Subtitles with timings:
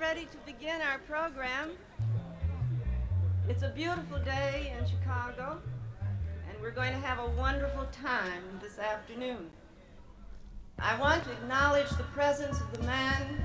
[0.00, 1.72] ready to begin our program.
[3.50, 5.60] It's a beautiful day in Chicago,
[6.48, 9.50] and we're going to have a wonderful time this afternoon.
[10.78, 13.44] I want to acknowledge the presence of the man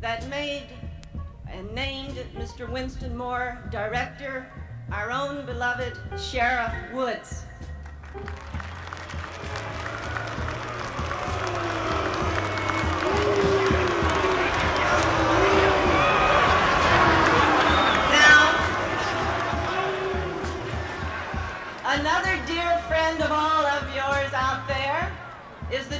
[0.00, 0.68] that made
[1.50, 2.66] and named Mr.
[2.66, 4.50] Winston Moore director,
[4.90, 7.44] our own beloved Sheriff Woods.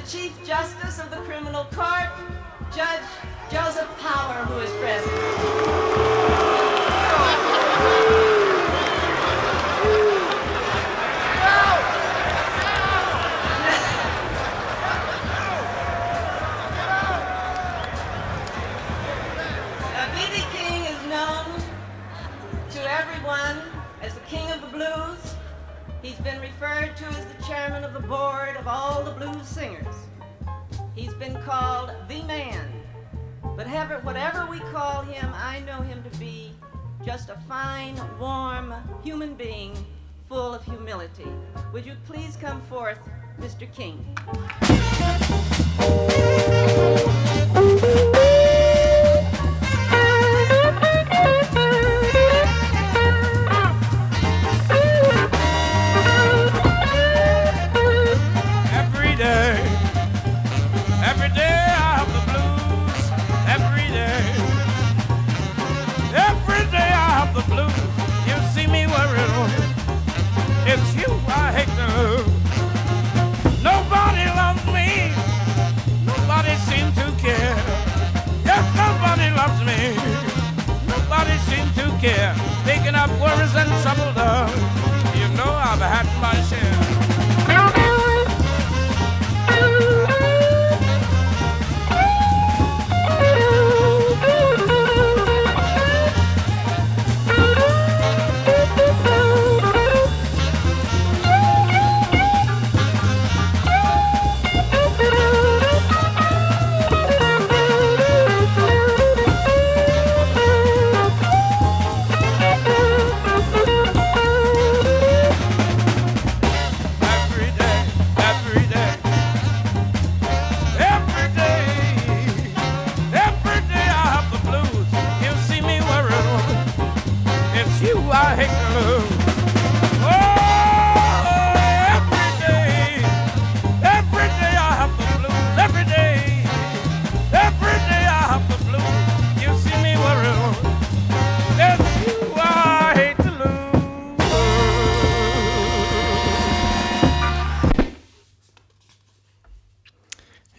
[0.07, 2.09] Chief Justice of the Criminal Court,
[2.75, 2.99] Judge
[3.49, 5.11] Joseph Power, who is present.
[19.93, 20.07] Now,
[20.51, 21.45] King is known
[22.71, 23.61] to everyone
[24.01, 25.35] as the King of the Blues.
[26.01, 29.92] He's been referred to as the chairman of the board of all the blues singers.
[31.23, 32.69] Been called the man.
[33.55, 36.51] But ever, whatever we call him, I know him to be
[37.05, 38.73] just a fine, warm
[39.05, 39.73] human being
[40.27, 41.31] full of humility.
[41.71, 42.99] Would you please come forth,
[43.39, 43.71] Mr.
[43.71, 44.03] King?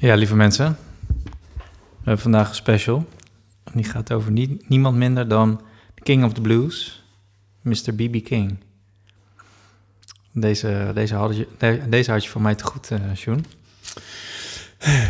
[0.05, 0.77] Ja, lieve mensen.
[1.77, 3.09] We hebben vandaag een special.
[3.73, 5.61] Die gaat over nie- niemand minder dan
[5.95, 7.05] de King of the Blues,
[7.63, 7.93] Mr.
[7.97, 8.25] B.B.
[8.25, 8.57] King.
[10.33, 13.45] Deze, deze, had je, de- deze had je van mij te goed, Sjoen.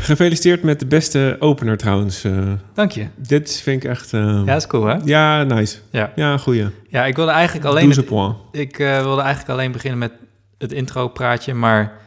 [0.01, 2.25] Gefeliciteerd met de beste opener trouwens.
[2.25, 2.53] eh.
[2.75, 3.07] Dank je.
[3.17, 4.13] dit vind ik echt...
[4.13, 4.97] eh, Ja, is cool, hè?
[5.05, 5.79] ja, nice.
[5.91, 6.67] Ja, Ja, goeie.
[6.89, 7.91] ja ik wilde eigenlijk alleen...
[7.91, 8.09] Het-
[8.53, 10.13] ik eh, wilde eigenlijk alleen beginnen met
[10.59, 12.03] het intro-praatje, maar...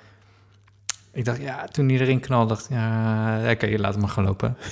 [1.18, 4.58] Ik dacht, ja, toen hij erin knalde, dacht ja, oké, laat hem maar gewoon lopen.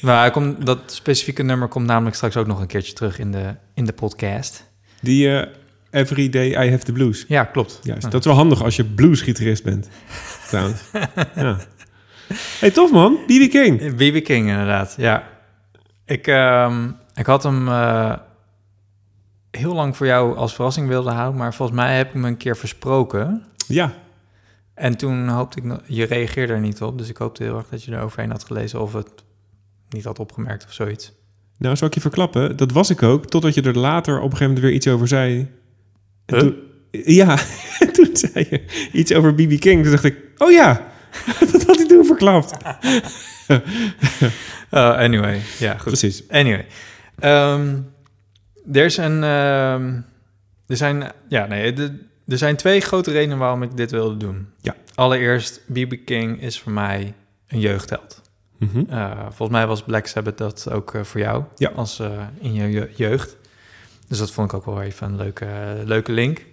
[0.00, 3.54] Maar komt, dat specifieke nummer komt namelijk straks ook nog een keertje terug in de,
[3.74, 4.70] in de podcast.
[5.00, 5.46] Die eh,
[5.90, 7.24] Every Day I Have the Blues.
[7.28, 7.80] Ja, klopt.
[7.82, 8.02] Juist.
[8.02, 8.08] Ja.
[8.08, 9.88] Dat is wel handig als je bluesgitarist bent.
[10.48, 10.80] trouwens.
[11.34, 11.56] ja.
[12.58, 13.14] hey, tof man.
[13.26, 13.50] B.B.
[13.50, 13.94] King.
[13.94, 14.24] B.B.
[14.24, 15.28] King, inderdaad, ja.
[16.04, 18.14] Ik, ehm, ik had hem eh,
[19.50, 22.36] heel lang voor jou als verrassing willen houden, maar volgens mij heb ik hem een
[22.36, 23.44] keer versproken.
[23.66, 23.92] Ja.
[24.82, 27.68] En toen hoopte ik, nog- je reageerde er niet op, dus ik hoopte heel erg
[27.68, 29.08] dat je er overheen had gelezen of het
[29.88, 31.12] niet had opgemerkt of zoiets.
[31.58, 32.56] Nou, zal ik je verklappen?
[32.56, 35.08] Dat was ik ook, totdat je er later op een gegeven moment weer iets over
[35.08, 35.50] zei.
[36.26, 36.38] Huh?
[36.38, 36.56] toen-
[36.90, 37.36] ja,
[37.92, 39.60] toen zei je iets over B.B.
[39.60, 39.82] King.
[39.82, 40.92] Toen dacht ik, oh ja,
[41.52, 42.56] dat had hij toen verklapt.
[43.48, 43.60] Uh,
[45.06, 45.84] anyway, ja, goed.
[45.84, 46.28] Precies.
[46.28, 46.66] Anyway,
[47.18, 47.76] ehm,
[48.72, 50.00] er is een, ehm,
[50.66, 54.48] er zijn, ja, nee, de- er zijn twee grote redenen waarom ik dit wilde doen.
[54.60, 54.74] Ja.
[54.94, 55.94] Allereerst, B.B.
[56.04, 57.14] King is voor mij
[57.48, 58.20] een jeugdheld.
[58.58, 58.84] Mhm.
[58.90, 61.70] Uh, volgens mij was Black Sabbath dat ook uh, voor jou, Ja.
[61.70, 63.36] als uh, in je je- jeugd.
[64.08, 66.44] Dus dat vond ik ook wel even een leuke, leuke link.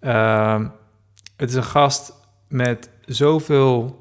[0.00, 0.64] Uh,
[1.36, 2.12] het is een gast
[2.48, 3.98] met zoveel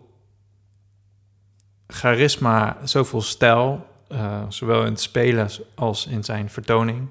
[1.88, 7.08] charisma, zoveel stijl, eh, zowel in het spelen als in zijn vertoning.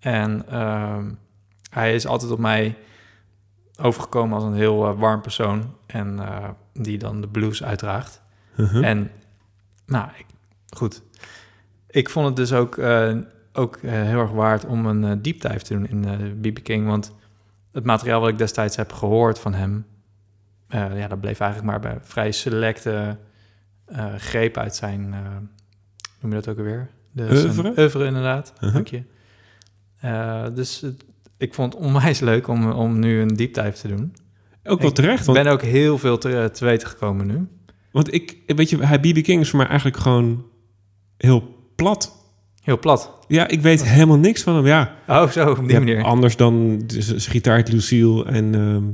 [0.00, 1.10] En ehm,
[1.70, 2.76] hij is altijd op mij
[3.76, 8.22] overgekomen als een heel eh, warm persoon en eh, die dan de blues uitdraagt.
[8.56, 8.88] Uh-huh.
[8.88, 9.10] En
[9.86, 10.26] nou, ik,
[10.76, 11.02] goed.
[11.86, 13.16] Ik vond het dus ook, eh,
[13.52, 16.62] ook heel erg waard om een deep dive te doen in B.B.
[16.62, 16.86] King.
[16.86, 17.14] Want
[17.72, 19.86] het materiaal wat ik destijds heb gehoord van hem...
[20.68, 23.18] ja, dat bleef eigenlijk maar bij vrij selecte
[24.16, 25.10] greep uit zijn...
[26.20, 26.90] noem je dat ook alweer?
[27.12, 27.72] De, Oeuvre?
[27.78, 28.52] oeuvre, inderdaad.
[28.54, 28.72] Uh-huh.
[28.74, 29.02] Dank je.
[30.54, 31.04] Dus het-
[31.38, 34.14] ik vond het onwijs leuk om, om nu een deep dive te doen.
[34.64, 37.48] Ook wel Ik terecht, want, ben ook heel veel te, te weten gekomen nu.
[37.92, 39.22] want ik, weet je, hij B.B.
[39.22, 40.44] King is voor mij eigenlijk gewoon
[41.16, 42.24] heel plat.
[42.62, 43.12] Heel plat.
[43.28, 44.66] Ja, ik weet helemaal niks van hem.
[44.66, 46.02] Ja, Oh, zo, op die Ja, manier.
[46.04, 48.84] anders dan z- zijn gitaar heet Lucille en ehm,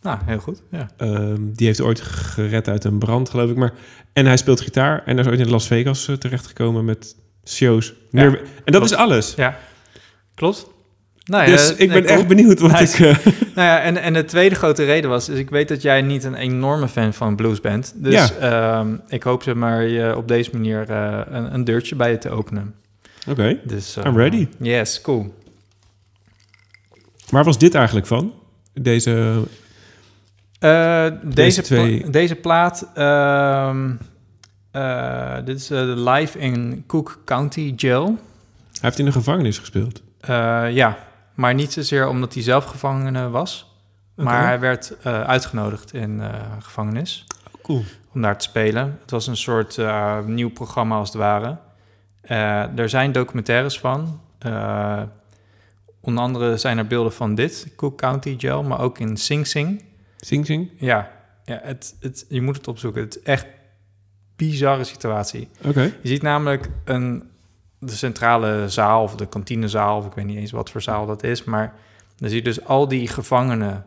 [0.00, 0.62] Nou, heel goed.
[0.70, 0.90] Ja.
[0.96, 3.56] ehm, die heeft ooit gered uit een brand, geloof ik.
[3.56, 3.72] Maar,
[4.12, 7.94] en hij speelt gitaar en hij is ooit in Las Vegas eh, terechtgekomen met shows.
[8.10, 8.30] Ja, en
[8.64, 8.84] dat klopt.
[8.90, 9.34] is alles.
[9.34, 9.58] ja.
[10.34, 10.66] Klopt.
[11.26, 13.06] Nou ja, dus eh, ik ben echt benieuwd wat Nice.
[13.08, 13.16] ik...
[13.16, 13.26] eh,
[13.56, 15.26] Nou ja, en, en de tweede grote reden was...
[15.26, 17.92] Dus ik weet dat jij niet een enorme fan van blues bent.
[17.96, 18.30] Dus Ja.
[18.78, 22.18] ehm, ik hoop ze maar je op deze manier eh, een, een deurtje bij je
[22.18, 22.74] te openen.
[23.28, 24.48] Oké, Dus, eh, I'm ready.
[24.58, 25.34] Yes, cool.
[27.30, 28.32] waar was dit eigenlijk van?
[28.72, 29.42] Deze...
[30.58, 32.88] Eh, deze, twee- pla- deze plaat...
[32.94, 33.90] ehm,
[34.70, 38.04] eh, dit is eh, live in Cook County Jail.
[38.06, 38.18] Hij
[38.80, 40.02] heeft in de gevangenis gespeeld.
[40.20, 40.98] Eh, ja,
[41.36, 43.74] maar niet zozeer omdat hij zelf gevangene was.
[44.14, 46.28] Maar hij werd eh, uitgenodigd in eh,
[46.60, 47.84] gevangenis Oh, cool.
[48.12, 48.98] om daar te spelen.
[49.00, 51.56] Het was een soort eh, nieuw programma als het ware.
[52.76, 54.20] Er zijn documentaires van.
[56.00, 59.84] Onder andere zijn er beelden van dit, Cook County Jail, maar ook in Sing Sing.
[60.16, 60.70] Sing Sing?
[60.76, 61.10] Ja,
[61.44, 63.02] ja het, het, je moet het opzoeken.
[63.02, 63.46] Het is echt
[64.36, 65.48] bizarre situatie.
[65.64, 65.80] Oké.
[65.82, 67.30] Je ziet namelijk een,
[67.78, 71.22] de centrale zaal of de kantinezaal, of ik weet niet eens wat voor zaal dat
[71.22, 71.74] is, maar
[72.16, 73.86] dan zie je dus al die gevangenen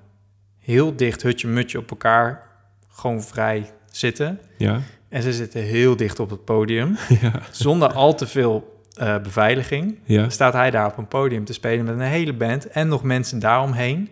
[0.60, 2.44] heel dicht hutje-mutje op elkaar
[2.90, 4.40] gewoon vrij zitten.
[4.58, 4.80] Ja.
[5.10, 7.32] En ze zitten heel dicht op het podium, ja.
[7.52, 10.00] zonder al te veel eh, beveiliging.
[10.04, 10.30] Ja.
[10.30, 13.40] Staat hij daar op een podium te spelen met een hele band en nog mensen
[13.40, 14.10] daaromheen.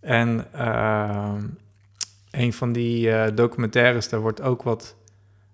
[0.00, 1.42] En ehm,
[2.30, 4.96] een van die eh, documentaires, daar wordt ook wat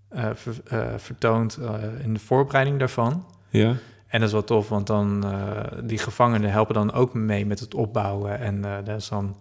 [0.09, 1.59] eh, ver- vertoond
[2.03, 3.25] in de voorbereiding daarvan.
[3.57, 3.75] Ja.
[4.07, 7.61] En dat is wel tof, want dan uh, die gevangenen helpen dan ook mee met
[7.61, 8.39] het opbouwen.
[8.41, 9.37] En uh, daar is dan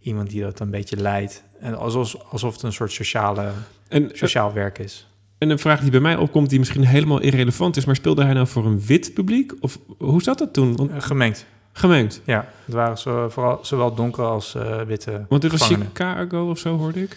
[0.00, 1.42] iemand die dat een beetje leidt.
[1.60, 3.50] En alsof, alsof het een soort sociale,
[3.88, 5.06] En, sociaal werk is.
[5.38, 8.32] en een vraag die bij mij opkomt, die misschien helemaal irrelevant is, maar speelde hij
[8.32, 9.52] nou voor een wit publiek?
[9.60, 10.76] Of hoe zat dat toen?
[10.76, 12.20] Want, gemengd, gemengd.
[12.24, 12.48] ja.
[12.64, 15.62] Het waren zo, vooral zowel donkere als uh, witte Want dit was.
[15.62, 17.16] Chicago of zo, hoorde ik.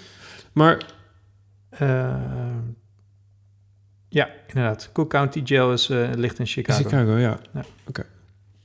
[0.52, 0.86] Maar
[1.82, 2.16] Uh,
[4.14, 4.90] ja, inderdaad.
[4.94, 6.84] Cook County Jail is, uh, ligt in Chicago.
[6.84, 7.40] Chicago, ja.
[7.54, 7.64] Ja.
[7.88, 8.06] Oké.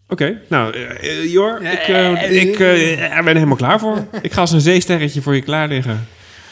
[0.08, 4.06] Oké, nou, uh, Jor, ik, uh, ik uh, ben er helemaal klaar voor.
[4.22, 6.06] ik ga als een zeesterretje voor je klaar liggen.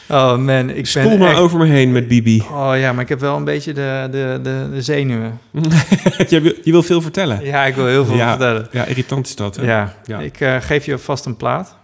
[0.08, 1.38] Oh man, ik Spoel ben maar echt...
[1.38, 2.44] over me heen met Bibi.
[2.50, 5.40] Oh ja, maar ik heb wel een beetje de, de, de, de zenuwen.
[6.28, 7.44] je, wil, je wil veel vertellen.
[7.44, 8.68] Ja, ik wil heel veel ja, vertellen.
[8.70, 9.56] Ja, irritant is dat.
[9.56, 9.64] Hè?
[9.64, 9.94] Ja.
[10.04, 10.18] Ja.
[10.18, 11.68] ik uh, geef je vast een plaat.
[11.68, 11.76] Uh,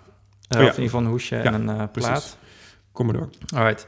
[0.58, 0.70] Oh, ja.
[0.70, 1.90] Of in ieder geval een hoesje Ja, en een uh, plaat.
[1.92, 2.36] precies.
[2.92, 3.28] Kom maar door.
[3.54, 3.86] Alright.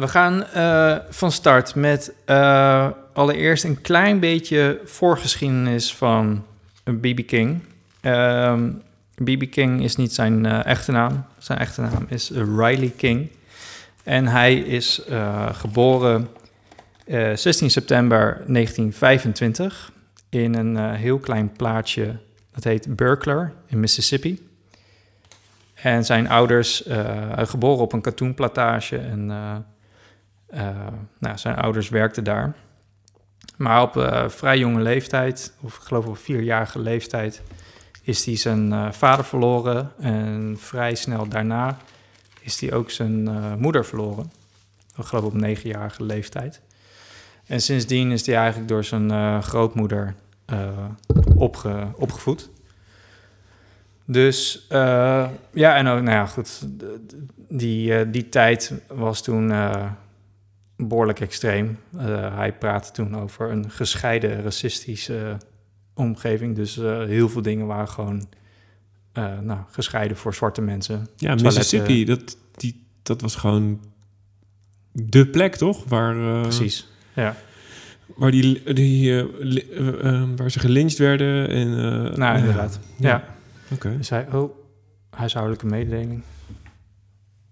[0.00, 6.44] We gaan uh, van start met uh, allereerst een klein beetje voorgeschiedenis van
[6.84, 7.26] B.B.
[7.26, 7.62] King.
[9.24, 9.50] B.B.
[9.50, 11.24] King is niet zijn uh, echte naam.
[11.38, 13.30] Zijn echte naam is Riley King.
[14.02, 15.02] En hij is
[15.52, 16.28] geboren
[17.34, 19.92] 16 september 1925
[20.28, 22.18] in een heel klein plaatsje
[22.54, 24.48] dat heet Berkeley in Mississippi.
[25.74, 26.84] En zijn ouders,
[27.36, 29.30] geboren op een katoenplantage en
[31.18, 32.54] nou, zijn ouders werkten daar.
[33.56, 37.42] Maar op uh, vrij jonge leeftijd, of ik geloof op vierjarige leeftijd,
[38.02, 39.92] is hij zijn uh, vader verloren.
[39.98, 41.76] En vrij snel daarna
[42.40, 43.28] is hij ook zijn
[43.58, 44.32] moeder verloren.
[44.96, 46.60] Ik geloof op negenjarige leeftijd.
[47.46, 50.14] En sindsdien is hij eigenlijk door zijn grootmoeder
[51.34, 52.50] opge, opgevoed.
[54.04, 56.66] Dus ja, en ook, nou ja, goed.
[57.48, 59.52] Die, die tijd was toen
[60.88, 61.78] behoorlijk extreem.
[62.32, 65.36] hij praatte toen over een gescheiden racistische
[65.94, 66.56] omgeving.
[66.56, 66.74] Dus
[67.06, 68.28] heel veel dingen waren gewoon
[69.42, 71.08] nou, gescheiden voor zwarte mensen.
[71.16, 73.80] Ja, Mississippi, dat, die, dat was gewoon
[74.92, 75.84] de plek, toch?
[75.84, 77.36] Waar, Precies, ja.
[78.16, 79.24] Waar, die, die,
[80.36, 81.48] waar ze gelyncht werden.
[81.48, 81.68] En,
[82.18, 83.08] nou, inderdaad, ja.
[83.08, 83.24] ja.
[83.64, 83.86] Oké.
[83.86, 83.96] Okay.
[83.96, 84.54] Dus hij, oh,
[85.10, 86.22] huishoudelijke mededeling.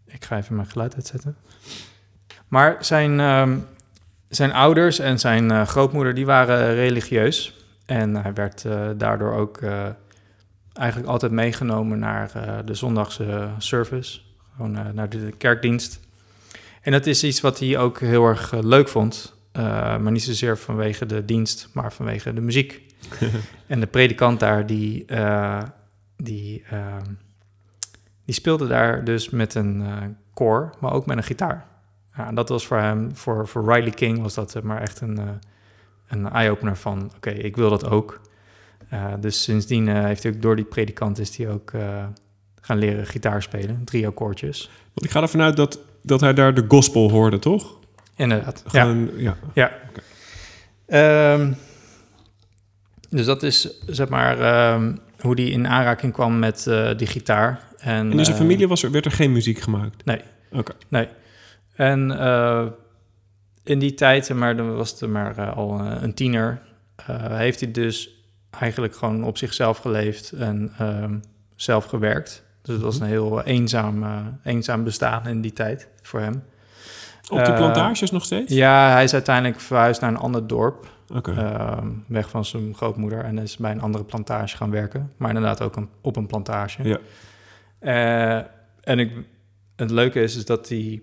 [0.07, 1.37] Ik ga even mijn geluid uitzetten.
[2.49, 3.67] Maar zijn, um,
[4.29, 7.57] zijn ouders en zijn eh, grootmoeder die waren religieus.
[7.87, 9.87] En hij werd eh, daardoor ook eh,
[10.73, 12.31] eigenlijk altijd meegenomen naar
[12.65, 14.21] de zondagse service.
[14.57, 16.01] Gewoon naar de kerkdienst.
[16.83, 19.37] En dat is iets wat hij ook heel erg leuk vond.
[19.53, 22.83] Maar niet zozeer vanwege de dienst, maar vanwege de muziek.
[23.67, 25.05] en de predikant daar, die,
[26.17, 27.05] die, ehm,
[28.25, 31.68] die speelde daar dus met een koor, maar ook met een gitaar.
[32.19, 35.01] Ja, en dat was voor hem, voor, voor Riley King was dat eh, maar echt
[35.01, 35.25] een, eh,
[36.09, 37.13] een eye-opener van...
[37.17, 38.21] oké, ik wil dat ook.
[38.89, 41.73] Eh, dus sindsdien heeft hij ook door die predikant is hij ook
[42.61, 43.85] gaan leren gitaar spelen.
[43.85, 44.71] Drie akkoordjes.
[44.95, 47.77] Want ik ga ervan uit dat, dat hij daar de gospel hoorde, toch?
[48.17, 48.65] Inderdaad.
[48.71, 48.81] Ja.
[48.81, 49.11] Gewoon,
[49.55, 49.73] ja.
[50.87, 51.53] Ehm,
[53.09, 57.69] dus dat is zeg maar ehm, hoe die in aanraking kwam met die gitaar.
[57.79, 60.05] En, En in zijn eh, familie was er, werd er geen muziek gemaakt?
[60.05, 60.21] Nee.
[60.53, 60.73] Oké.
[60.89, 61.09] Nee.
[61.79, 62.67] En eh,
[63.65, 66.61] in die tijd, maar dan was het maar eh, al eh, een tiener,
[67.23, 68.11] heeft hij dus
[68.51, 71.19] eigenlijk gewoon op zichzelf geleefd en ehm,
[71.57, 72.45] zelf gewerkt.
[72.63, 74.05] Dus het was een heel eenzaam,
[74.45, 76.43] eenzaam bestaan in die tijd voor hem.
[77.29, 78.55] Op Eh, plantages nog steeds?
[78.55, 80.87] Ja, hij is uiteindelijk verhuisd naar een ander dorp.
[81.23, 85.13] Ehm, weg van zijn grootmoeder en is bij een andere plantage gaan werken.
[85.17, 86.83] Maar inderdaad ook een, op een plantage.
[86.83, 88.47] Ja.
[88.81, 89.13] En ik,
[89.77, 91.03] het leuke is, is dat hij...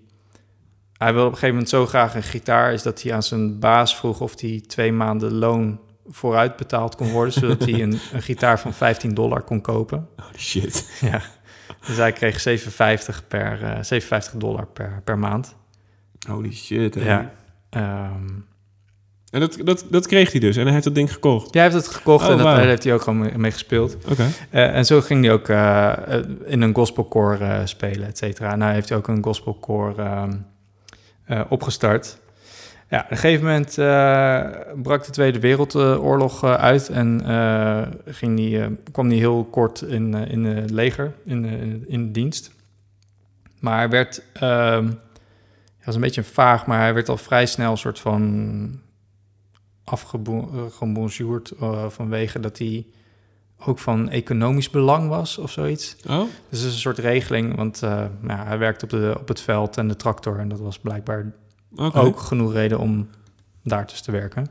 [0.98, 2.72] Hij wil op een gegeven moment zo graag een gitaar...
[2.72, 7.10] is dat hij aan zijn baas vroeg of hij twee maanden loon vooruit betaald kon
[7.10, 7.32] worden...
[7.40, 10.08] zodat hij een, een gitaar van 15 dollar kon kopen.
[10.16, 10.90] Holy shit.
[11.10, 11.20] Ja.
[11.86, 15.56] Dus hij kreeg 57, per, eh 57 dollar per, per maand.
[16.28, 16.94] Holy shit.
[16.94, 17.04] hè.
[17.04, 17.32] Ja.
[17.70, 18.28] Ehm,
[19.30, 20.56] En dat, dat, dat kreeg hij dus.
[20.56, 21.54] En hij heeft dat ding gekocht.
[21.54, 23.96] Jij heeft het gekocht Oh, en dat, daar heeft hij ook gewoon mee, mee gespeeld.
[24.10, 24.26] Oké.
[24.50, 25.92] Eh, en zo ging hij ook eh,
[26.44, 28.52] in een gospelkoor spelen, et cetera.
[28.52, 30.32] En hij heeft ook een gospelkoor ehm,
[31.26, 32.18] eh, opgestart.
[32.88, 34.50] Ja, op een gegeven moment eh,
[34.82, 37.20] brak de Tweede Wereldoorlog eh, uit en
[38.06, 42.50] ging die, kwam hij heel kort in, in het leger, in, in, dienst.
[43.60, 47.70] Maar hij werd, ehm, hij was een beetje vaag, maar hij werd al vrij snel
[47.70, 48.80] een soort van
[49.84, 51.52] afgebonjourd
[51.88, 52.86] vanwege dat hij
[53.58, 55.96] ook van economisch belang was of zoiets.
[56.08, 56.18] Oh?
[56.48, 59.40] Dus het is een soort regeling, want eh, nou, hij werkte op, de, op het
[59.40, 61.32] veld en de tractor en dat was blijkbaar
[61.76, 63.08] ook genoeg reden om
[63.62, 64.46] daar dus te werken.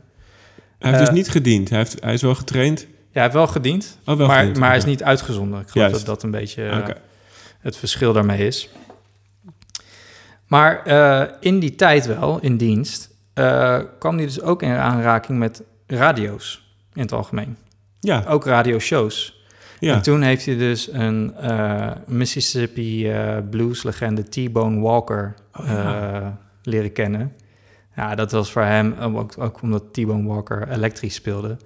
[0.78, 1.68] Hij heeft Eh, dus niet gediend.
[1.68, 2.80] Hij, heeft, hij is wel getraind.
[2.80, 5.60] Ja, hij heeft wel gediend, Oh, wel maar, gediend, maar hij is niet uitgezonden.
[5.60, 6.06] Ik geloof Juist.
[6.06, 6.94] dat dat een beetje eh, Oké.
[7.60, 8.68] het verschil daarmee is.
[10.46, 15.38] Maar eh, in die tijd wel, in dienst, eh, kwam hij dus ook in aanraking
[15.38, 17.56] met radio's in het algemeen.
[18.06, 19.44] Ja, Ook radioshows.
[19.78, 19.94] ja.
[19.94, 26.12] En toen heeft hij dus een eh, Mississippi eh, blues legende T-Bone Walker Oh, ja.
[26.20, 26.26] eh,
[26.62, 27.32] leren kennen.
[27.96, 31.56] Ja, dat was voor hem, eh, ook, ook omdat T-Bone Walker elektrisch speelde,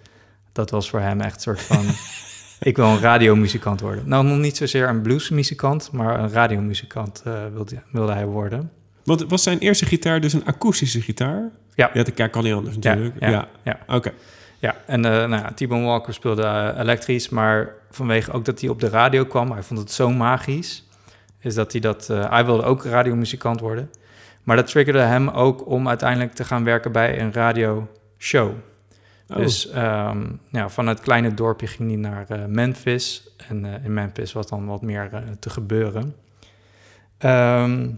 [0.52, 1.85] dat was voor hem echt een soort van,
[2.70, 4.09] ik wil een radiomuzikant worden.
[4.09, 8.70] Nou, nog niet zozeer een bluesmuzikant, maar een radiomuzikant eh, wilde, wilde hij worden.
[9.04, 11.50] Want was zijn eerste gitaar dus een akoestische gitaar?
[11.75, 11.90] Ja.
[11.94, 13.14] Ja, kerk kan niet anders natuurlijk.
[13.20, 13.78] ja, Ja, ja.
[13.97, 14.12] Oké.
[14.60, 18.70] Ja, en eh nou ja, T-Bone Walker speelde eh, elektrisch, maar vanwege ook dat hij
[18.70, 20.88] op de radio kwam, hij vond het zo magisch,
[21.38, 23.90] is dat hij dat, eh, hij wilde ook radiomuzikant worden.
[24.42, 28.50] Maar dat triggerde hem ook om uiteindelijk te gaan werken bij een radioshow.
[29.28, 29.36] Oh.
[29.36, 33.34] Dus ehm, ja, van het kleine dorpje ging hij naar Memphis.
[33.48, 36.14] En in Memphis was dan wat meer te gebeuren.
[37.18, 37.88] Ehm,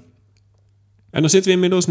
[1.10, 1.86] En dan zitten we inmiddels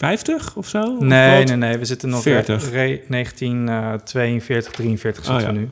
[0.00, 0.82] 1950 of zo?
[0.82, 2.64] Of nee, nee, nee, we zitten nog 40.
[2.64, 5.68] re- re- 1942, 43 zitten Oh, we nu.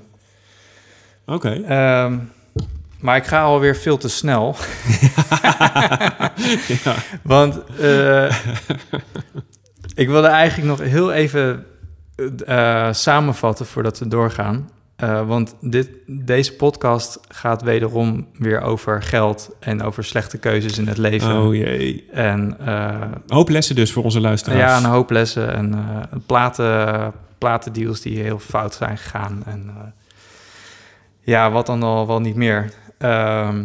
[1.26, 1.50] Oké.
[1.68, 2.18] Ehm,
[3.00, 4.56] maar ik ga alweer veel te snel.
[6.84, 6.94] ja.
[7.22, 8.36] Want eh,
[9.94, 11.66] ik wilde eigenlijk nog heel even
[12.46, 14.70] eh, samenvatten voordat we doorgaan.
[14.96, 20.86] Eh, want dit, deze podcast gaat wederom weer over geld en over slechte keuzes in
[20.86, 21.40] het leven.
[21.42, 22.04] Oh jee.
[22.12, 24.60] En Een hoop lessen dus voor onze luisteraars.
[24.60, 29.42] ja, een hoop lessen en eh, platen, platendeals die heel fout zijn gegaan.
[29.46, 29.70] En
[31.20, 32.72] ja, wat dan al wel niet meer.
[32.98, 33.64] Ehm,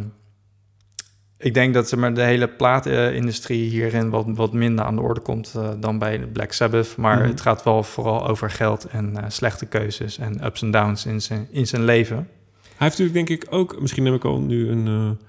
[1.41, 5.19] ik denk dat zeg maar, de hele platenindustrie hierin wat, wat minder aan de orde
[5.21, 6.95] komt eh, dan bij Black Sabbath.
[6.97, 7.27] Maar Mhm.
[7.27, 11.21] het gaat wel vooral over geld en eh, slechte keuzes en ups en downs in
[11.21, 12.15] zijn, in zijn leven.
[12.15, 13.81] Hij heeft natuurlijk denk ik ook...
[13.81, 15.25] Misschien heb ik al nu een, eh,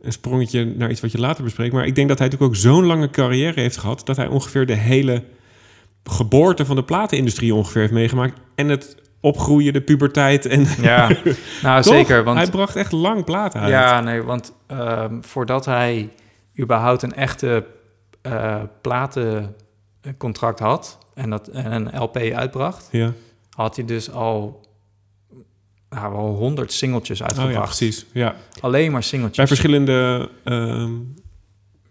[0.00, 1.72] een sprongetje naar iets wat je later bespreekt.
[1.72, 4.06] Maar ik denk dat hij natuurlijk ook zo'n lange carrière heeft gehad...
[4.06, 5.24] dat hij ongeveer de hele
[6.04, 8.40] geboorte van de platenindustrie ongeveer heeft meegemaakt.
[8.54, 10.46] En het opgroeien, de puberteit.
[10.46, 11.08] En Ja,
[11.62, 11.94] nou Toch?
[11.94, 12.24] zeker.
[12.24, 13.70] Want Hij bracht echt lang platen uit.
[13.70, 16.10] Ja, nee, want ehm, voordat hij
[16.58, 17.66] überhaupt een echte
[18.22, 18.60] eh
[20.00, 23.12] een contract had en dat en een LP uitbracht, Ja.
[23.50, 24.60] had hij dus al
[25.90, 27.76] nou, wel honderd singeltjes Oh ja, uitgebracht.
[27.76, 28.06] precies.
[28.12, 28.34] Ja.
[28.60, 29.36] Alleen maar singeltjes.
[29.36, 30.90] Bij verschillende ehm,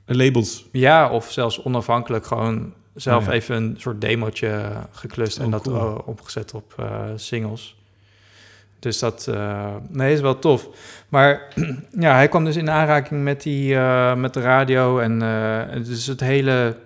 [0.05, 0.65] labels.
[0.71, 5.75] Ja, of zelfs onafhankelijk gewoon zelf even een soort demootje geklust en Oh, dat cool.
[5.77, 7.75] eh, opgezet op eh, singles.
[8.79, 10.67] Dus dat eh, nee, is wel tof.
[11.09, 11.53] Maar
[11.99, 13.75] ja, hij kwam dus in aanraking met, die,
[14.15, 14.99] met de radio.
[14.99, 15.19] En
[15.83, 16.77] dus het hele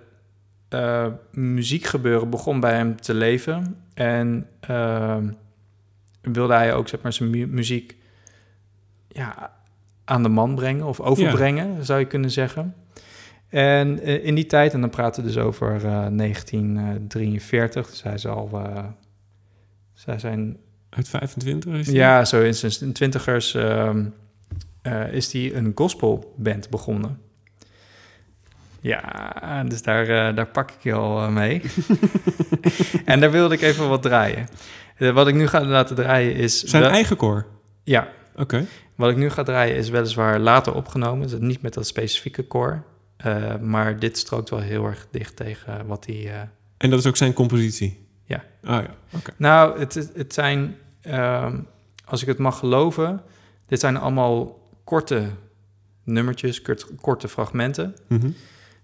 [1.31, 3.77] muziekgebeuren begon bij hem te leven.
[3.93, 4.47] En
[6.21, 7.95] wilde hij ook zeg maar, zijn mu- muziek
[9.07, 9.51] ja,
[10.05, 12.75] aan de man brengen of overbrengen, zou je kunnen zeggen.
[13.55, 18.17] En eh, in die tijd, en dan praten we dus over eh, 1943, dus hij
[18.17, 18.83] zal, eh,
[19.93, 20.57] zij zijn
[20.89, 21.95] Uit 25 is die?
[21.95, 23.93] ja, zo in zijn twintigers eh,
[25.11, 27.19] is hij een gospelband begonnen.
[28.81, 31.61] Ja, dus daar, eh, daar pak ik je al eh, mee.
[33.05, 34.47] en daar wilde ik even wat draaien.
[34.97, 36.63] Eh, wat ik nu ga laten draaien is...
[36.63, 37.45] Zijn wel- eigen koor?
[37.83, 38.65] Ja, Oké.
[38.95, 41.27] wat ik nu ga draaien is weliswaar later opgenomen.
[41.27, 42.83] Dus niet met dat specifieke koor.
[43.17, 46.33] Eh, maar dit strookt wel heel erg dicht tegen wat hij...
[46.33, 46.41] eh,
[46.77, 48.05] En dat is ook zijn compositie?
[48.25, 48.43] Ja.
[48.63, 49.31] Ah ja, oké.
[49.37, 51.59] Nou, het, het- zijn, ehm,
[52.05, 53.21] als ik het mag geloven,
[53.65, 55.29] dit zijn allemaal korte
[56.03, 58.29] nummertjes, kort- korte fragmenten, Mhm.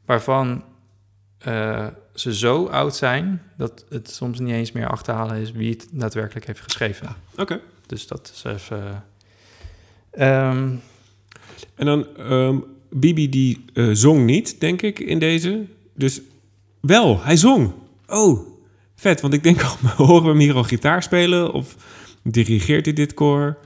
[0.05, 0.63] waarvan
[1.38, 5.88] eh, ze zo oud zijn dat het soms niet eens meer achterhalen is wie het
[5.91, 7.15] daadwerkelijk heeft geschreven.
[7.38, 7.59] Oké.
[7.85, 9.03] Dus dat is even.
[10.11, 10.75] ehm,
[11.75, 12.57] En dan, ehm,
[12.91, 15.63] Bibi die eh, zong niet, denk ik, in deze.
[15.95, 16.21] Dus
[16.81, 17.71] wel, hij zong.
[18.07, 18.39] Oh,
[18.95, 19.21] vet.
[19.21, 21.53] Want ik denk al, horen we hem hier al gitaar spelen?
[21.53, 21.75] Of
[22.24, 23.57] dirigeert hij dit koor?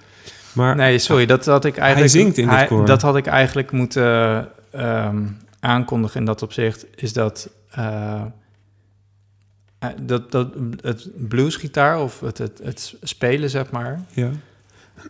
[0.53, 2.11] Maar nee, sorry, dat had ik eigenlijk.
[2.11, 2.85] zingt in dit hij- koor.
[2.85, 5.23] Dat had ik eigenlijk moeten ehm,
[5.59, 6.85] aankondigen in dat opzicht.
[6.95, 7.49] Is dat.
[7.69, 8.21] eh,
[10.01, 14.05] dat, dat het bluesgitaar of het, het, het spelen, zeg maar.
[14.13, 14.29] ja.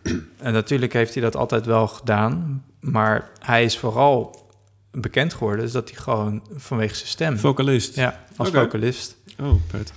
[0.38, 2.64] En natuurlijk heeft hij dat altijd wel gedaan.
[2.80, 4.44] Maar hij is vooral
[4.90, 7.38] bekend geworden, is dat hij gewoon vanwege zijn stem.
[7.38, 7.94] vocalist.
[7.94, 9.16] ja, als vocalist.
[9.40, 9.92] Oh, vet.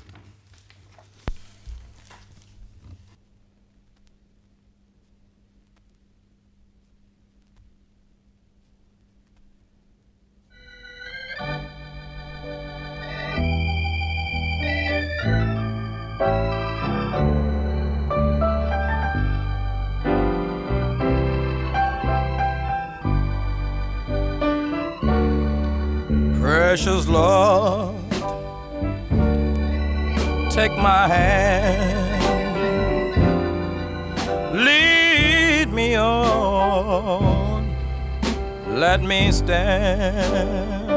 [26.81, 27.93] Precious Lord,
[30.49, 32.55] take my hand,
[34.55, 37.69] lead me on,
[38.69, 40.87] let me stand.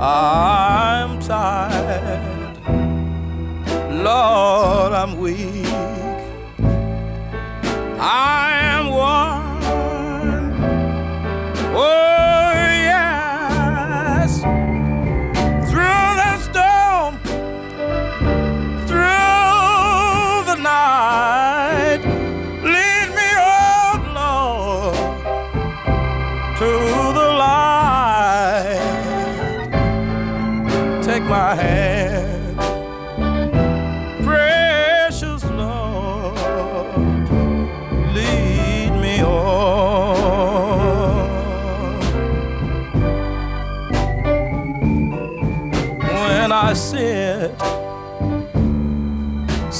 [0.00, 2.56] I'm tired,
[3.92, 5.66] Lord, I'm weak,
[8.00, 9.62] I am worn.
[11.76, 12.31] Oh,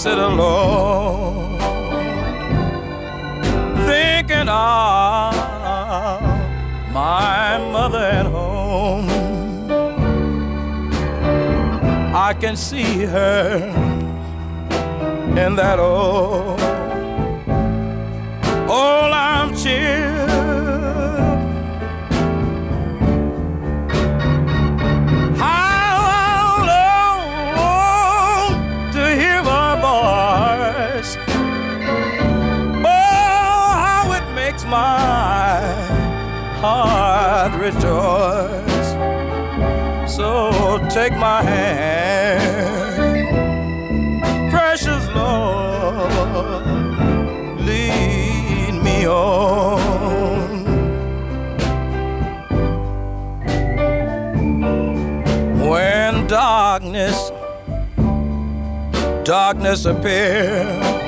[0.03, 1.61] sit alone,
[3.87, 5.33] thinking of
[6.93, 9.09] my mother at home.
[12.13, 13.59] I can see her
[15.37, 16.61] in that old,
[18.69, 20.02] old armchair.
[34.73, 35.61] My
[36.63, 38.91] heart rejoice.
[40.11, 40.29] So
[40.89, 42.41] take my hand,
[44.51, 46.65] precious Lord,
[47.69, 49.53] lead me on.
[55.69, 57.31] when darkness
[59.25, 61.02] darkness appear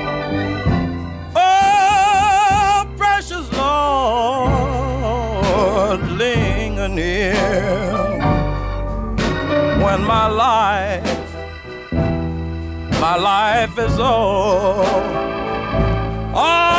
[6.94, 7.34] near.
[9.84, 11.34] When my life,
[13.00, 14.84] my life is all
[16.34, 16.73] almost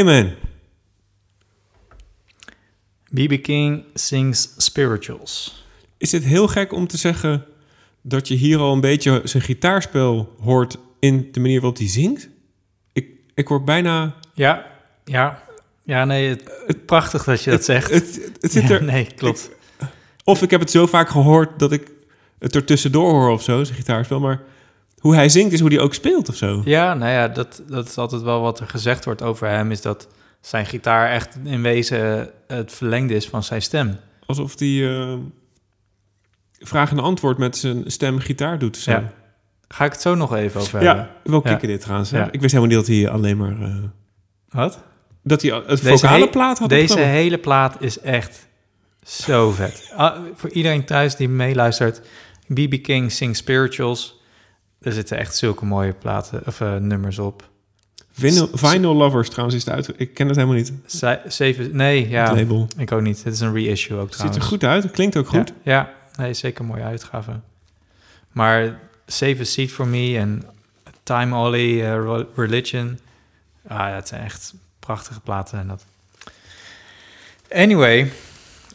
[0.00, 0.34] amen.
[3.14, 3.42] B.B.
[3.42, 5.64] King sings spirituals.
[5.98, 7.44] Is het heel gek om te zeggen
[8.02, 12.28] dat je hier al een beetje zijn gitaarspel hoort in de manier waarop hij zingt?
[12.92, 14.14] Ik, ik word bijna...
[14.34, 14.66] Ja,
[15.04, 15.42] ja.
[15.82, 16.28] Ja, nee,
[16.66, 17.90] het, prachtig dat je dat zegt.
[17.90, 18.84] Het, het zit Ja, er...
[18.92, 19.50] nee, klopt.
[20.24, 21.90] Of ik heb het zo vaak gehoord dat ik
[22.38, 24.20] het er tussendoor hoor of zo, zijn gitaarspel.
[24.20, 24.42] Maar
[25.04, 26.62] hoe hij zingt is hoe hij ook speelt of zo.
[26.64, 29.70] Ja, nou ja, dat, dat is altijd wel wat er gezegd wordt over hem...
[29.70, 30.08] is dat
[30.40, 33.96] zijn gitaar echt in wezen het verlengde is van zijn stem.
[34.26, 35.14] Alsof hij eh,
[36.58, 38.90] vraag en antwoord met zijn stem gitaar doet zo.
[38.90, 39.12] Ja.
[39.68, 40.96] Ga ik het zo nog even over hebben?
[40.96, 41.50] Ja, wel Ja.
[41.50, 42.10] kicken dit trouwens.
[42.10, 42.28] Ja.
[42.30, 43.60] Ik wist helemaal niet dat hij alleen maar...
[43.60, 43.74] eh,
[44.48, 44.82] Wat?
[45.22, 47.14] dat hij het Deze vocale plaat had Deze opgenomen.
[47.14, 48.46] hele plaat is echt
[49.02, 49.92] zo vet.
[49.96, 52.00] Ah, voor iedereen thuis die meeluistert,
[52.54, 52.82] B.B.
[52.82, 54.22] King sings spirituals.
[54.84, 57.48] Er zitten echt zulke mooie platen of eh, nummers op.
[58.12, 59.92] Vinyl, Vinyl Lovers trouwens is het uit.
[59.96, 60.72] Ik ken het helemaal niet.
[61.26, 62.68] Zeven, nee, ja, Het label.
[62.76, 63.24] ik ook niet.
[63.24, 64.44] Het is een reissue ook Het ziet trouwens.
[64.44, 64.82] er goed uit.
[64.82, 65.52] Het klinkt ook goed.
[65.62, 67.40] Ja, ja, nee, zeker een mooie uitgave.
[68.32, 70.44] Maar Save a Seat for Me en
[71.02, 72.98] Time Ollie, eh, Religion.
[73.66, 75.58] Ah, ja, het zijn echt prachtige platen.
[75.58, 75.84] En dat.
[77.52, 78.12] Anyway,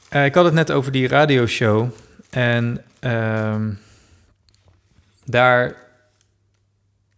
[0.10, 1.90] eh, ik had het net over die radioshow.
[2.30, 3.72] En ehm,
[5.26, 5.76] daar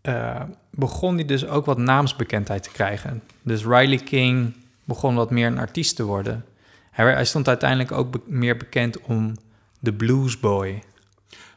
[0.02, 3.22] eh, begon hij dus ook wat naamsbekendheid te krijgen.
[3.44, 6.46] Dus Riley King begon wat meer een artiest te worden.
[6.92, 9.34] Hij, hij stond uiteindelijk ook be- meer bekend om
[9.80, 10.84] de Blues Boy.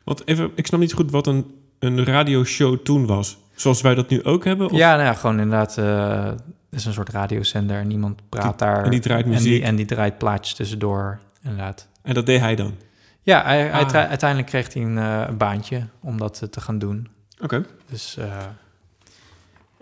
[0.04, 3.38] Want even, ik snap niet goed wat een, een radioshow toen was.
[3.54, 4.66] Zoals wij dat nu ook hebben?
[4.70, 4.76] Of?
[4.78, 5.74] Ja, nou ja, gewoon inderdaad.
[5.76, 8.84] Het is een soort radiozender en niemand praat Die- daar.
[8.84, 9.52] en die draait En muziek.
[9.52, 11.88] die, en die draait plaatjes tussendoor, inderdaad.
[12.02, 12.74] En dat deed hij dan?
[13.22, 13.94] Ja, hij, hij Ah.
[13.94, 17.08] uiteindelijk kreeg hij een eh, baantje om dat te gaan doen.
[17.40, 17.64] Oké.
[17.94, 18.46] Dus eh,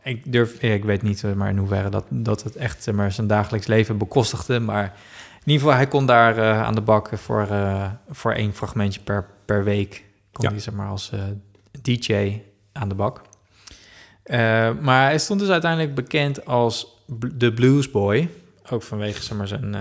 [0.02, 3.26] ik durf, ik weet niet eh, maar in hoeverre dat, dat het echt maar zijn
[3.26, 4.60] dagelijks leven bekostigde.
[4.60, 4.84] Maar
[5.34, 9.00] in ieder geval, hij kon daar eh, aan de bak voor, eh, voor één fragmentje
[9.00, 10.04] per, per week.
[10.32, 10.50] Kon Ja.
[10.50, 11.12] hij zeg maar als
[11.82, 12.40] DJ
[12.72, 13.22] aan de bak.
[14.80, 18.28] Maar hij stond dus uiteindelijk bekend als de Blues Boy.
[18.70, 19.72] Ook vanwege zeg maar, zijn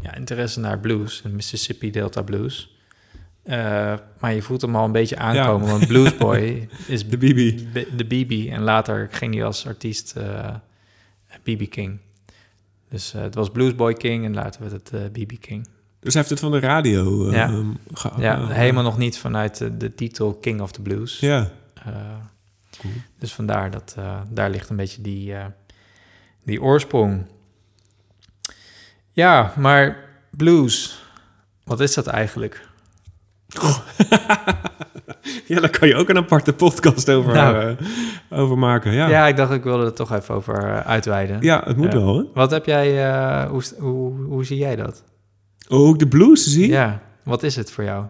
[0.00, 2.73] ja, interesse naar blues, de Mississippi Delta Blues.
[3.44, 7.58] Eh, maar je voelt hem al een beetje aankomen, want Blues Boy is De BB.
[7.96, 8.48] De BB.
[8.52, 10.54] En later ging hij als artiest eh
[11.42, 11.98] BB King.
[12.88, 15.68] Dus eh, het was Blues Boy King en later werd het eh, BB King.
[16.00, 17.48] Dus hij heeft het van de radio eh, Ja.
[17.48, 21.18] ehm, ja, eh, helemaal nog niet vanuit de, de titel King of the Blues.
[21.20, 21.50] Ja.
[21.74, 21.92] Eh,
[23.18, 25.44] Dus vandaar dat eh, daar ligt een beetje die, eh,
[26.42, 27.26] die oorsprong.
[29.12, 29.96] Ja, maar
[30.30, 31.02] blues,
[31.64, 32.68] wat is dat eigenlijk?
[35.46, 37.76] ja, daar kan je ook een aparte podcast over, Nou.
[38.30, 38.92] eh, over maken.
[38.92, 38.98] Ja.
[39.06, 39.08] Ja.
[39.08, 39.26] Ja.
[39.26, 41.46] ik dacht ik wilde er toch even over eh, uitweiden.
[41.64, 41.98] het moet Ja.
[41.98, 42.24] wel, hè?
[42.34, 45.02] Wat heb jij, eh, hoe, hoe, hoe zie jij dat?
[45.68, 46.72] Ook de blues, zie je?
[46.72, 48.04] Ja, wat is het voor jou?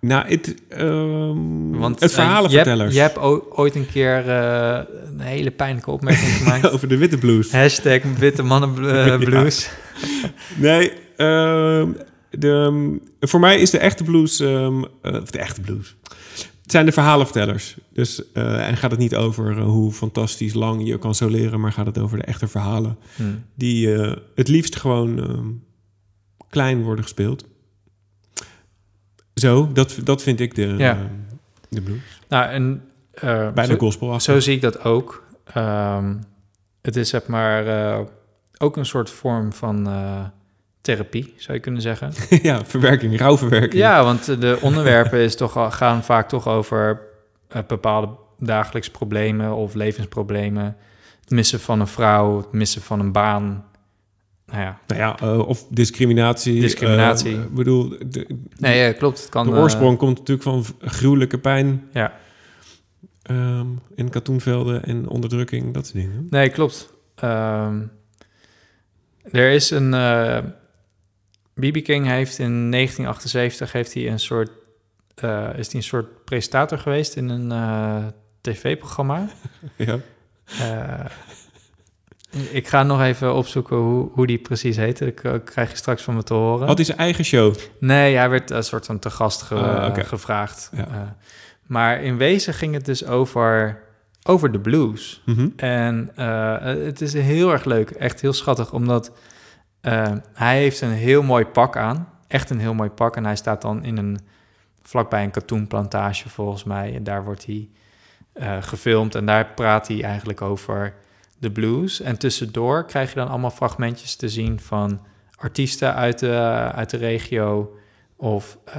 [0.00, 2.94] Nou, het, ehm, Want het eh, je, hebt, verhalenvertellers.
[2.94, 3.18] je hebt
[3.50, 6.70] ooit een keer een hele pijnlijke opmerking gemaakt.
[6.70, 7.52] over de witte blues.
[7.52, 9.16] Hashtag witte mannen bl- Ja.
[9.18, 9.70] blues.
[10.56, 11.88] Nee, ehm,
[12.30, 15.96] de, voor mij is de echte blues, ehm, eh, of de echte blues,
[16.62, 17.76] het zijn de verhalenvertellers.
[17.92, 21.72] Dus, eh, en gaat het niet over eh, hoe fantastisch lang je kan soleren, maar
[21.72, 22.98] gaat het over de echte verhalen.
[23.16, 23.22] Hm.
[23.54, 23.88] Die
[24.34, 25.46] het liefst gewoon ehm,
[26.48, 27.46] klein worden gespeeld.
[29.34, 30.96] Zo, dat, dat vind ik de, Ja.
[30.96, 31.06] ehm,
[31.68, 32.20] de blues.
[32.28, 32.82] Nou, en
[33.20, 35.24] Bijna zo, gospel zo zie ik dat ook.
[35.44, 36.14] Ehm,
[36.82, 38.06] het is zeg maar
[38.58, 39.86] ook een soort vorm van
[40.80, 42.12] therapie, zou je kunnen zeggen.
[42.42, 43.82] ja, verwerking, rouwverwerking.
[43.82, 47.00] Ja, want de onderwerpen is toch, gaan vaak toch over
[47.48, 50.76] eh, bepaalde dagelijks problemen of levensproblemen.
[51.20, 53.64] Het missen van een vrouw, het missen van een baan.
[54.46, 56.60] Nou ja, Nou ja, eh, of discriminatie.
[56.60, 57.36] Discriminatie.
[57.36, 59.20] Eh, Ik bedoel, de, nee, ja, klopt.
[59.20, 61.88] Het kan, de oorsprong komt natuurlijk van gruwelijke pijn.
[61.92, 62.18] ja,
[63.22, 66.26] Ehm, in katoenvelden en onderdrukking, dat soort dingen.
[66.30, 66.92] Nee, klopt.
[67.14, 67.80] Ehm,
[69.30, 69.94] er is een...
[71.54, 71.82] B.B.
[71.84, 74.50] King heeft in 1978 heeft hij een soort,
[75.14, 78.06] eh, is hij een soort presentator geweest in een eh,
[78.40, 79.28] tv-programma.
[79.76, 79.98] Ja.
[80.60, 81.04] Eh,
[82.50, 85.06] ik ga nog even opzoeken hoe, hoe die precies heette.
[85.06, 86.66] Ik eh, krijg je straks van me te horen.
[86.66, 87.54] Had hij zijn eigen show?
[87.80, 90.70] Nee, hij werd een soort van te gast ge- Ah, gevraagd.
[90.76, 91.16] Ja.
[91.66, 93.82] Maar in wezen ging het dus over,
[94.22, 95.22] over de blues.
[95.26, 95.48] Mhm.
[95.56, 96.10] En
[96.84, 99.12] het is heel erg leuk, echt heel schattig, omdat
[99.80, 102.08] eh, hij heeft een heel mooi pak aan.
[102.26, 103.16] Echt een heel mooi pak.
[103.16, 104.18] En hij staat dan in een,
[104.82, 106.94] vlakbij een katoenplantage volgens mij.
[106.94, 107.68] En daar wordt hij
[108.32, 110.94] eh, gefilmd en daar praat hij eigenlijk over
[111.38, 112.00] de blues.
[112.00, 115.00] En tussendoor krijg je dan allemaal fragmentjes te zien van
[115.36, 116.36] artiesten uit de,
[116.74, 117.76] uit de regio.
[118.16, 118.78] Of eh,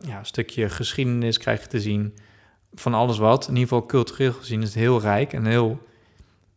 [0.00, 2.14] ja, een stukje geschiedenis krijg je te zien.
[2.74, 3.48] Van alles wat.
[3.48, 5.86] In ieder geval cultureel gezien is het heel rijk en heel,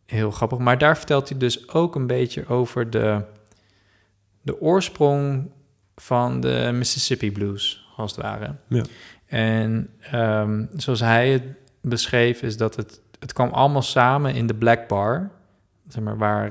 [0.06, 0.58] heel grappig.
[0.58, 3.24] Maar daar vertelt hij dus ook een beetje over de,
[4.42, 5.50] de oorsprong
[5.96, 8.54] van de Mississippi Blues, als het ware.
[8.68, 8.84] Ja.
[9.26, 11.42] En ehm, zoals hij het
[11.82, 15.30] beschreef, is dat het, het kwam allemaal samen in de Black Bar.
[15.88, 16.50] Zeg maar, waar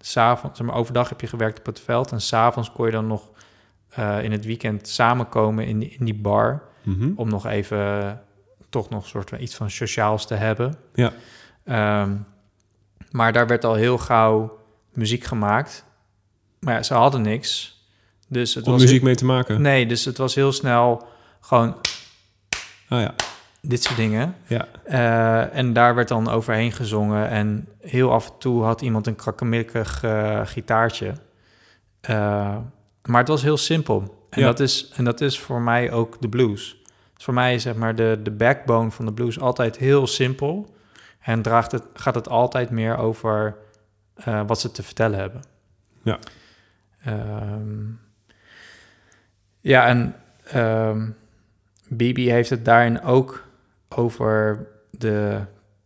[0.00, 3.06] s'avonds, zeg maar, overdag heb je gewerkt op het veld en s'avonds kon je dan
[3.06, 3.30] nog
[3.88, 7.10] eh, in het weekend samenkomen in die, in die bar Mhm.
[7.16, 8.10] om nog even eh,
[8.68, 10.74] toch nog soort van iets van sociaals te hebben.
[10.94, 11.12] Ja.
[11.64, 12.10] Ehm,
[13.10, 14.58] maar daar werd al heel gauw
[14.92, 15.84] muziek gemaakt.
[16.64, 17.80] Maar ja, ze hadden niks.
[18.28, 19.60] Dus het Om was muziek mee te maken?
[19.62, 21.06] Nee, dus het was heel snel
[21.40, 21.76] gewoon
[22.88, 23.14] Ah ja.
[23.60, 24.36] dit soort dingen.
[24.46, 24.68] Ja.
[24.84, 27.28] Eh, en daar werd dan overheen gezongen.
[27.28, 31.12] En heel af en toe had iemand een krakkemikkig eh, gitaartje.
[32.00, 32.56] Eh,
[33.02, 34.26] maar het was heel simpel.
[34.30, 34.46] En, Ja.
[34.46, 36.82] dat is, en dat is voor mij ook de blues.
[37.14, 40.74] Dus voor mij is zeg maar de, de backbone van de blues altijd heel simpel.
[41.20, 43.56] En draagt het, gaat het altijd meer over
[44.46, 45.42] wat ze te vertellen hebben.
[46.02, 46.18] Ja.
[47.04, 47.80] Ehm,
[49.60, 51.10] ja, en ehm
[51.88, 53.44] Bibi heeft het daarin ook
[53.88, 55.40] over de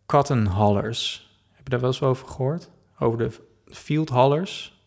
[0.05, 1.29] cotton hollers.
[1.53, 2.69] Heb je daar wel eens over gehoord?
[2.99, 3.31] Over de
[3.65, 4.81] field hollers?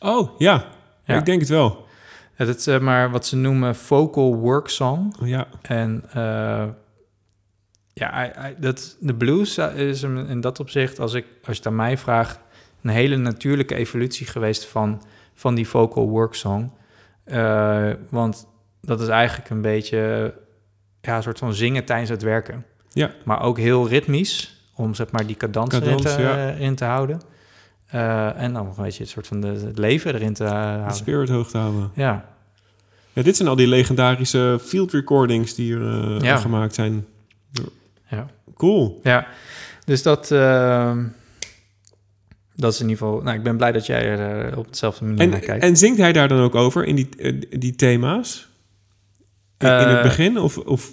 [0.00, 0.64] Oh, ja.
[1.04, 1.18] Ja.
[1.18, 1.86] Ik denk het wel.
[2.34, 5.14] Het is zeg maar wat ze noemen vocal work song.
[5.22, 5.46] Oh, ja.
[5.62, 6.68] En eh,
[7.92, 11.76] ja, hij- dat, de blues is in dat opzicht, als, ik, als je het aan
[11.76, 12.38] mij vraagt,
[12.82, 15.02] een hele natuurlijke evolutie geweest van,
[15.34, 16.70] van die vocal work song.
[17.24, 18.46] Eh, want
[18.80, 20.34] dat is eigenlijk een beetje
[21.00, 22.64] ja, een soort van zingen tijdens het werken.
[22.92, 23.10] Ja.
[23.24, 26.48] Maar ook heel ritmisch, om zeg maar die cadans, erin, te, ja.
[26.50, 27.20] in te houden.
[27.86, 30.48] Eh, en dan nog een beetje het soort van de, het leven erin te De
[30.50, 30.94] houden.
[30.94, 31.90] spirit hoog te houden.
[31.94, 32.30] Ja,
[33.12, 36.36] Ja, dit zijn al die legendarische field recordings die er eh, Ja.
[36.36, 37.06] gemaakt zijn.
[38.08, 38.26] ja.
[38.56, 39.00] Cool.
[39.02, 39.26] Ja,
[39.84, 41.04] dus dat, ehm,
[42.56, 43.22] dat is in ieder geval...
[43.22, 45.64] Nou, ik ben blij dat jij er eh, op dezelfde manier naar kijkt.
[45.64, 48.48] en zingt hij daar dan ook over in die, eh, die thema's?
[49.58, 50.38] In, in het Eh, begin?
[50.38, 50.90] Of, of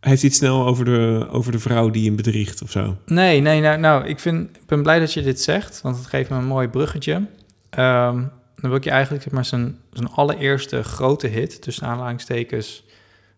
[0.00, 2.96] heeft hij het snel over de, over de vrouw die hem bedriegt of zo?
[3.06, 6.06] Nee, nee, nou, nou ik, vind, ik ben blij dat je dit zegt, want het
[6.06, 7.26] geeft me een mooi bruggetje.
[7.70, 8.16] Ehm,
[8.56, 12.84] dan wil ik je eigenlijk zeg maar, zijn, zijn allereerste grote hit, tussen aanhalingstekens,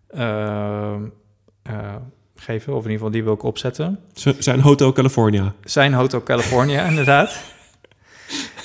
[0.09, 1.03] ehm,
[1.62, 1.94] eh,
[2.40, 2.72] geven.
[2.72, 3.99] Of in ieder geval, die wil ik opzetten.
[4.38, 5.55] Zijn Hotel California.
[5.64, 7.40] Zijn Hotel California, inderdaad.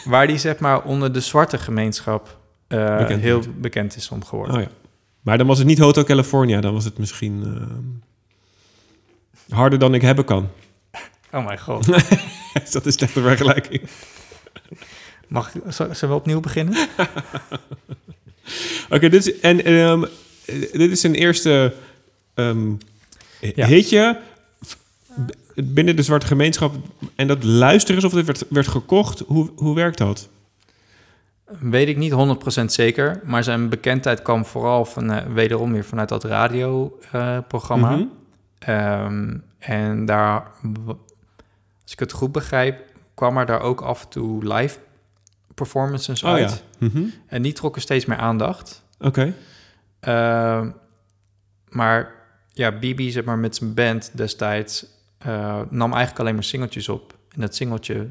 [0.06, 3.62] Waar die zeg maar onder de zwarte gemeenschap eh, Bekend heel wordt.
[3.62, 4.56] bekend is om geworden.
[4.56, 4.68] Oh ja.
[5.22, 10.02] Maar dan was het niet Hotel California, dan was het misschien ehm, harder dan ik
[10.02, 10.50] hebben kan.
[11.34, 11.88] Oh mijn god.
[12.64, 13.82] Is dat een slechte vergelijking?
[15.28, 16.88] Mag, zullen we opnieuw beginnen?
[18.90, 20.04] Oké, dit is, en ehm,
[20.46, 21.74] eh, dit is een eerste
[22.34, 22.72] ehm,
[23.56, 23.66] Ja.
[23.66, 24.20] hitje
[25.26, 25.32] b-
[25.64, 26.76] binnen de zwarte gemeenschap.
[27.16, 29.20] En dat luisteren is of dit werd, werd gekocht.
[29.20, 30.30] Hoe, hoe werkt dat?
[31.60, 32.12] Weet ik niet
[32.62, 38.08] 100% zeker, maar zijn bekendheid kwam vooral van, eh, wederom weer vanuit dat radioprogramma.
[38.60, 40.52] Ehm, en daar,
[41.84, 44.80] als ik het goed begrijp, kwam er daar ook af en toe live
[45.54, 46.64] performances Oh uit.
[46.80, 46.88] ja.
[46.88, 47.04] Mhm.
[47.28, 48.84] En die trokken steeds meer aandacht.
[49.00, 49.34] Oké.
[50.00, 50.70] Ehm,
[51.70, 52.12] maar
[52.54, 54.86] ja, Bibi, zeg maar, met zijn band destijds,
[55.18, 57.18] eh, nam eigenlijk alleen maar singeltjes op.
[57.30, 58.08] En dat singeltje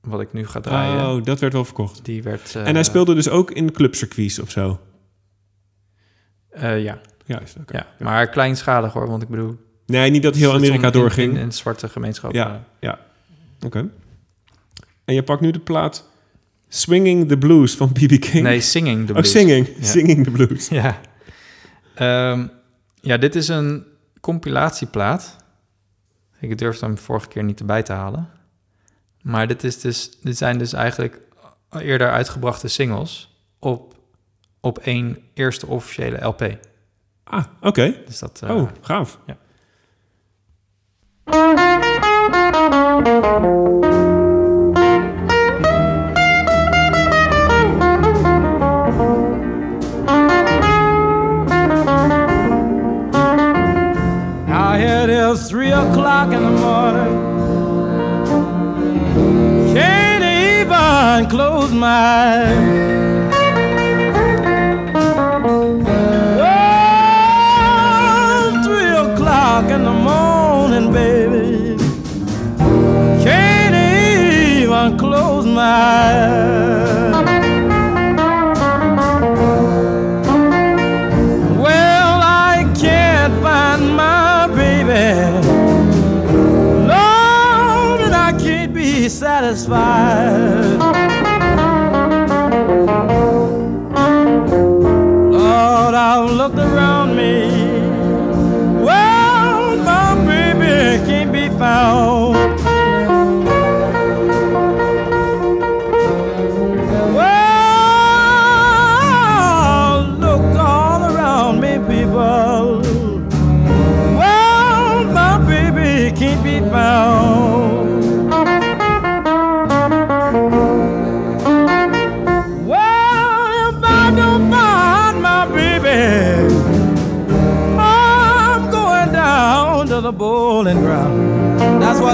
[0.00, 2.04] wat ik nu ga draaien, Oh, dat werd wel verkocht.
[2.04, 2.54] die werd...
[2.54, 4.80] eh, en hij speelde dus ook in clubcircuits of zo?
[6.50, 7.76] eh, ja, Juist, oké.
[7.76, 9.56] ja, maar kleinschalig hoor, want ik bedoel...
[9.86, 11.34] Nee, niet dat heel Amerika in- doorging.
[11.34, 12.32] In, in zwarte gemeenschap.
[12.32, 12.60] Ja, eh.
[12.80, 12.98] ja.
[13.64, 13.90] Oké.
[15.04, 16.08] En je pakt nu de plaat
[16.68, 18.08] Swinging the Blues van B.B.
[18.20, 18.42] King.
[18.42, 19.30] Nee, Singing the Ook Blues.
[19.30, 19.66] Singing.
[19.78, 19.84] Ja.
[19.84, 20.68] Singing the Blues.
[20.68, 21.00] Ja.
[21.94, 22.46] Ehm,
[23.04, 23.86] ja, dit is een
[24.20, 25.36] compilatieplaat.
[26.38, 28.28] Ik durfde hem vorige keer niet erbij te halen.
[29.22, 31.20] Maar dit, is dus, dit zijn dus eigenlijk
[31.70, 33.94] eerder uitgebrachte singles op,
[34.60, 36.58] op één eerste officiële LP.
[37.24, 38.02] Ah, oké.
[38.06, 39.18] Dus dat, eh, Oh, gaaf.
[39.26, 39.36] ja.
[55.82, 57.14] O'clock in the morning.
[59.74, 62.94] Can't even close my
[69.54, 71.76] o'clock in the morning, baby.
[73.24, 75.74] Can't even close my
[76.44, 76.53] Well,
[89.54, 90.78] satisfied.
[95.30, 97.48] Lord, I've looked around me.
[98.84, 102.13] Well, my baby can't be found.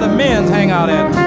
[0.00, 1.19] The men's hang out at.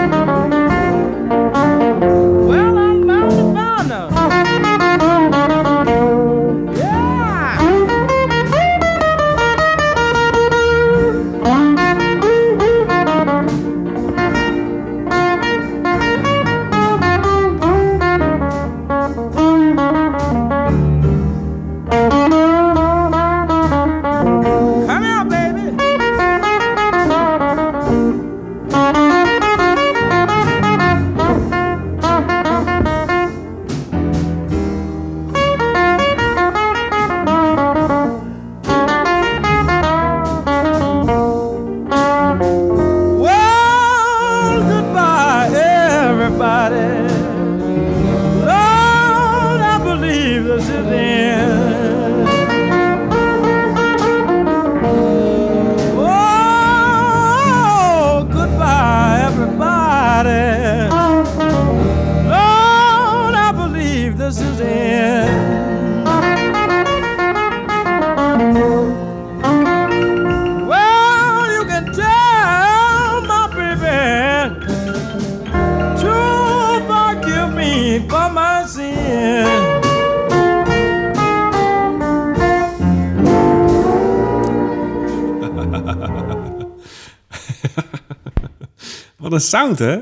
[89.33, 89.97] Een sound, hè?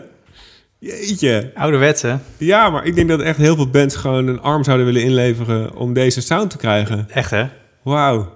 [0.79, 1.51] Jeetje.
[1.55, 2.15] Ouderwets, hè?
[2.37, 5.75] Ja, maar ik denk dat echt heel veel bands gewoon een arm zouden willen inleveren
[5.75, 7.09] om deze sound te krijgen.
[7.09, 7.47] Echt, hè?
[7.83, 8.33] Wauw.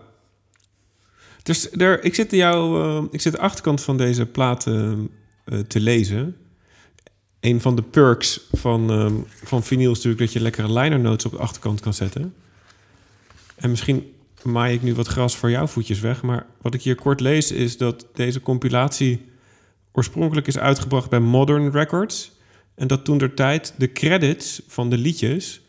[1.43, 5.59] Dus er, ik, zit jou, eh, ik zit de achterkant van deze plaat eh, eh,
[5.59, 6.35] te lezen.
[7.39, 11.25] Een van de perks van, ehm, van vinyl is natuurlijk dat je lekkere liner notes
[11.25, 12.33] op de achterkant kan zetten.
[13.55, 16.21] En misschien maai ik nu wat gras voor jouw voetjes weg.
[16.21, 19.25] Maar wat ik hier kort lees is dat deze compilatie
[19.95, 22.31] oorspronkelijk is uitgebracht bij Modern Records.
[22.75, 25.61] En dat toen der tijd de credits van de liedjes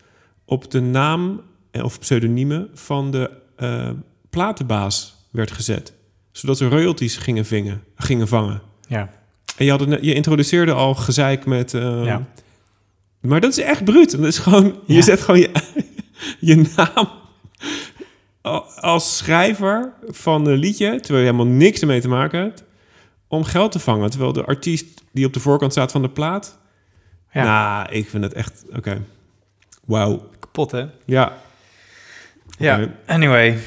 [0.44, 3.90] op de naam eh, of pseudoniemen van de eh,
[4.30, 5.92] platenbaas werd gezet.
[6.32, 8.60] Zodat ze royalties gingen, vingen, gingen vangen.
[8.88, 9.10] Ja.
[9.56, 11.74] En je, had je introduceerde al gezeik met...
[11.74, 12.26] eh, Ja.
[13.20, 14.10] Maar dat is echt bruut.
[14.10, 15.50] Dat is gewoon, je zet gewoon je,
[16.40, 17.08] je naam
[18.80, 21.00] als schrijver van een liedje...
[21.00, 22.64] terwijl je helemaal niks ermee te maken hebt...
[23.28, 24.10] om geld te vangen.
[24.10, 26.58] Terwijl de artiest die op de voorkant staat van de plaat...
[27.32, 27.44] Ja.
[27.44, 28.64] Nou, ik vind het echt...
[28.76, 29.02] Oké.
[29.84, 30.30] Wauw.
[30.40, 30.86] Kapot, hè?
[31.04, 31.32] Ja.
[32.58, 33.58] Ja, anyway.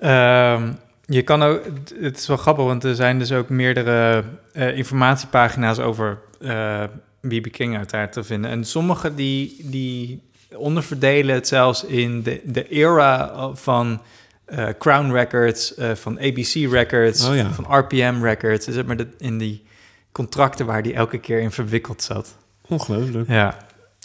[0.00, 0.72] Ehm,
[1.04, 1.60] je kan ook,
[2.00, 6.84] het is wel grappig, want er zijn dus ook meerdere eh, informatiepagina's over eh
[7.28, 7.52] B.B.
[7.52, 8.50] King uiteraard te vinden.
[8.50, 10.22] En sommige die, die
[10.54, 14.00] onderverdelen het zelfs in de, de era van
[14.46, 17.50] eh, Crown Records, eh, van ABC Records, Oh ja.
[17.50, 18.66] van RPM Records.
[18.66, 19.64] Dus zeg maar de, in die
[20.12, 22.36] contracten waar die elke keer in verwikkeld zat.
[22.68, 23.28] Ongelooflijk.
[23.28, 23.56] Ja,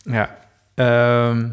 [0.04, 0.38] ja.
[0.76, 1.50] Ehm,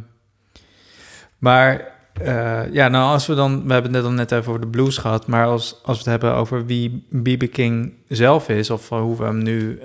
[1.39, 3.67] maar Eh, ja, nou, als we dan...
[3.67, 5.27] We hebben het net al net even over de blues gehad...
[5.27, 7.53] maar als, als we het hebben over wie B.B.
[7.53, 8.71] King zelf is...
[8.71, 9.81] of hoe we hem nu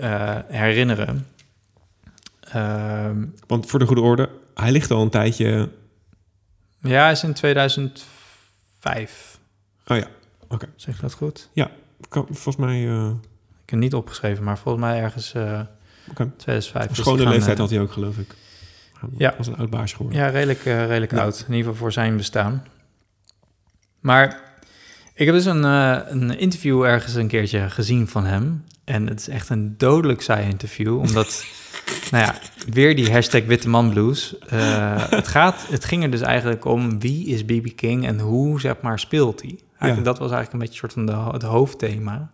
[0.47, 1.27] herinneren...
[2.51, 5.69] Ehm, Want voor de goede orde, hij ligt al een tijdje...
[6.81, 8.12] ja, hij is in 2005.
[9.87, 10.07] Oh ja,
[10.47, 10.65] oké.
[10.75, 11.49] Zeg ik dat goed?
[12.09, 12.87] Kan- Volgens mij...
[12.87, 15.33] eh Ik heb het niet opgeschreven, maar volgens mij ergens
[16.09, 16.31] Oké.
[16.37, 16.81] 2005.
[16.83, 18.35] een Dus schone leeftijd eh, had hij ook, geloof ik.
[19.17, 19.33] Ja.
[19.37, 20.21] was een oud baasje geworden.
[20.21, 21.21] Ja, redelijk, eh, redelijk Ja.
[21.21, 21.37] oud.
[21.39, 22.63] In ieder geval voor zijn bestaan.
[23.99, 24.41] Maar
[25.13, 28.63] ik heb dus een, een interview ergens een keertje gezien van hem.
[28.83, 30.97] En het is echt een dodelijk saai interview.
[30.99, 31.45] Omdat,
[32.11, 32.35] nou ja,
[32.71, 34.37] weer die hashtag Witte Man Blues.
[34.39, 37.75] Eh, het, gaat, het ging er dus eigenlijk om wie is B.B.
[37.75, 39.59] King en hoe, zeg maar, speelt hij.
[39.79, 39.95] Ja.
[39.95, 42.31] Dat was eigenlijk een beetje soort van de, het hoofdthema.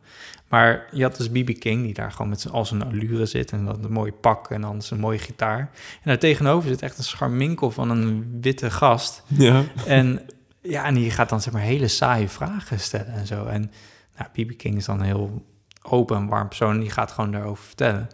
[0.50, 1.60] Maar je had dus B.B.
[1.60, 3.52] King, die daar gewoon met zijn, al zijn allure zit...
[3.52, 5.60] en dan een mooie pak en dan zijn mooie gitaar.
[5.60, 9.24] En daar tegenover zit echt een scharminkel van een witte gast.
[9.28, 9.64] Ja.
[9.86, 10.22] En
[10.62, 13.46] ja, en die gaat dan zeg maar hele saaie vragen stellen en zo.
[13.46, 13.72] En
[14.18, 14.58] nou, B.B.
[14.58, 15.46] King is dan een heel
[15.82, 16.74] open en warm persoon...
[16.74, 18.10] en die gaat gewoon daarover vertellen.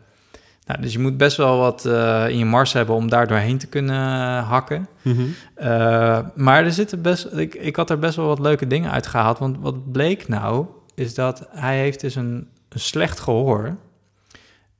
[0.65, 3.57] Nou, dus je moet best wel wat eh, in je mars hebben om daar doorheen
[3.57, 4.87] te kunnen eh, hakken.
[5.01, 5.21] Mhm.
[5.57, 9.07] Uh, maar er zitten best, ik, ik had er best wel wat leuke dingen uit
[9.07, 9.39] gehaald.
[9.39, 13.75] Want wat bleek nou, is dat hij heeft dus een, een slecht gehoor.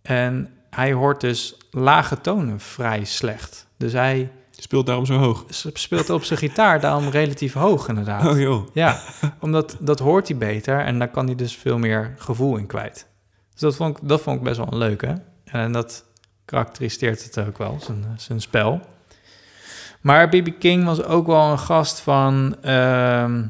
[0.01, 3.67] En hij hoort dus lage tonen vrij slecht.
[3.77, 5.45] Dus hij Speelt daarom zo hoog.
[5.73, 8.25] speelt op zijn gitaar daarom relatief hoog inderdaad.
[8.25, 8.67] Oh joh.
[8.73, 8.99] Ja,
[9.39, 13.07] omdat dat hoort hij beter en daar kan hij dus veel meer gevoel in kwijt.
[13.51, 15.21] Dus dat vond ik, dat vond ik best wel een leuke.
[15.45, 16.03] En dat
[16.45, 18.81] karakteriseert het ook wel, zijn, zijn spel.
[20.01, 20.49] Maar B.B.
[20.59, 23.43] King was ook wel een gast van ehm,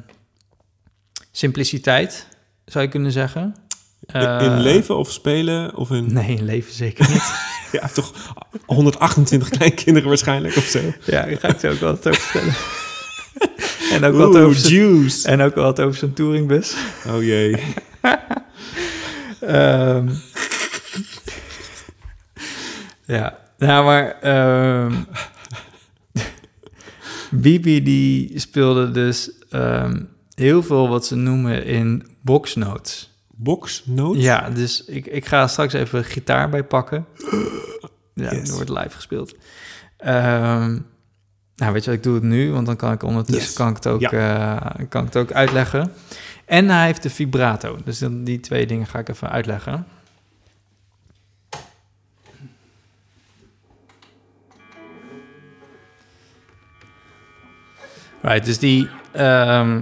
[1.32, 2.28] simpliciteit,
[2.66, 3.42] zou je kunnen zeggen.
[4.06, 6.14] In- Eh, in leven of spelen of in...
[6.14, 7.34] Nee, in leven zeker niet.
[7.72, 8.14] Ja, toch
[8.66, 10.80] 128 kleinkinderen waarschijnlijk of zo.
[11.06, 12.56] ja, daar ga ik zo ook wel wat over vertellen.
[13.94, 15.28] en ook wat over juice.
[15.28, 16.76] en ook wat over zijn touringbus.
[17.08, 17.64] Oh jee.
[19.40, 20.08] Ehm,
[23.06, 24.94] ja, nou maar ehm
[27.32, 30.04] Bibi die speelde dus ehm,
[30.36, 33.14] heel veel wat ze noemen in boxnotes.
[33.38, 34.16] Boxnoot?
[34.22, 37.06] Ja, dus ik, ik ga straks even gitaar bij pakken.
[38.18, 38.50] Ja, Yes.
[38.50, 39.36] er wordt live gespeeld.
[39.98, 40.80] Ehm,
[41.56, 43.54] nou, weet je wat, ik doe het nu, want dan kan ik ondertussen Yes.
[43.54, 44.58] kan ik het ook, eh,
[44.90, 45.92] kan ik het ook uitleggen.
[46.46, 49.86] En hij heeft de vibrato, dus dan, die twee dingen ga ik even uitleggen.
[58.26, 59.82] Right, dus die ehm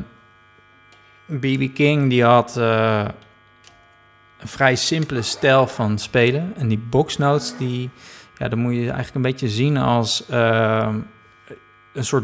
[1.26, 1.74] B.B.
[1.74, 3.06] King die had eh,
[4.39, 6.54] een vrij simpele stijl van spelen.
[6.58, 7.89] En die boxnotes, die,
[8.38, 11.00] ja, dan moet je eigenlijk een beetje zien als ehm,
[11.94, 12.24] een soort...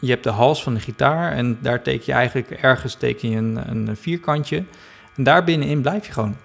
[0.00, 3.36] Je hebt de hals van de gitaar en daar teken je eigenlijk ergens teken je
[3.36, 4.64] een, een vierkantje.
[5.16, 6.36] En daar binnenin blijf je gewoon.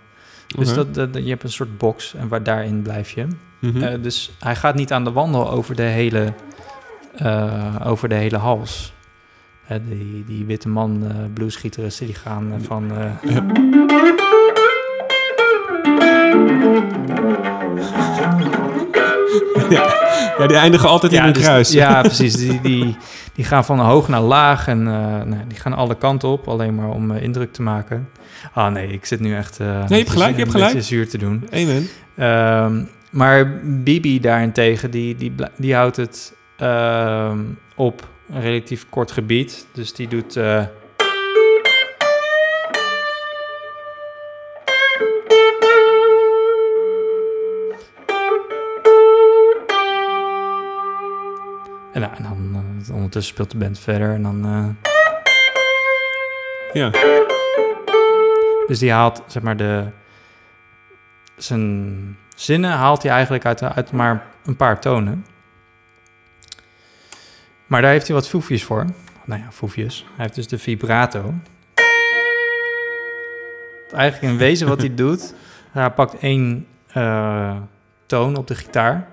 [0.55, 3.27] Dus dat, dat, je hebt een soort box en waar daarin blijf je.
[3.59, 3.83] Mhm.
[3.83, 6.33] Eh, dus hij gaat niet aan de wandel over de hele,
[7.15, 8.92] eh, over de hele hals.
[9.67, 12.91] Eh, die, die witte man eh bluesgitaristen die gaan eh, van...
[12.91, 13.11] eh,
[20.39, 21.71] ja, die eindigen altijd in een dus- kruis.
[21.71, 22.35] ja, precies.
[22.35, 22.97] Die, die,
[23.33, 24.93] die gaan van hoog naar laag en eh,
[25.23, 28.09] nou, die gaan alle kanten op, alleen maar om eh, indruk te maken.
[28.53, 29.59] Ah nee, ik zit nu echt...
[29.59, 30.83] eh, je hebt gelijk, je hebt gelijk.
[30.83, 31.47] zuur te doen.
[31.53, 31.87] Amen.
[32.15, 37.39] Ehm, maar Bibi daarentegen, die, die, die houdt het ehm,
[37.75, 39.67] op een relatief kort gebied.
[39.73, 40.35] Dus die doet...
[40.35, 40.63] eh,
[51.93, 54.45] En, nou, en dan eh, ondertussen speelt de band verder en dan...
[54.45, 54.91] eh,
[56.73, 56.89] Ja.
[58.67, 59.85] Dus die haalt, zeg maar, de...
[61.35, 65.25] Zijn zinnen haalt hij eigenlijk uit, uit maar een paar tonen.
[67.73, 68.85] Maar daar heeft hij wat foefjes voor.
[69.25, 70.05] Nou ja, foefjes.
[70.15, 71.33] Hij heeft dus de vibrato.
[73.91, 75.33] Eigenlijk in wezen wat hij doet...
[75.71, 77.57] Hij pakt één eh,
[78.05, 79.07] toon op de gitaar.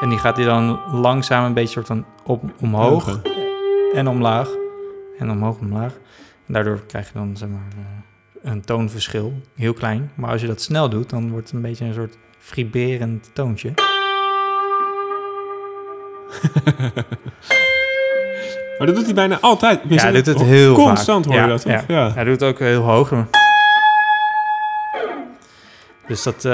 [0.00, 3.20] En die gaat hij dan langzaam een beetje soort van op, omhoog
[3.94, 4.48] en omlaag.
[5.18, 5.92] En omhoog en omlaag.
[6.46, 9.32] En daardoor krijg je dan zeg maar eh, een toonverschil.
[9.54, 10.10] Heel klein.
[10.14, 13.93] Maar als je dat snel doet, dan wordt het een beetje een soort vibrerend toontje.
[18.78, 19.80] Maar dat doet hij bijna altijd.
[19.88, 21.34] Ja, hij doet het heel Constant vaak.
[21.34, 21.94] hoor je Ja, dat, ja.
[21.94, 22.12] Ja.
[22.12, 23.12] Hij doet het ook heel hoog.
[26.06, 26.44] Dus dat...
[26.44, 26.52] eh,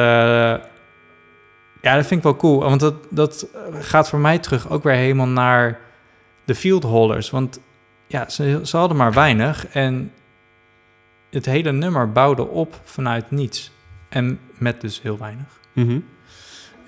[1.83, 2.61] ja, dat vind ik wel cool.
[2.61, 3.47] Want dat, dat
[3.81, 5.79] gaat voor mij terug ook weer helemaal naar
[6.45, 7.31] de field holders.
[7.31, 7.61] Want
[8.07, 10.13] ja, ze, ze hadden maar weinig en
[11.31, 13.73] het hele nummer bouwde op vanuit niets.
[14.09, 15.61] En met dus heel weinig.
[15.73, 15.99] Mhm.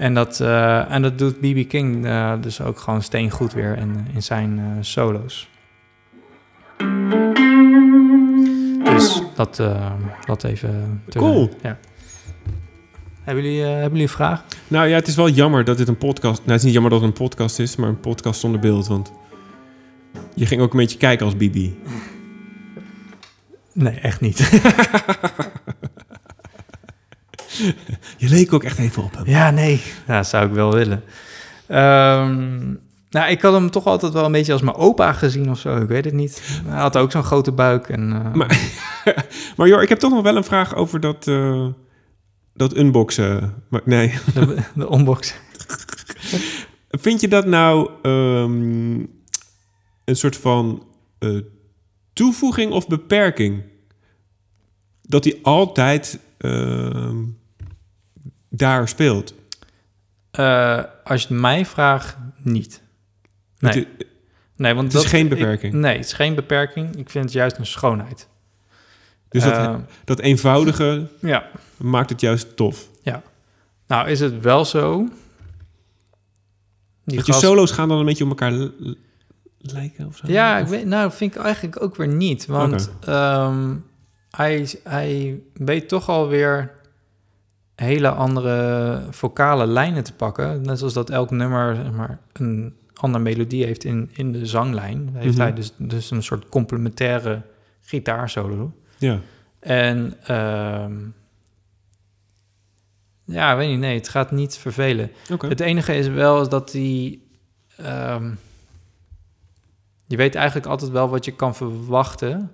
[0.03, 1.69] En dat, eh, en dat doet B.B.
[1.69, 5.49] King eh, dus ook gewoon steengoed weer in, in zijn eh, solo's.
[8.85, 9.63] Dus dat,
[10.27, 11.03] dat even...
[11.11, 11.51] Cool.
[11.63, 11.79] Ja.
[13.23, 14.45] Hebben jullie, hebben jullie een vraag?
[14.69, 16.39] Nou ja, het is wel jammer dat dit een podcast...
[16.39, 18.87] Nou, het is niet jammer dat het een podcast is, maar een podcast zonder beeld.
[18.87, 19.13] Want
[20.35, 21.79] je ging ook een beetje kijken als Bibi.
[23.73, 24.51] Nee, echt niet.
[28.23, 29.27] Je leek ook echt even op hem.
[29.27, 29.83] ja, nee.
[30.07, 31.03] Ja, zou ik wel willen.
[31.67, 32.75] Ehm,
[33.11, 35.77] nou, ik had hem toch altijd wel een beetje als mijn opa gezien of zo.
[35.77, 36.43] Ik weet het niet.
[36.67, 37.89] Hij had ook zo'n grote buik.
[37.89, 38.61] En, eh, Maar,
[39.57, 41.67] maar joh, ik heb toch nog wel een vraag over dat, eh,
[42.55, 43.55] dat unboxen.
[43.69, 44.09] Maar, nee.
[44.35, 45.35] de, de unbox.
[46.89, 48.99] Vind je dat nou ehm,
[50.05, 50.87] een soort van
[51.19, 51.39] eh,
[52.13, 53.63] toevoeging of beperking?
[55.03, 57.17] Dat hij altijd ehm,
[58.55, 59.35] daar speelt?
[60.31, 62.83] Eh, als je het mij vraagt, niet.
[63.59, 63.73] Nee.
[63.75, 64.07] Het,
[64.57, 65.73] Nee, want Het is dat- geen ik- beperking.
[65.75, 66.97] nee, het is geen beperking.
[66.97, 68.29] Ik vind het juist een schoonheid.
[69.29, 69.75] dus dat, Eh,
[70.05, 71.49] dat eenvoudige ja.
[71.77, 72.89] maakt het juist tof.
[73.87, 75.09] Nou, is het wel zo.
[77.05, 78.69] Die Dat je solo's gaan dan een beetje op elkaar
[79.59, 80.27] lijken of zo?
[80.27, 82.47] Ja, ik weet, nou, dat vind ik eigenlijk ook weer niet.
[82.47, 83.75] Want ehm,
[84.31, 86.75] hij, hij weet toch alweer
[87.83, 90.63] hele andere vocale lijnen te pakken.
[90.63, 95.11] Net zoals dat elk nummer zeg maar, een andere melodie heeft in, in de zanglijn.
[95.13, 95.41] Heeft Mhm.
[95.43, 97.43] hij dus, dus een soort complementaire
[97.81, 98.73] gitaarsolo.
[98.99, 99.19] Ja.
[99.61, 100.95] En ehm,
[103.25, 105.11] ja, weet niet, nee, het gaat niet vervelen.
[105.33, 105.47] Oké.
[105.49, 107.19] Het enige is wel dat hij.
[107.77, 108.31] ehm,
[110.07, 112.51] je weet eigenlijk altijd wel wat je kan verwachten.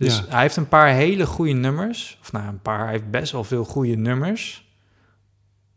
[0.00, 0.24] Dus Ja.
[0.28, 2.18] hij heeft een paar hele goede nummers.
[2.20, 2.82] Of nou, een paar.
[2.82, 4.68] Hij heeft best wel veel goede nummers.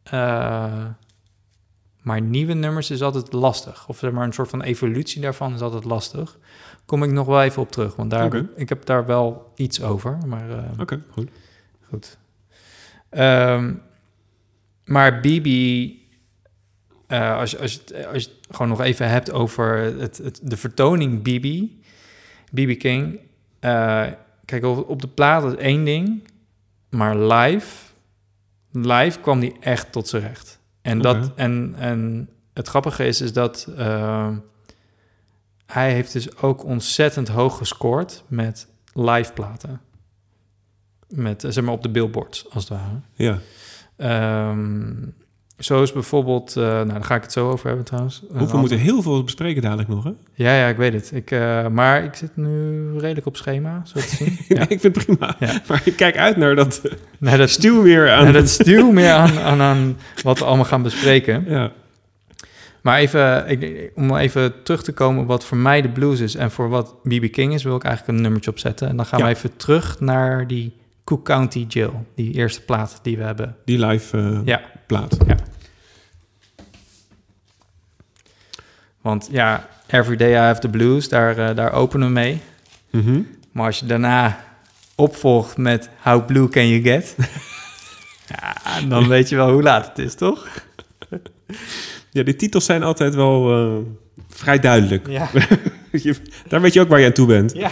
[0.03, 0.85] Eh,
[2.01, 3.87] maar nieuwe nummers is altijd lastig.
[3.87, 6.37] Of zeg maar een soort van evolutie daarvan is altijd lastig.
[6.85, 10.17] Kom ik nog wel even op terug, want daar ik, heb daar wel iets over.
[10.27, 11.29] Maar eh, Oké, goed.
[11.89, 12.17] Goed.
[13.09, 13.73] Ehm,
[14.85, 16.01] maar Bibi,
[17.07, 20.17] eh, als, je- als, je het, als je het gewoon nog even hebt over het,
[20.17, 21.81] het, de vertoning Bibi,
[22.51, 23.19] Bibi King.
[23.63, 24.05] Eh,
[24.45, 26.27] kijk, op, de plaat is één ding,
[26.89, 27.75] maar live,
[28.71, 30.59] live kwam die echt tot zijn recht.
[30.81, 34.35] En, dat, en, en het grappige is, is dat ehm,
[35.65, 39.81] hij heeft dus ook ontzettend hoog gescoord met live platen.
[41.07, 43.01] Met, eh, zeg maar, op de billboards, als het ware.
[43.13, 43.39] Ja.
[43.95, 44.93] Ehm,
[45.63, 46.55] zo is bijvoorbeeld...
[46.57, 48.19] eh, nou, daar ga ik het zo over hebben trouwens.
[48.21, 50.11] Hoeveel ander- moeten heel veel bespreken dadelijk nog, hè?
[50.33, 51.11] Ja, ja, ik weet het.
[51.13, 54.37] Ik, eh, maar ik zit nu redelijk op schema, zo te zien.
[54.57, 54.61] ja.
[54.69, 55.35] ik vind het prima.
[55.39, 55.61] Ja.
[55.67, 56.81] Maar ik kijk uit naar dat
[57.19, 58.23] Nee, dat, stuw weer aan.
[58.23, 61.45] nee, dat stuw meer aan, aan, aan wat we allemaal gaan bespreken.
[61.47, 61.71] Ja.
[62.81, 66.35] Maar even, ik, om even terug te komen wat voor mij de blues is...
[66.35, 67.31] en voor wat B.B.
[67.31, 68.87] King is, wil ik eigenlijk een nummertje opzetten.
[68.87, 69.25] En dan gaan Ja.
[69.25, 72.05] we even terug naar die Cook County Jail.
[72.15, 73.55] Die eerste plaat die we hebben.
[73.65, 74.61] Die live eh, Ja.
[74.87, 75.17] plaat.
[79.03, 82.41] Want ja, Every Day I Have the Blues, daar, eh, daar openen we mee.
[82.89, 83.21] Mhm.
[83.51, 84.43] Maar als je daarna
[84.95, 87.15] opvolgt met How Blue Can You Get...
[88.33, 90.47] ja, dan weet je wel hoe laat het is, toch?
[92.09, 93.77] Ja, die titels zijn altijd wel eh,
[94.29, 95.07] vrij duidelijk.
[95.07, 95.29] Ja.
[96.47, 97.53] Daar weet je ook waar je aan toe bent.
[97.53, 97.71] ja.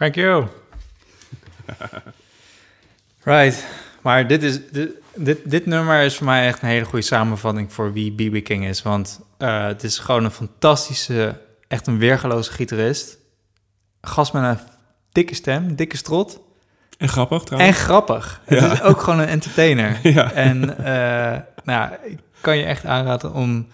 [0.00, 0.46] Thank you.
[3.22, 3.64] right.
[4.02, 7.72] Maar dit, is, dit, dit, dit nummer is voor mij echt een hele goede samenvatting
[7.72, 8.44] voor wie B.B.
[8.44, 8.82] King is.
[8.82, 13.18] Want eh, het is gewoon een fantastische, echt een weergeloze gitarist.
[14.02, 14.58] Gast met een
[15.12, 16.40] dikke stem, dikke strot.
[16.98, 17.78] En grappig En trouwens.
[17.78, 18.40] grappig.
[18.44, 18.72] Het Ja.
[18.72, 19.98] is ook gewoon een entertainer.
[20.14, 20.32] Ja.
[20.32, 23.66] En eh, nou, ik kan je echt aanraden om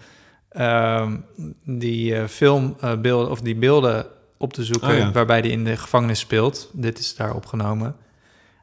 [0.49, 1.17] ehm,
[1.63, 4.05] die eh, filmbeelden of die beelden
[4.37, 5.11] op te zoeken Oh ja.
[5.11, 6.69] waarbij hij in de gevangenis speelt.
[6.73, 7.95] Dit is daar opgenomen.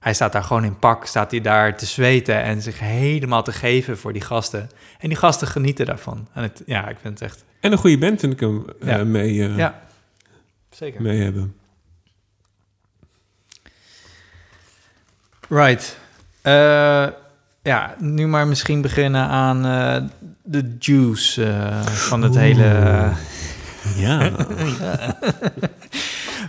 [0.01, 3.53] Hij staat daar gewoon in pak, staat hij daar te zweten en zich helemaal te
[3.53, 4.71] geven voor die gasten.
[4.99, 6.29] En die gasten genieten daarvan.
[6.33, 7.45] En het, ja, ik vind het echt.
[7.61, 9.81] En een goede band vind ik hem eh, mee, eh, Ja,
[10.71, 11.03] zeker.
[11.03, 11.55] mee hebben.
[15.49, 15.99] Right.
[16.43, 17.07] Eh,
[17.63, 19.63] ja, nu maar misschien beginnen aan
[20.43, 23.11] de juice van het hele...
[23.97, 24.31] Ja.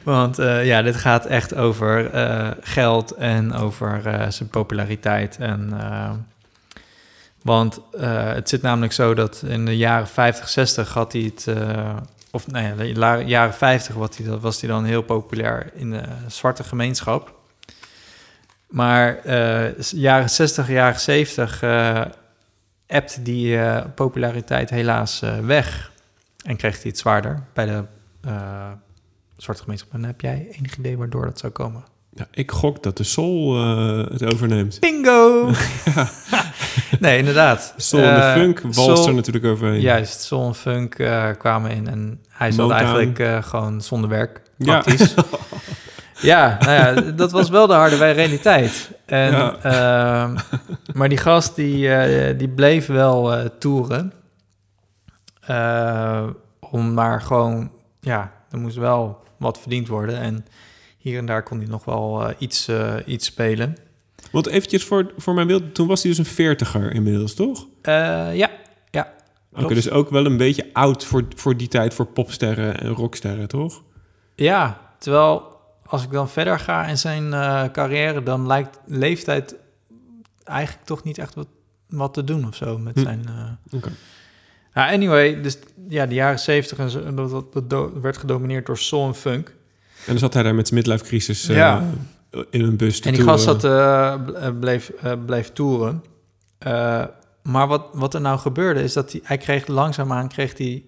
[0.03, 5.38] Want eh, ja, dit gaat echt over eh, geld en over eh, zijn populariteit.
[5.38, 5.73] En,
[7.41, 11.47] want het zit namelijk zo dat in de jaren 50, 60 had hij het...
[12.31, 16.01] of nee, de la- jaren 50 was hij, was hij dan heel populair in de
[16.27, 17.33] zwarte gemeenschap.
[18.67, 19.29] Maar
[19.91, 22.01] jaren 60, jaren 70 eh
[22.88, 23.59] ebte die
[23.95, 25.91] populariteit helaas weg.
[26.45, 27.83] En kreeg hij het zwaarder bij de
[28.21, 28.71] eh,
[29.37, 29.93] zwarte gemeenschap.
[29.93, 31.83] En heb jij enig idee waardoor dat zou komen?
[32.13, 34.79] Ja, ik gok dat de Soul eh, het overneemt.
[34.79, 35.51] Bingo!
[36.99, 37.73] nee, inderdaad.
[37.77, 39.81] Soul en de Eh, Funk walst soul- er natuurlijk overheen.
[39.81, 40.95] Juist, soul en funk
[41.37, 44.79] kwamen in en hij zat eigenlijk gewoon zonder werk, Ja.
[44.79, 45.13] praktisch.
[46.21, 46.57] Ja.
[46.59, 48.91] nou ja, dat was wel de harde realiteit.
[49.05, 49.55] En, Ja.
[49.61, 50.35] ehm,
[50.93, 54.13] maar die gast die, die bleef wel toeren.
[55.45, 56.27] Eh,
[56.59, 60.19] om maar gewoon, ja, er moest wel wat verdiend worden.
[60.19, 60.45] En
[60.97, 63.75] hier en daar kon hij nog wel eh, iets, eh, iets spelen.
[64.31, 67.65] Want eventjes voor, voor mijn beeld, toen was hij dus een veertiger inmiddels, toch?
[67.83, 68.31] Ja,
[68.91, 69.13] ja.
[69.53, 73.47] Oké, dus ook wel een beetje oud voor, voor die tijd voor popsterren en rocksterren,
[73.47, 73.83] toch?
[74.35, 77.29] Ja, terwijl als ik dan verder ga in zijn
[77.71, 79.55] carrière, dan lijkt leeftijd
[80.43, 81.47] eigenlijk toch niet echt wat,
[81.87, 83.01] wat te doen of zo met Hm.
[83.01, 83.25] zijn.
[83.71, 83.91] Oké.
[84.76, 85.57] Nou, anyway, dus
[85.89, 89.47] ja, de jaren zeventig en dat, dat, werd gedomineerd door soul en funk.
[89.47, 89.55] En
[90.05, 91.84] dan zat hij daar met zijn midlife crisis eh, Ja.
[92.49, 93.39] in een bus te En die toeren.
[93.39, 94.13] gast zat, eh,
[94.47, 94.91] eh, bleef,
[95.26, 96.03] bleef toeren.
[97.41, 100.84] Maar wat, wat er nou gebeurde, is dat hij, hij kreeg langzaamaan kreeg hij,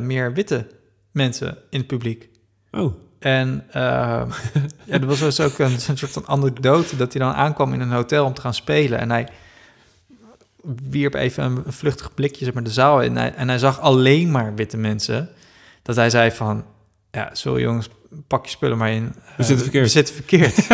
[0.00, 0.66] meer witte
[1.10, 2.28] mensen in het publiek.
[2.70, 3.82] Oh, En eh,
[4.84, 7.80] ja, er was dus ook een, een soort van anekdote dat hij dan aankwam in
[7.80, 8.98] een hotel om te gaan spelen.
[8.98, 9.28] En hij
[10.88, 13.10] wierp even een, vluchtig blikje zeg maar, de zaal in.
[13.10, 15.28] En hij, en hij zag alleen maar witte mensen.
[15.82, 16.64] Dat hij zei van,
[17.10, 17.88] ja, sorry jongens,
[18.26, 19.14] pak je spullen maar in.
[19.36, 19.84] We zitten verkeerd.
[19.84, 20.66] We zitten verkeerd.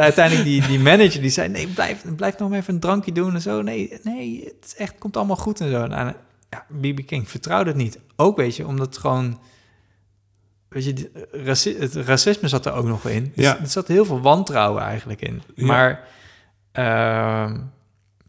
[0.00, 3.40] Uiteindelijk die, die manager die zei, nee, blijf, blijf nog even een drankje doen en
[3.40, 3.62] zo.
[3.62, 5.82] Nee, nee, het is echt, komt allemaal goed en zo.
[5.84, 6.14] En,
[6.50, 7.06] ja, B.B.
[7.06, 7.98] King vertrouwde het niet.
[8.16, 9.40] Ook, weet je, omdat het gewoon...
[10.68, 13.32] Weet je, raci- het racisme zat er ook nog in.
[13.34, 13.60] Dus Ja.
[13.60, 15.42] Er zat heel veel wantrouwen eigenlijk in.
[15.54, 15.66] Ja.
[15.66, 16.04] Maar
[16.72, 17.58] ehm,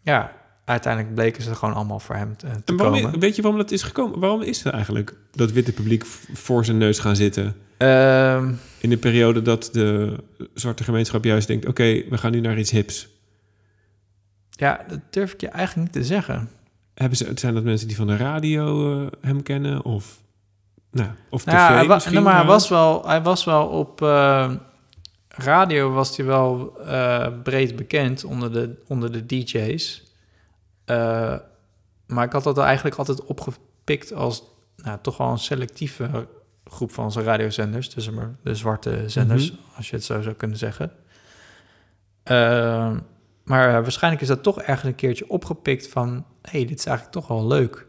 [0.02, 0.32] ja,
[0.66, 3.20] uiteindelijk bleken ze gewoon allemaal voor hem te, te en waarom, komen.
[3.20, 4.20] weet je waarom dat is gekomen?
[4.20, 7.56] Waarom is het eigenlijk dat witte publiek voor zijn neus gaan zitten?
[7.78, 10.18] Ehm, In de periode dat de
[10.54, 11.66] zwarte gemeenschap juist denkt...
[11.68, 13.08] oké, we gaan nu naar iets hips.
[14.50, 16.50] ja, dat durf ik je eigenlijk niet te zeggen.
[16.94, 19.84] Hebben ze, zijn dat mensen die van de radio eh, hem kennen?
[19.86, 20.22] Of,
[20.92, 22.14] nou, of tv Nou ja, hij misschien?
[22.14, 24.52] nou, maar hij was wel, hij was wel op eh,
[25.38, 30.04] radio was hij wel eh, breed bekend onder de, onder de DJ's.
[30.86, 31.36] Eh,
[32.08, 34.44] maar ik had dat eigenlijk altijd opgepikt als
[34.76, 36.28] nou, toch wel een selectieve
[36.66, 37.90] groep van zijn radiozenders.
[37.90, 39.60] Dus maar de zwarte zenders, Mhm.
[39.76, 40.92] als je het zo zou kunnen zeggen.
[42.24, 42.92] Eh,
[43.44, 46.26] maar waarschijnlijk is dat toch ergens een keertje opgepikt van...
[46.42, 47.86] hé, hey, dit is eigenlijk toch wel leuk.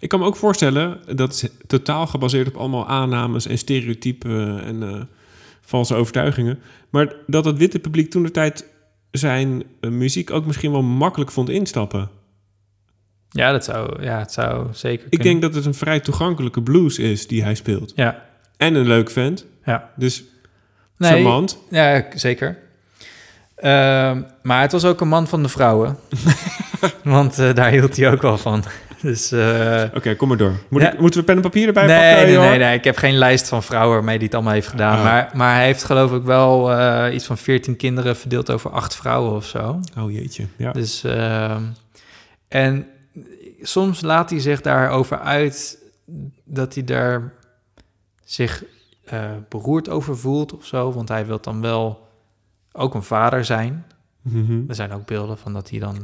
[0.00, 4.82] Ik kan me ook voorstellen, dat is totaal gebaseerd op allemaal aannames en stereotypen en
[4.82, 5.02] eh,
[5.66, 6.58] valse overtuigingen.
[6.90, 8.66] Maar dat het witte publiek toen de tijd
[9.10, 12.08] zijn eh, muziek ook misschien wel makkelijk vond instappen.
[13.30, 16.98] Ja, dat zou, ja, het zou zeker Ik denk dat het een vrij toegankelijke blues
[16.98, 17.92] is die hij speelt.
[17.96, 18.22] Ja,
[18.56, 19.46] En een leuk vent.
[19.64, 19.90] ja.
[19.96, 20.24] Dus
[20.98, 21.58] Nee, charmant.
[21.70, 22.58] Ja, zeker.
[23.56, 25.96] Ehm, maar het was ook een man van de vrouwen.
[27.02, 28.64] Want eh, daar hield hij ook wel van.
[29.02, 30.52] Dus eh, Oké, kom maar door.
[30.68, 30.92] Moet Ja.
[30.92, 32.40] ik, moeten we pen en papier erbij nee, pakken?
[32.40, 34.96] nee, nee, nee, ik heb geen lijst van vrouwen waarmee hij het allemaal heeft gedaan.
[34.96, 35.04] Ah.
[35.04, 38.94] Maar, maar hij heeft geloof ik wel eh, iets van 14 kinderen verdeeld over acht
[38.96, 39.80] vrouwen of zo.
[39.98, 40.72] Oh jeetje, ja.
[40.72, 41.62] Dus, ehm,
[42.48, 42.86] en
[43.62, 45.78] soms laat hij zich daarover uit
[46.44, 47.32] dat hij daar
[48.24, 48.64] zich
[49.04, 50.92] eh, beroerd over voelt of zo.
[50.92, 52.08] Want hij wil dan wel
[52.72, 53.84] ook een vader zijn.
[54.22, 54.60] Mhm.
[54.68, 55.96] Er zijn ook beelden van dat hij dan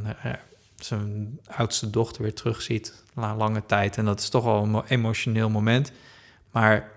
[0.85, 3.97] zijn oudste dochter weer terugziet na lange tijd.
[3.97, 5.91] En dat is toch wel een mo- emotioneel moment.
[6.51, 6.89] Maar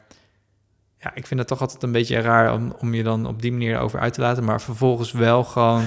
[1.01, 3.53] ja, ik vind het toch altijd een beetje raar om, om je dan op die
[3.53, 4.45] manier over uit te laten.
[4.45, 5.85] Maar vervolgens wel gewoon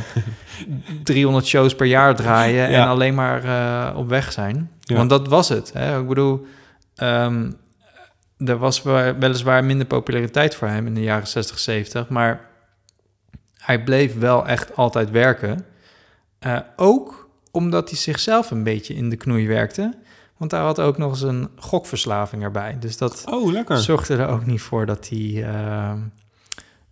[1.04, 2.82] 300 shows per jaar draaien Ja.
[2.82, 4.72] en alleen maar eh, op weg zijn.
[4.80, 4.96] Ja.
[4.96, 5.74] Want dat was het.
[5.74, 6.00] Hè?
[6.02, 6.46] Ik bedoel,
[6.96, 7.52] ehm,
[8.38, 12.10] er was wel- weliswaar minder populariteit voor hem in de jaren 60, 70.
[12.10, 12.48] Maar
[13.58, 15.66] hij bleef wel echt altijd werken.
[16.40, 19.98] Eh, ook omdat hij zichzelf een beetje in de knoei werkte.
[20.38, 22.78] Want hij had ook nog eens een gokverslaving erbij.
[22.80, 25.44] Dus dat Oh, zorgde er ook niet voor dat hij...
[25.44, 25.92] eh,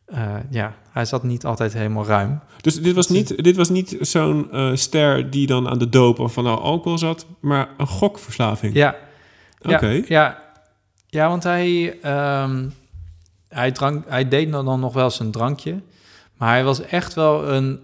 [0.06, 2.40] eh, ja, hij zat niet altijd helemaal ruim.
[2.62, 6.20] Dus dit was niet, dit was niet zo'n eh, ster die dan aan de doop
[6.20, 8.74] of van nou, alcohol zat, maar een gokverslaving.
[8.74, 8.96] Ja,
[9.62, 9.88] Oké.
[9.88, 10.44] ja, ja,
[11.08, 12.70] ja, want hij, ehm,
[13.50, 15.82] hij, drank, hij deed dan nog wel zijn drankje.
[16.38, 17.80] Maar hij was echt wel een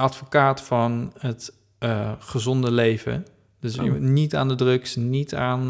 [0.00, 3.26] advocaat van het eh, gezonde leven.
[3.60, 3.98] Dus Oh.
[3.98, 5.66] niet aan de drugs, niet aan eh,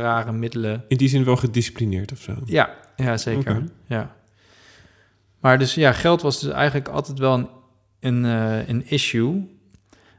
[0.00, 0.84] rare middelen.
[0.88, 2.34] In die zin wel gedisciplineerd of zo.
[2.44, 3.64] Ja, ja zeker.
[3.86, 4.14] Ja.
[5.40, 7.48] Maar dus ja, geld was dus eigenlijk altijd wel een,
[8.00, 9.58] een, eh, een issue.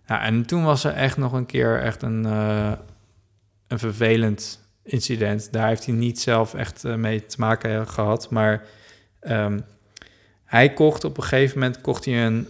[0.08, 5.52] Ja, en toen was er echt nog een keer echt een, een vervelend incident.
[5.52, 8.30] Daar heeft hij niet zelf echt mee te maken gehad.
[8.30, 8.64] Maar
[9.20, 9.60] ehm,
[10.46, 12.48] hij kocht op een gegeven moment kocht hij een,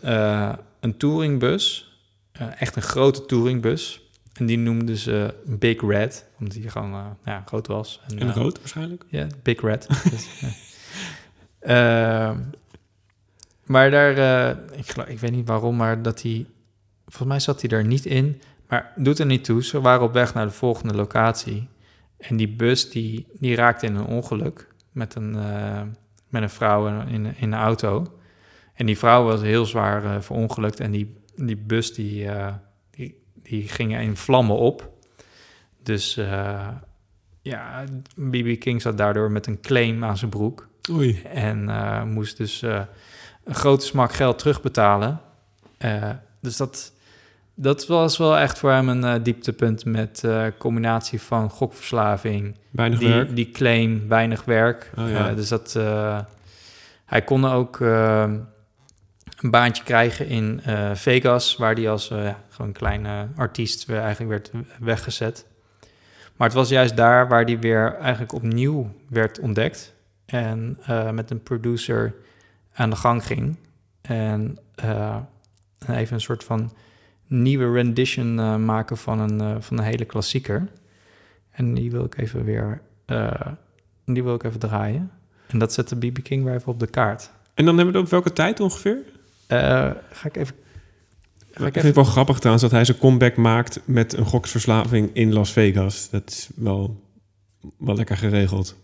[0.82, 1.96] een touringbus.
[2.32, 4.02] Eh, echt een grote touringbus.
[4.34, 8.02] En die noemden ze Big Red, omdat hij gewoon eh, ja, groot was.
[8.08, 9.06] En eh, rood waarschijnlijk.
[9.08, 9.88] ja, Big Red.
[10.12, 10.28] Dus.
[11.60, 12.40] Ehm,
[13.66, 14.12] maar daar,
[14.76, 16.46] ik, geloof, ik weet niet waarom, maar dat hij,
[17.06, 18.42] volgens mij zat hij er niet in.
[18.68, 19.64] Maar doet er niet toe.
[19.64, 21.68] Ze waren op weg naar de volgende locatie.
[22.18, 25.34] En die bus die, die raakte in een ongeluk met een,
[26.30, 28.20] met een vrouw in, in, in een auto.
[28.82, 30.80] En die vrouw was heel zwaar eh, verongelukt.
[30.80, 32.54] En die, die bus die, eh,
[32.90, 34.90] die, die ging in vlammen op.
[35.84, 36.68] Dus eh,
[37.42, 37.84] ja,
[38.16, 40.68] BB King zat daardoor met een claim aan zijn broek.
[40.92, 41.22] Oei.
[41.22, 41.70] En
[42.08, 45.20] moest dus een grote smak geld terugbetalen.
[46.40, 46.94] Dus dat,
[47.56, 50.28] dat was wel echt voor hem een dieptepunt met
[50.58, 53.26] combinatie van gokverslaving, Weinig werk.
[53.26, 54.92] die, die claim, weinig werk.
[54.98, 55.34] Oh, ja.
[55.34, 55.74] Dus dat,
[57.06, 57.80] hij kon ook
[59.44, 64.52] een baantje krijgen in eh, Vegas, waar hij als ja, gewoon kleine artiest eigenlijk werd
[64.80, 65.46] weggezet.
[66.36, 69.94] Maar het was juist daar waar die weer eigenlijk opnieuw werd ontdekt.
[70.26, 72.16] En eh, met een producer
[72.74, 73.56] aan de gang ging.
[74.02, 74.58] En
[75.88, 76.74] even een soort van
[77.28, 80.68] nieuwe rendition maken van een, van een hele klassieker.
[81.52, 82.82] En die wil ik even weer
[84.06, 85.12] die wil ik even draaien.
[85.48, 87.32] En dat zet de BB King weer op de kaart.
[87.54, 88.98] En dan hebben we het op welke tijd ongeveer?
[89.52, 90.56] Eh, ga ik even...
[91.52, 94.26] Ga ik ik vind het wel grappig trouwens dat hij zijn comeback maakt met een
[94.26, 96.10] goksverslaving in Las Vegas.
[96.10, 97.04] Dat is wel,
[97.78, 98.76] wel lekker geregeld.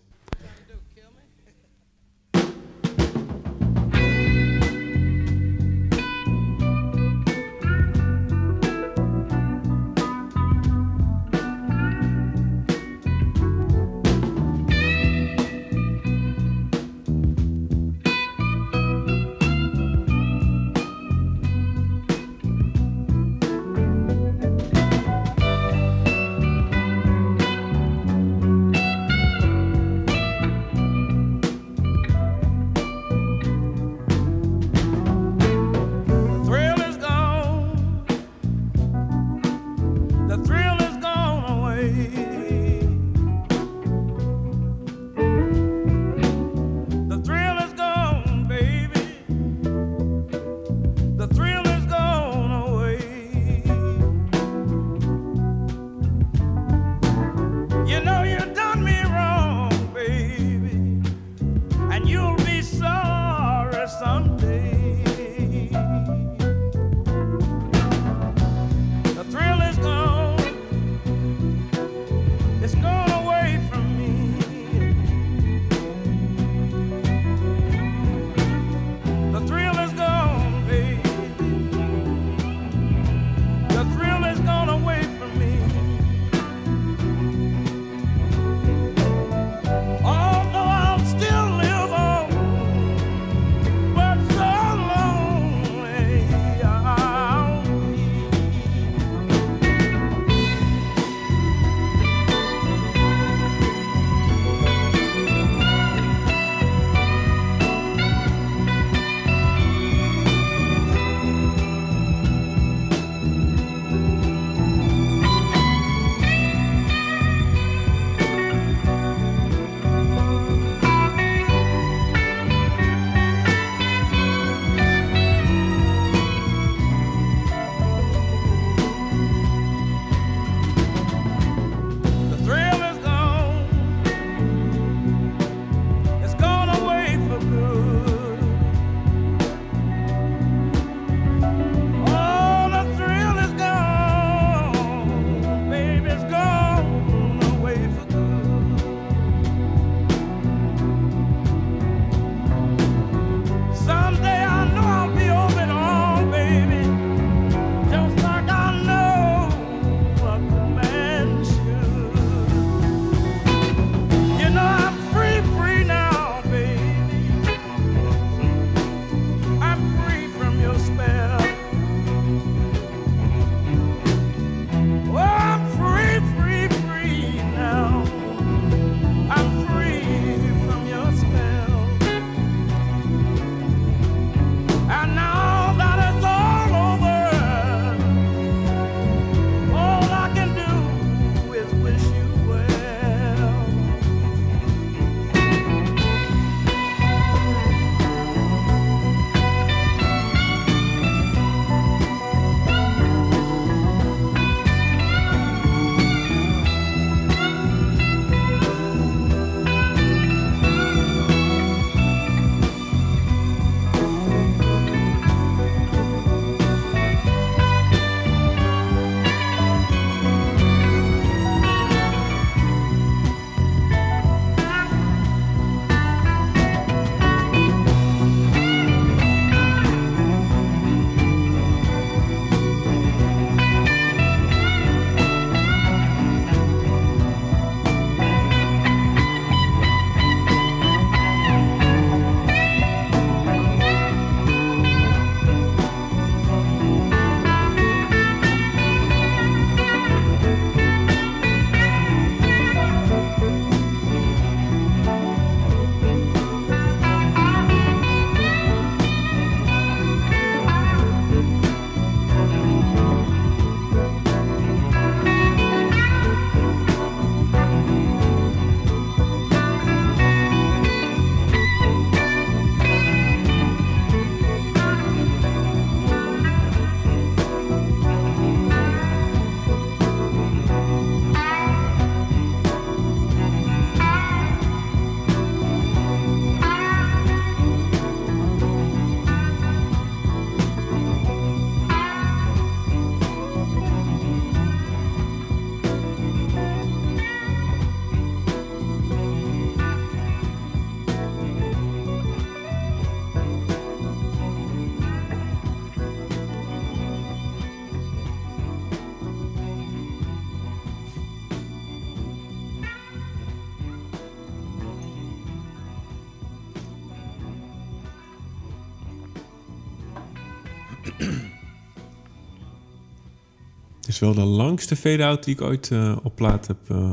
[324.21, 326.77] Is wel de langste fade-out die ik ooit eh, op plaat heb.
[326.89, 327.11] eh.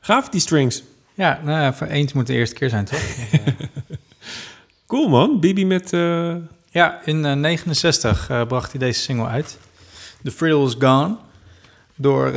[0.00, 0.82] Gaaf, die strings.
[1.14, 3.00] Ja, nou ja, voor eens moet de eerste keer zijn, toch?
[4.86, 5.40] Cool, man.
[5.40, 5.92] Bibi met...
[5.92, 6.34] eh,
[6.70, 9.58] ja, in eh, 69 eh, bracht hij deze single uit.
[10.22, 11.16] The Thrill is Gone.
[11.94, 12.32] Door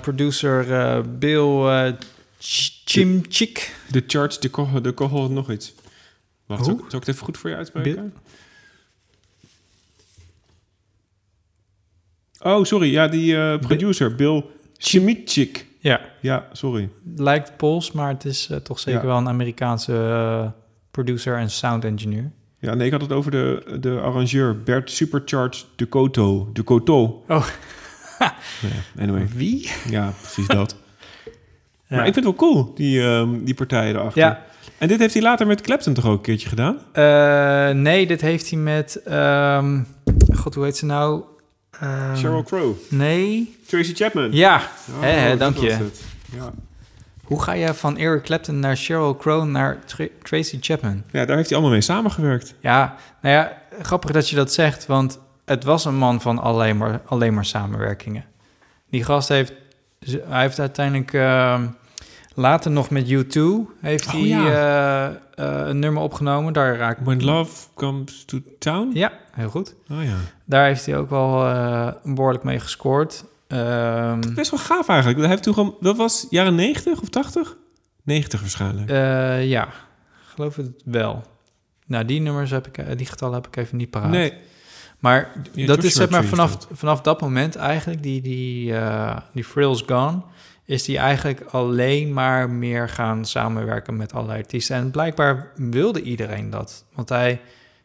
[0.00, 0.64] producer
[1.18, 1.92] Bill
[2.38, 3.76] Ch- Chimchik.
[3.90, 5.74] de charts, de kohol, de kohol, nog iets.
[6.46, 7.92] Wacht, zal ik, zal ik het even goed voor je uitspreken?
[7.94, 8.10] Bill-
[12.42, 12.90] Oh, sorry.
[12.92, 14.44] Ja, die eh, producer, Bill
[14.78, 15.66] Chimichik.
[15.78, 16.88] Ja, Ja, sorry.
[17.16, 19.06] lijkt Pools, maar het is eh, toch zeker Ja.
[19.06, 20.50] wel een Amerikaanse eh,
[20.90, 22.30] producer en sound engineer.
[22.58, 26.50] Ja, nee, ik had het over de, de arrangeur Bert Supercharged de Coto.
[26.52, 27.24] De Coto.
[27.28, 27.46] Oh.
[28.18, 28.32] ja,
[29.02, 29.70] anyway, Wie?
[29.90, 30.76] ja, precies dat.
[31.88, 31.96] Ja.
[31.96, 34.22] Maar ik vind het wel cool, die, ehm, die partijen erachter.
[34.22, 34.42] Ja,
[34.78, 36.78] En dit heeft hij later met Clapton toch ook een keertje gedaan?
[37.82, 39.02] Nee, dit heeft hij met...
[39.04, 39.82] ehm,
[40.34, 41.22] God, hoe heet ze nou?
[41.80, 42.74] Ehm, Sheryl Crow.
[42.90, 43.56] Nee.
[43.66, 44.32] Tracy Chapman.
[44.32, 44.62] Ja,
[45.02, 45.88] Oh, dank je.
[46.32, 46.52] Ja.
[47.24, 51.02] Hoe ga je van Eric Clapton naar Sheryl Crow naar Tra- Tracy Chapman?
[51.12, 52.54] ja, daar heeft hij allemaal mee samengewerkt.
[52.60, 56.76] Ja, nou ja, grappig dat je dat zegt, want het was een man van alleen
[56.76, 58.24] maar, alleen maar samenwerkingen.
[58.90, 59.52] Die gast heeft,
[60.28, 61.66] hij heeft uiteindelijk ehm,
[62.36, 63.40] later nog met U2
[63.80, 64.46] heeft Oh, hij ja.
[64.46, 65.06] eh,
[65.62, 66.52] eh, een nummer opgenomen.
[66.52, 68.90] Daar raak When Love Comes to Town?
[68.94, 69.74] Ja, heel goed.
[69.90, 70.16] Oh ja.
[70.44, 73.24] Daar heeft hij ook wel eh, behoorlijk mee gescoord.
[73.48, 75.18] Ehm, Best wel gaaf eigenlijk.
[75.18, 77.56] Hij heeft toen gewoon, dat was jaren 90 of 80?
[78.02, 78.90] 90 waarschijnlijk.
[79.42, 79.68] ja,
[80.26, 81.22] geloof het wel.
[81.86, 84.10] Nou, die nummers heb ik, die getallen heb ik even niet paraat.
[84.10, 84.32] nee,
[84.98, 88.74] Maar Ja, dat is zeg maar vanaf, vanaf dat moment eigenlijk, die, die,
[89.32, 90.22] die Frills Gone,
[90.66, 94.76] is die eigenlijk alleen maar meer gaan samenwerken met allerlei artiesten.
[94.76, 96.84] En blijkbaar wilde iedereen dat.
[96.94, 97.40] Want hij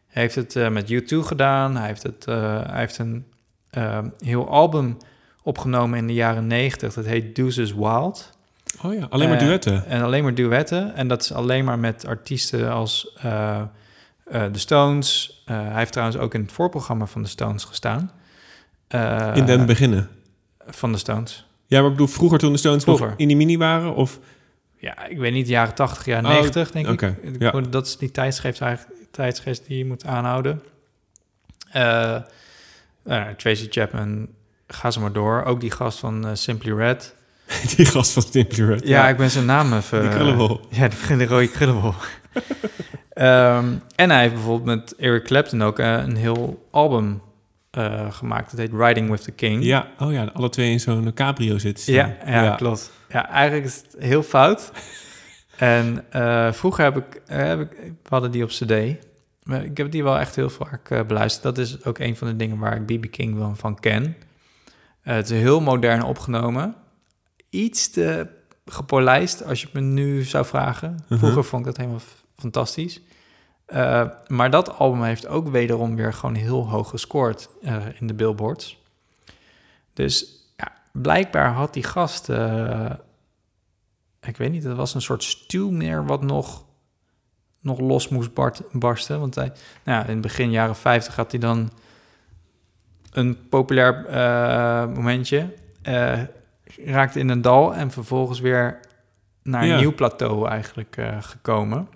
[0.08, 1.76] heeft het eh, met U2 gedaan.
[1.76, 3.26] Hij heeft, het, eh, hij heeft een
[3.70, 4.96] eh, heel album
[5.42, 6.94] opgenomen in de jaren 90.
[6.94, 8.30] Dat heet Deuces Wild.
[8.82, 9.86] oh ja, alleen maar duetten.
[9.86, 10.94] En alleen maar duetten.
[10.94, 13.16] En dat is alleen maar met artiesten als
[14.30, 15.42] The Stones.
[15.44, 18.10] Hij heeft trouwens ook in het voorprogramma van The Stones gestaan.
[19.34, 20.08] In den beginnen.
[20.66, 21.46] Van The Stones.
[21.72, 23.18] Ja, maar ik bedoel, vroeger toen de Stones nog Vroeger.
[23.18, 23.94] in die mini waren?
[23.94, 24.18] Of,
[24.78, 27.36] Ja, ik weet niet, jaren 80, jaren Oh, 90, denk oké, ik.
[27.38, 27.50] ja.
[27.70, 30.62] Dat is die tijdsgeest, eigenlijk, tijdsgeest die je moet aanhouden.
[31.70, 32.16] Eh
[33.04, 34.28] eh, Tracy Chapman,
[34.66, 35.44] ga ze maar door.
[35.44, 37.14] Ook die gast van eh, Simply Red.
[37.76, 38.86] die gast van Simply Red.
[38.88, 40.00] Ja, ik ben zijn naam even...
[40.00, 40.60] Die krullenbol.
[40.70, 41.94] Ja, die, de rode krullenbol.
[43.12, 47.22] Ehm, en hij heeft bijvoorbeeld met Eric Clapton ook eh, een heel album
[47.72, 48.50] eh, gemaakt.
[48.50, 49.64] Dat heet Riding with the King.
[49.64, 51.92] Ja, oh ja, alle twee in zo'n cabrio zitten.
[51.92, 52.90] ja, ja, klopt.
[53.08, 54.72] Ja, eigenlijk is het heel fout.
[55.56, 57.70] en eh, vroeger heb ik, eh, heb ik...
[57.80, 58.72] We hadden die op cd.
[59.42, 61.42] Maar ik heb die wel echt heel vaak beluisterd.
[61.42, 63.10] Dat is ook een van de dingen waar ik B.B.
[63.10, 64.16] King wel van ken.
[65.02, 66.74] Het is heel modern opgenomen.
[67.50, 68.26] Iets te
[68.64, 71.04] gepolijst, als je het me nu zou vragen.
[71.08, 71.18] Mhm.
[71.18, 72.00] Vroeger vond ik dat helemaal
[72.36, 73.00] fantastisch.
[73.72, 78.14] Eh, maar dat album heeft ook wederom weer gewoon heel hoog gescoord eh, in de
[78.14, 78.78] billboards.
[79.92, 82.28] Dus ja, blijkbaar had die gast...
[82.28, 82.90] eh,
[84.20, 86.64] ik weet niet, het was een soort stuw meer wat nog,
[87.60, 89.20] nog los moest bart- barsten.
[89.20, 89.52] Want hij,
[89.84, 91.70] nou ja, in het begin jaren 50 had hij dan
[93.12, 94.04] een populair
[94.94, 95.54] momentje.
[96.84, 98.80] raakte in een dal en vervolgens weer
[99.42, 99.78] naar een Ja.
[99.78, 101.88] nieuw plateau eigenlijk gekomen.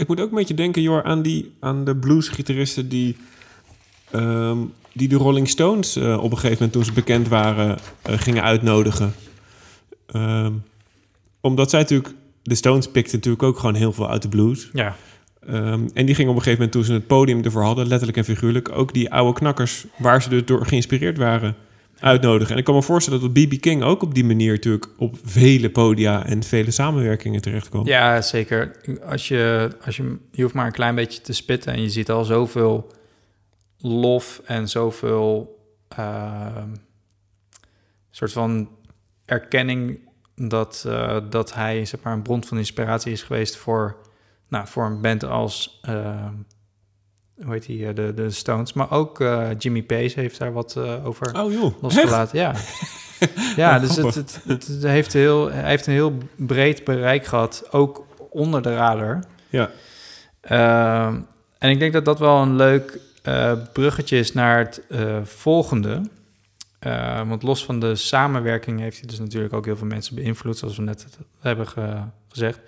[0.00, 3.16] Ik moet ook een beetje denken, Jor, aan, die, aan de bluesgitaristen die,
[4.10, 4.58] ehm,
[4.92, 8.42] die de Rolling Stones eh, op een gegeven moment, toen ze bekend waren, eh, gingen
[8.42, 9.14] uitnodigen.
[10.06, 10.52] Ehm,
[11.40, 14.68] omdat zij natuurlijk, de Stones pikten natuurlijk ook gewoon heel veel uit de blues.
[14.72, 14.96] Ja,
[15.46, 18.18] Ehm, en die gingen op een gegeven moment, toen ze het podium ervoor hadden, letterlijk
[18.18, 21.56] en figuurlijk, ook die oude knakkers, waar ze dus door geïnspireerd waren,
[22.00, 22.52] uitnodigen.
[22.52, 23.60] En ik kan me voorstellen dat B.B.
[23.60, 27.86] King ook op die manier natuurlijk op vele podia en vele samenwerkingen terechtkomt.
[27.86, 28.76] ja zeker.
[29.04, 32.10] Als je, als je, je hoeft maar een klein beetje te spitten en je ziet
[32.10, 32.92] al zoveel
[33.78, 36.68] lof en zoveel ehm,
[38.10, 38.68] soort van
[39.24, 43.96] erkenning dat, eh, dat hij zeg maar, een bron van inspiratie is geweest voor,
[44.48, 46.34] nou, voor een band als ehm,
[47.44, 48.72] hoe heet die, eh, de, de Stones.
[48.72, 52.38] Maar ook eh, Jimmy Pace heeft daar wat eh, over Oh joh, losgelaten.
[52.38, 52.54] Ja,
[53.56, 58.06] ja dus het, het, het, heeft heel, hij heeft een heel breed bereik gehad, ook
[58.30, 59.24] onder de radar.
[59.48, 59.70] Ja.
[60.40, 61.20] Ehm,
[61.58, 62.98] en ik denk dat dat wel een leuk
[63.72, 64.82] bruggetje is naar het
[65.24, 66.00] volgende.
[66.78, 70.58] Eh, want los van de samenwerking heeft hij dus natuurlijk ook heel veel mensen beïnvloed,
[70.58, 71.06] zoals we net
[71.40, 72.58] hebben ge- gezegd.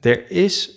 [0.00, 0.70] Er is,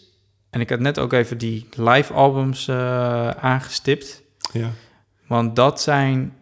[0.49, 4.21] en ik had net ook even die live albums eh, aangestipt.
[4.53, 4.69] Ja.
[5.27, 6.33] Want dat zijn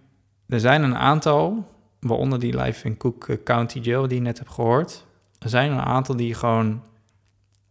[0.48, 4.38] er zijn een aantal, waaronder die live in Cook eh, County Jail die je net
[4.38, 5.06] hebt gehoord.
[5.40, 6.82] Er zijn een aantal die gewoon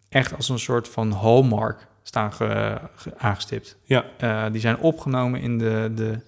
[0.08, 3.76] echt als een soort van hallmark staan ge- ge- aangestipt.
[3.84, 4.04] Ja.
[4.18, 6.20] Eh, die zijn opgenomen in de, de,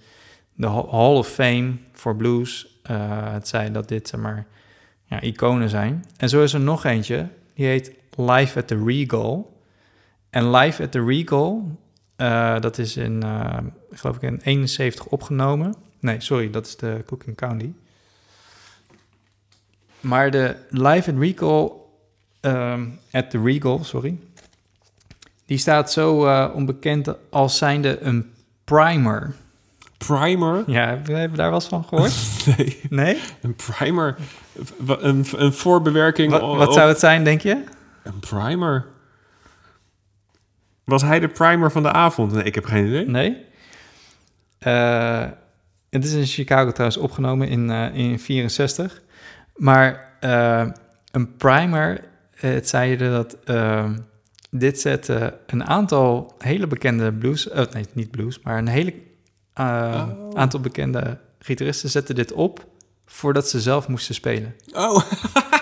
[0.55, 2.81] de Hall of Fame voor blues.
[3.33, 4.47] Het zei dat dit zeg maar
[5.05, 6.05] ja, iconen zijn.
[6.17, 9.58] En zo is er nog eentje, die heet Live at the Regal.
[10.31, 11.79] En Live at the Regal,
[12.17, 13.57] eh, dat is in, eh,
[13.91, 15.75] geloof ik, in 71 opgenomen.
[16.01, 17.73] Nee, sorry, dat is de Cooking County.
[20.01, 21.91] Maar de Live at Regal,
[22.41, 24.19] ehm, at the Regal, sorry,
[25.47, 28.33] die staat zo eh, onbekend als zijnde een
[28.65, 29.35] primer.
[29.99, 30.63] Primer?
[30.71, 32.15] Ja, heb je heb je daar wel eens van gehoord?
[32.57, 33.21] Nee, Nee?
[33.43, 34.17] een primer.
[34.87, 36.31] Een, een voorbewerking.
[36.33, 37.65] Wat, wat op- zou het zijn, denk je?
[38.03, 38.87] Een primer?
[40.89, 42.33] Was hij de primer van de avond?
[42.33, 43.07] Nee, ik heb geen idee.
[43.09, 43.45] Nee?
[44.59, 45.25] Eh,
[45.91, 49.03] het is in Chicago trouwens opgenomen in, eh in 64.
[49.57, 50.67] Maar eh,
[51.11, 52.05] een primer,
[52.35, 53.91] eh, het zei je dat eh,
[54.51, 58.95] dit zette een aantal hele bekende blues, eh, nee, niet blues, maar een hele
[59.55, 60.31] eh, Oh.
[60.35, 62.67] aantal bekende gitaristen zetten dit op
[63.07, 64.55] voordat ze zelf moesten spelen.
[64.73, 65.01] Oh.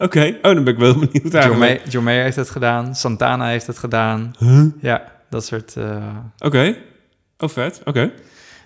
[0.04, 1.82] Oké, oh, dan ben ik wel benieuwd eigenlijk.
[1.88, 4.32] John Mayer heeft het gedaan, Santana heeft het gedaan.
[4.38, 4.64] Huh?
[4.80, 5.76] Ja, dat soort...
[5.76, 6.76] eh, Oké.
[7.38, 7.80] Oh, vet.
[7.84, 8.10] Oké.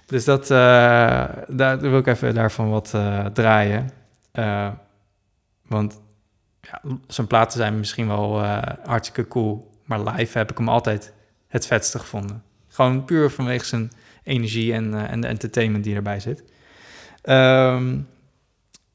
[0.07, 3.91] Dus dat, eh, daar wil ik even daarvan wat eh, draaien.
[5.69, 6.01] Want
[6.61, 8.45] ja, zijn platen zijn misschien wel
[8.85, 9.71] hartstikke cool.
[9.85, 11.13] Maar live heb ik hem altijd
[11.49, 12.43] het vetste gevonden.
[12.69, 13.91] Gewoon puur vanwege zijn
[14.23, 16.45] energie en, en de entertainment die erbij zit.
[17.23, 17.99] Ehm,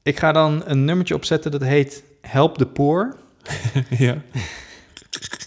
[0.03, 3.17] ik ga dan een nummertje opzetten dat heet Help the Poor.
[3.89, 4.21] ja.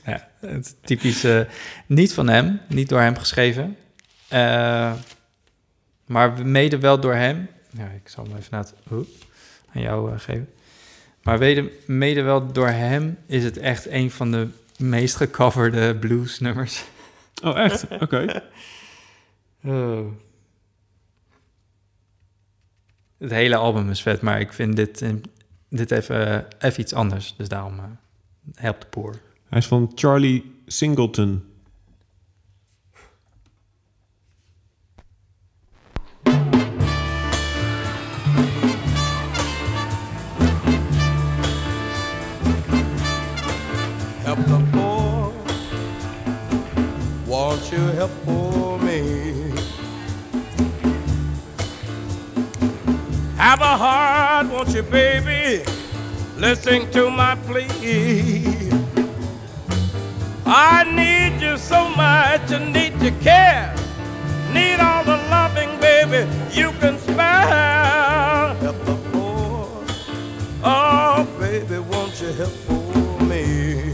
[0.04, 1.48] Ja, het typische,
[1.86, 3.76] niet van hem, niet door hem geschreven.
[4.28, 4.92] Eh,
[6.06, 7.48] maar mede wel door hem.
[7.70, 8.74] Ja, ik zal hem even naar het,
[9.74, 10.48] aan jou eh, geven.
[11.22, 16.84] Maar mede, mede wel door hem is het echt een van de meest gecoverde bluesnummers.
[17.42, 17.86] Oh, echt?
[18.00, 18.26] Oké.
[19.64, 20.06] Oh.
[23.18, 25.10] Het hele album is vet, maar ik vind dit, eh,
[25.72, 27.34] dit even, even iets anders.
[27.36, 27.84] Dus daarom eh
[28.54, 29.20] help de poor.
[29.48, 31.50] Hij is van Charlie Singleton.
[44.22, 45.32] help the poor.
[47.26, 48.41] Won't you help poor
[54.62, 55.64] won't you, baby?
[56.36, 58.70] Listen to my plea.
[60.46, 63.74] I need you so much, I need your care.
[64.52, 68.54] Need all the loving, baby, you can spare.
[68.60, 69.68] Help the poor.
[70.62, 73.92] Oh, Baby, won't you help poor me?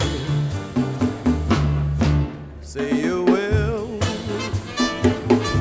[2.61, 3.99] Say you will.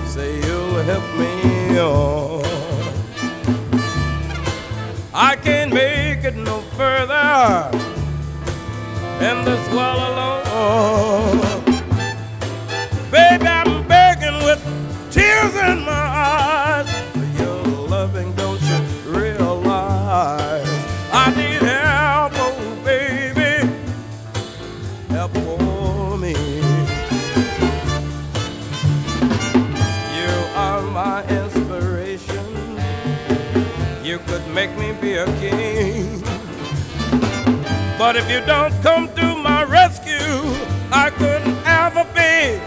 [0.06, 2.37] Say you'll help me on.
[5.20, 7.72] I can't make it no further
[9.20, 11.40] in this world alone.
[13.10, 14.62] Baby, I'm begging with
[15.10, 16.57] tears in my eyes.
[34.76, 36.22] Make me be a king.
[37.98, 40.16] But if you don't come to my rescue,
[40.92, 42.67] I couldn't ever be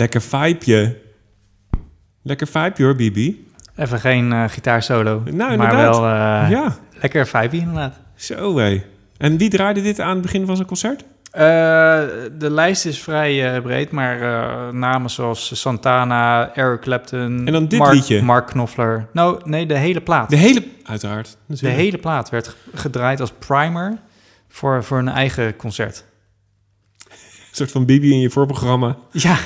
[0.00, 0.96] Lekker vibeje.
[2.22, 3.48] Lekker vibeje hoor, Bibi.
[3.76, 5.22] Even geen eh gitaarsolo.
[5.30, 8.00] Nou, maar wel eh, ja, lekker vibe inderdaad.
[8.14, 8.84] zo hé.
[9.16, 11.04] En wie draaide dit aan het begin van zijn concert?
[11.30, 11.42] Eh,
[12.38, 14.18] de lijst is vrij breed, maar
[14.74, 17.42] namen zoals Santana, Eric Clapton...
[17.46, 18.22] En dan dit Mark, liedje.
[18.22, 19.06] Mark Knopfler.
[19.12, 20.30] Nou, nee, de hele plaat.
[20.30, 20.64] De hele...
[20.84, 21.30] Uiteraard.
[21.30, 21.80] De natuurlijk.
[21.80, 23.98] hele plaat werd gedraaid als primer
[24.48, 26.04] voor, voor een eigen concert.
[27.50, 28.96] Een soort van Bibi in je voorprogramma.
[29.12, 29.38] Ja.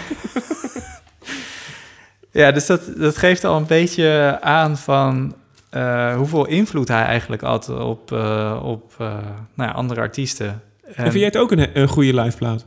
[2.31, 5.35] ja, dus dat, dat geeft al een beetje aan van
[5.75, 9.07] eh, hoeveel invloed hij eigenlijk had op, eh, op eh,
[9.55, 10.47] nou ja, andere artiesten.
[10.47, 12.67] En, En, vind jij het ook een, een goede liveplaat?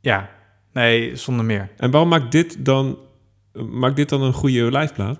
[0.00, 0.28] Ja,
[0.72, 1.68] nee, zonder meer.
[1.76, 2.98] En waarom maakt dit dan,
[3.52, 5.18] maakt dit dan een goede liveplaat?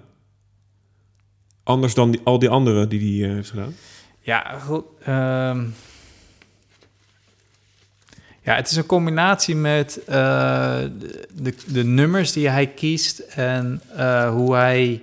[1.62, 3.74] Anders dan die, al die andere die hij heeft gedaan?
[4.20, 4.85] Ja, goed.
[5.05, 5.66] ehm,
[8.49, 10.79] ja, het is een combinatie met eh,
[11.33, 15.03] de, de nummers die hij kiest en eh, hoe hij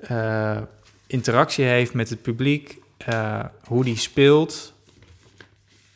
[0.00, 0.58] eh,
[1.06, 2.78] interactie heeft met het publiek,
[3.64, 4.72] hoe die speelt.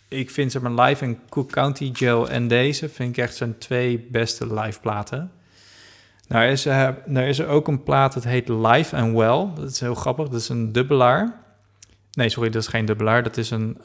[0.08, 4.08] Ik vind zeg live en Cook County Joe en deze vind ik echt zijn twee
[4.10, 5.32] beste live platen.
[6.28, 9.48] Nou is er, nou is er ook een plaat dat heet Live and Well.
[9.54, 10.28] Dat is heel grappig.
[10.28, 11.40] Dat is een dubbelaar.
[12.12, 13.22] Nee, sorry, dat is geen dubbelaar.
[13.22, 13.78] Dat is een.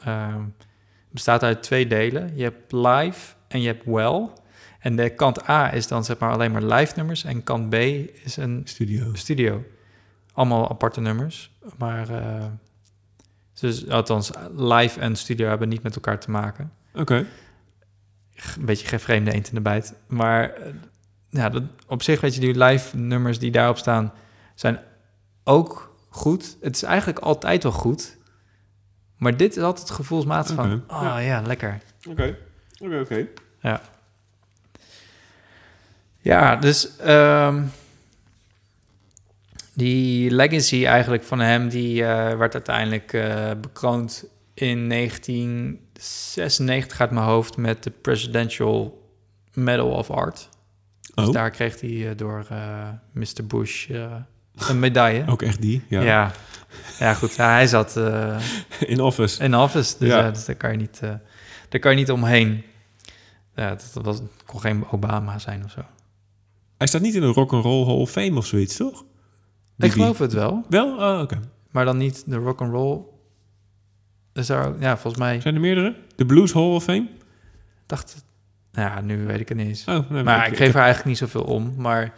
[1.10, 2.36] Bestaat uit twee delen.
[2.36, 4.28] Je hebt live en je hebt well.
[4.78, 7.24] En de kant A is dan zeg maar alleen maar live nummers.
[7.24, 9.14] En kant B is een Studio.
[9.14, 9.64] studio.
[10.32, 11.58] Allemaal aparte nummers.
[11.78, 12.10] Maar.
[12.10, 12.44] eh,
[13.60, 16.72] dus althans, live en studio hebben niet met elkaar te maken.
[16.94, 17.26] Oké.
[18.56, 19.94] Een beetje geen vreemde eend in de bijt.
[20.06, 20.72] Maar eh,
[21.28, 24.12] ja, dat, op zich, weet je, die live nummers die daarop staan,
[24.54, 24.78] zijn
[25.44, 26.56] ook goed.
[26.60, 28.17] Het is eigenlijk altijd wel goed.
[29.18, 31.18] Maar dit is altijd gevoelsmatig van, Oké, oh ja.
[31.18, 31.40] ja.
[31.40, 31.80] lekker.
[32.08, 32.36] Oké.
[32.78, 33.26] Oké, oké.
[33.60, 33.80] Ja.
[36.20, 37.62] Ja, dus ehm,
[39.74, 44.24] die legacy eigenlijk van hem, die eh, werd uiteindelijk eh, bekroond
[44.54, 49.06] in 1996 uit mijn hoofd met de Presidential
[49.52, 50.48] Medal of Art.
[51.14, 52.46] Dus Oh, daar kreeg hij eh, door
[53.12, 53.46] Mr.
[53.46, 53.88] Bush
[54.68, 55.24] een medaille.
[55.26, 55.84] ook echt die?
[55.88, 56.00] Ja.
[56.02, 56.32] Ja.
[56.98, 57.14] ja.
[57.14, 57.34] goed.
[57.34, 58.36] ja, hij zat eh,
[58.86, 59.42] In Office.
[59.44, 60.30] in office, dus, Ja.
[60.30, 61.10] dus daar, kan je niet, eh,
[61.68, 62.64] daar kan je niet omheen.
[63.54, 65.80] Ja, dat, dat was, het kon geen Obama zijn of zo.
[66.78, 69.04] Hij staat niet in de Rock and Roll Hall of Fame of zoiets, toch?
[69.78, 70.96] Ik geloof het wel, Wel?
[70.96, 71.40] Oh, oké.
[71.70, 73.00] maar dan niet de rock and roll.
[74.32, 75.96] Dus daar, ja, volgens mij Zijn er meerdere?
[76.16, 77.08] De Blues Hall of Fame?
[77.86, 78.24] dacht,
[78.72, 79.84] ja, nu weet ik het niet eens.
[79.84, 81.74] Oh, nee, maar ik geef er eigenlijk niet zoveel om.
[81.76, 82.12] Maar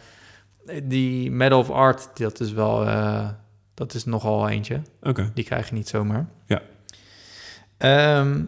[0.83, 3.29] die Medal of Art, dat is wel, eh,
[3.73, 4.81] dat is nogal eentje.
[5.01, 5.31] Oké.
[5.33, 6.27] Die krijg je niet zomaar.
[6.45, 6.61] Ja.
[7.77, 8.43] Ehm,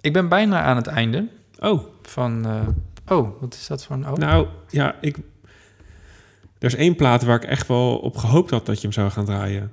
[0.00, 1.28] ik ben bijna aan het einde
[1.58, 2.46] Oh, van.
[2.46, 4.08] eh, oh, wat is dat voor een?
[4.08, 5.16] Oh, nou, ja, ik...
[6.58, 9.10] Er is één plaat waar ik echt wel op gehoopt had dat je hem zou
[9.10, 9.72] gaan draaien.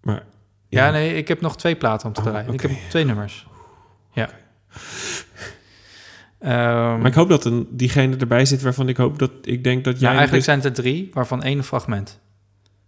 [0.00, 0.24] Maar...
[0.68, 2.52] Ja, nee, ik heb nog twee platen om te Oh, draaien.
[2.52, 3.46] Ik heb twee nummers.
[4.12, 4.30] Ja.
[6.38, 9.30] Ehm, Maar ik hoop dat een, diegene erbij zit waarvan ik hoop dat...
[9.42, 10.02] Ik denk dat jij...
[10.08, 12.20] nou, eigenlijk dus- zijn het er drie, waarvan één fragment.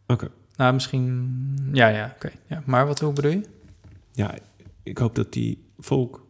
[0.07, 0.29] Oké.
[0.57, 1.71] Nou, misschien...
[1.73, 2.31] Ja, ja, oké.
[2.47, 2.63] Ja.
[2.67, 3.41] Maar wat hoe bedoel je?
[4.13, 4.35] Ja,
[4.83, 6.27] ik hoop dat die folk...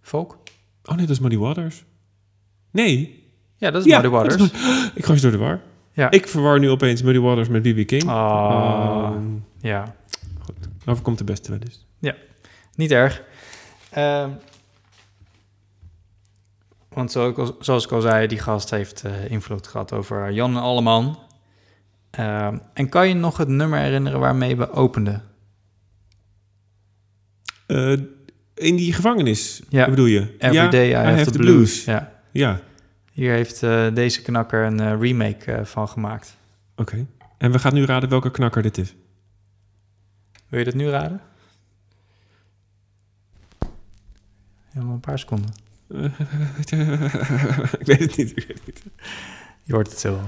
[0.00, 0.38] Folk?
[0.84, 1.84] Oh nee, dat is Muddy Waters.
[2.70, 3.24] Nee.
[3.56, 4.42] Ja, dat is Ja, Muddy Waters.
[4.94, 5.60] Ik ga eens door de war.
[5.92, 6.10] Ja.
[6.10, 7.86] Ik verwar nu opeens Muddy Waters met B.B.
[7.86, 8.08] King.
[8.08, 9.24] Ah, Ehm,
[9.60, 9.94] ja,
[10.86, 11.86] overkomt de beste wel eens.
[12.74, 13.22] niet erg.
[13.90, 14.30] Ehm,
[16.96, 17.10] want
[17.60, 21.18] zoals ik al zei, die gast heeft eh, invloed gehad over Jan en Alleman.
[22.10, 25.22] Ehm, en kan je nog het nummer herinneren waarmee we openden?
[27.66, 27.92] Eh,
[28.54, 29.88] in die gevangenis, Ja.
[29.90, 30.34] bedoel je?
[30.38, 31.84] Every ja, Day I, have, the blues.
[31.84, 32.12] Ja.
[32.30, 32.60] Ja,
[33.12, 36.36] Hier heeft eh, deze knakker een remake van gemaakt.
[36.76, 37.06] oké.
[37.38, 38.94] En we gaan nu raden welke knakker dit is.
[40.48, 41.20] Wil je dat nu raden?
[44.70, 45.64] Helemaal een paar seconden.
[47.78, 48.30] ik weet het niet.
[48.30, 48.82] Ik weet het niet.
[49.62, 50.20] Je hoort het zo.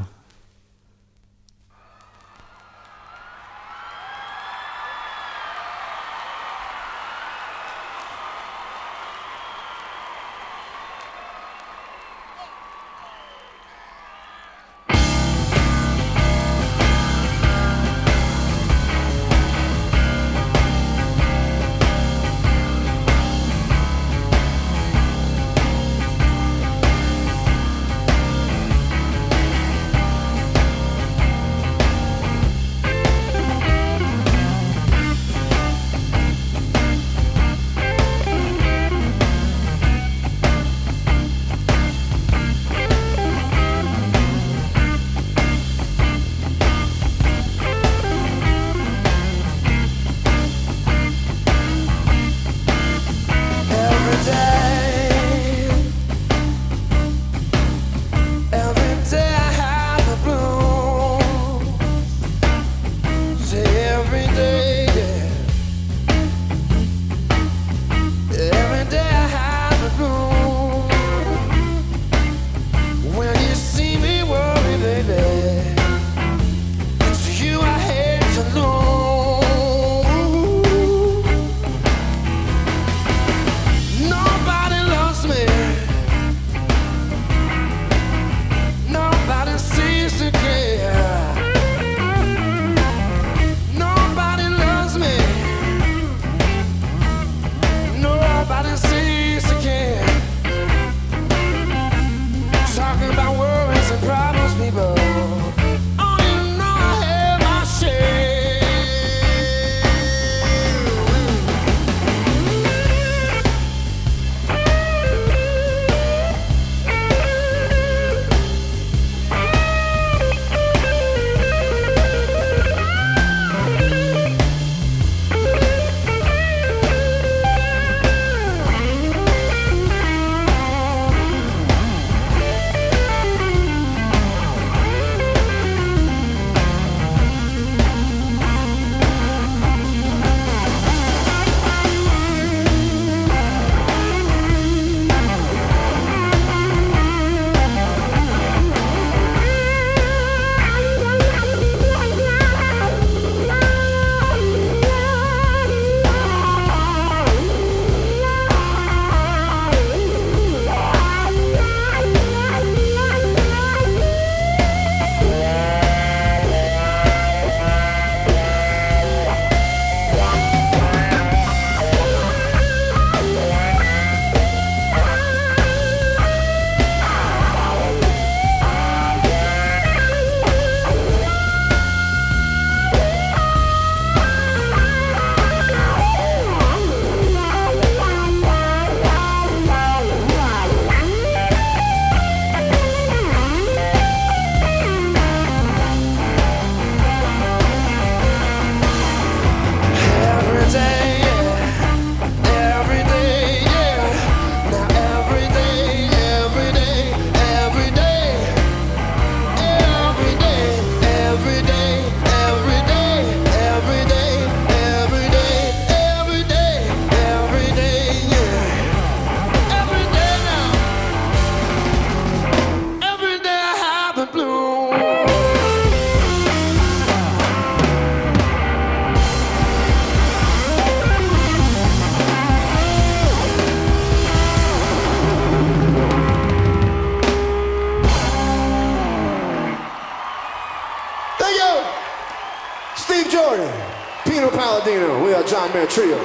[245.89, 246.18] Trio.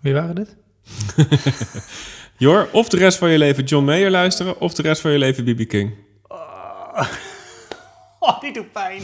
[0.00, 0.56] Wie waren dit?
[2.36, 4.60] Jor, of de rest van je leven John Mayer luisteren...
[4.60, 5.68] of de rest van je leven B.B.
[5.68, 5.94] King.
[8.22, 9.02] Oh, die doet pijn.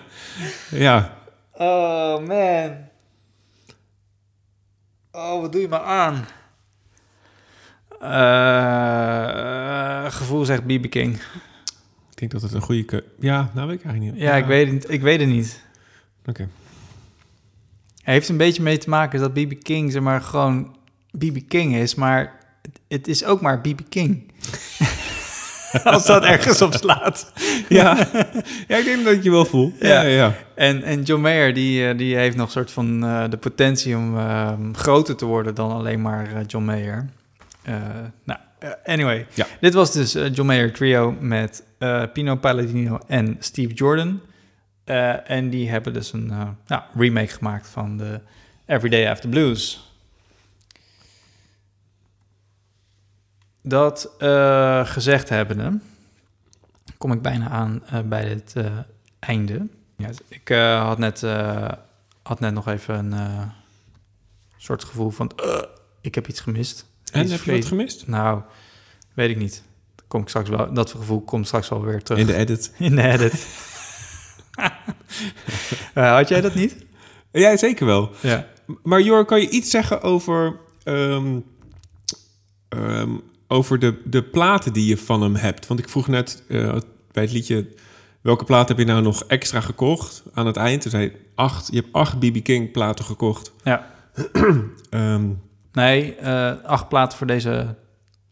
[0.70, 1.18] Ja,
[1.60, 2.86] Oh, man.
[5.12, 6.26] Oh, wat doe je me aan?
[8.00, 11.20] Eh, gevoel zegt BB King.
[12.20, 12.84] Ik denk dat het een goede...
[12.84, 14.22] keu- Ja, nou weet ik eigenlijk niet.
[14.24, 15.62] Ja, Ik, weet het, ik weet het niet.
[16.26, 16.48] Oké.
[18.02, 20.76] Hij heeft een beetje mee te maken dat BB King zeg maar gewoon
[21.10, 22.32] BB King is, maar
[22.88, 24.32] het, is ook maar BB King.
[25.84, 27.32] Als dat ergens op slaat.
[27.68, 27.96] Ja.
[28.68, 29.72] ja, ik denk dat je wel voel.
[29.80, 30.34] Ja, Ja.
[30.54, 34.18] En, en John Mayer, die, eh, die heeft nog soort van eh, de potentie om
[34.18, 37.08] eh, groter te worden dan alleen maar John Mayer.
[38.24, 39.26] Nou, eh, anyway.
[39.34, 39.46] Ja.
[39.60, 44.20] Dit was dus eh, John Mayer trio met eh, Pino Palladino en Steve Jordan.
[45.24, 46.26] En die hebben dus een
[46.66, 48.20] nou, remake gemaakt van de
[48.66, 49.92] Everyday After Blues.
[53.62, 54.14] Dat
[54.88, 55.78] gezegd hebbende,
[56.98, 58.54] kom ik bijna aan bij het
[59.18, 59.66] einde.
[59.96, 61.20] Ja, ik eh, had, net,
[62.22, 63.50] had net nog even een
[64.56, 65.32] soort gevoel van...
[66.00, 66.87] ik heb iets gemist.
[67.12, 68.06] En heb je wat gemist?
[68.06, 68.42] Nou,
[69.14, 69.62] weet ik niet.
[70.08, 72.20] Kom ik straks wel, dat gevoel komt straks wel weer terug.
[72.20, 72.72] In de edit.
[72.78, 73.46] In de edit.
[75.94, 76.76] Eh, had jij dat niet?
[77.32, 78.10] Ja, zeker wel.
[78.20, 78.46] Ja.
[78.82, 81.38] Maar Jor, kan je iets zeggen over, ehm,
[82.68, 83.10] ehm,
[83.48, 85.66] over de, de platen die je van hem hebt?
[85.66, 86.76] Want ik vroeg net eh,
[87.12, 87.68] bij het liedje...
[88.20, 90.82] welke plaat heb je nou nog extra gekocht aan het eind?
[90.82, 91.68] Toen zei acht.
[91.70, 92.44] Je hebt acht B.B.
[92.44, 93.52] King platen gekocht.
[93.64, 93.90] ja.
[94.90, 95.30] Ehm,
[95.84, 97.74] Nee, eh, acht platen voor deze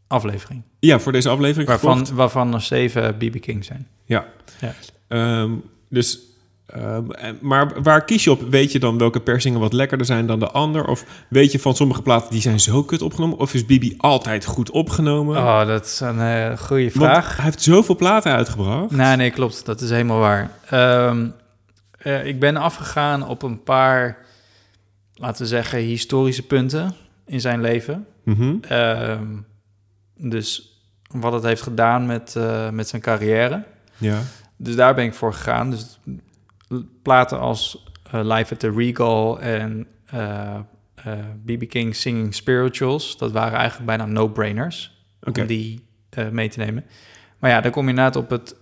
[0.06, 0.62] aflevering.
[0.80, 2.10] ja, voor deze aflevering Waarvan, gekocht.
[2.12, 3.86] waarvan er zeven BB King zijn.
[4.04, 4.26] Ja.
[4.60, 4.74] Ja.
[5.08, 5.50] Ehm,
[5.88, 6.18] dus,
[6.66, 7.02] ehm,
[7.40, 8.40] maar waar kies je op?
[8.50, 10.86] Weet je dan welke persingen wat lekkerder zijn dan de ander?
[10.86, 13.38] Of weet je van sommige platen die zijn zo kut opgenomen?
[13.38, 15.36] Of is Bibi altijd goed opgenomen?
[15.36, 17.36] Oh, dat is een eh, goede Want vraag.
[17.36, 18.90] hij heeft zoveel platen uitgebracht.
[18.90, 19.64] Nee, nee, klopt.
[19.66, 20.50] Dat is helemaal waar.
[20.70, 21.26] Ehm,
[21.98, 24.18] eh, ik ben afgegaan op een paar,
[25.14, 26.94] laten we zeggen, historische punten
[27.26, 28.06] in zijn leven.
[28.22, 28.56] Mhm.
[28.60, 29.36] Ehm,
[30.16, 30.80] dus
[31.10, 33.64] wat het heeft gedaan met, eh, met zijn carrière.
[33.96, 34.20] Ja.
[34.56, 35.70] Dus daar ben ik voor gegaan.
[35.70, 35.98] Dus
[37.02, 40.54] platen als eh, Live at the Regal en eh,
[40.94, 41.12] eh,
[41.44, 43.18] BB King Singing Spirituals...
[43.18, 45.84] dat waren eigenlijk bijna no-brainers om die
[46.30, 46.84] mee te nemen.
[47.38, 48.56] Maar ja, dan kom je inderdaad op, het,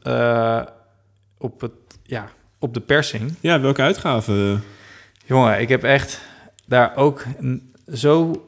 [1.39, 1.73] op, het,
[2.03, 2.29] ja,
[2.59, 3.35] op de persing.
[3.41, 4.59] Ja, welke uitgave?
[5.25, 6.21] Jongen, ik heb echt
[6.67, 7.25] daar ook
[7.93, 8.45] zo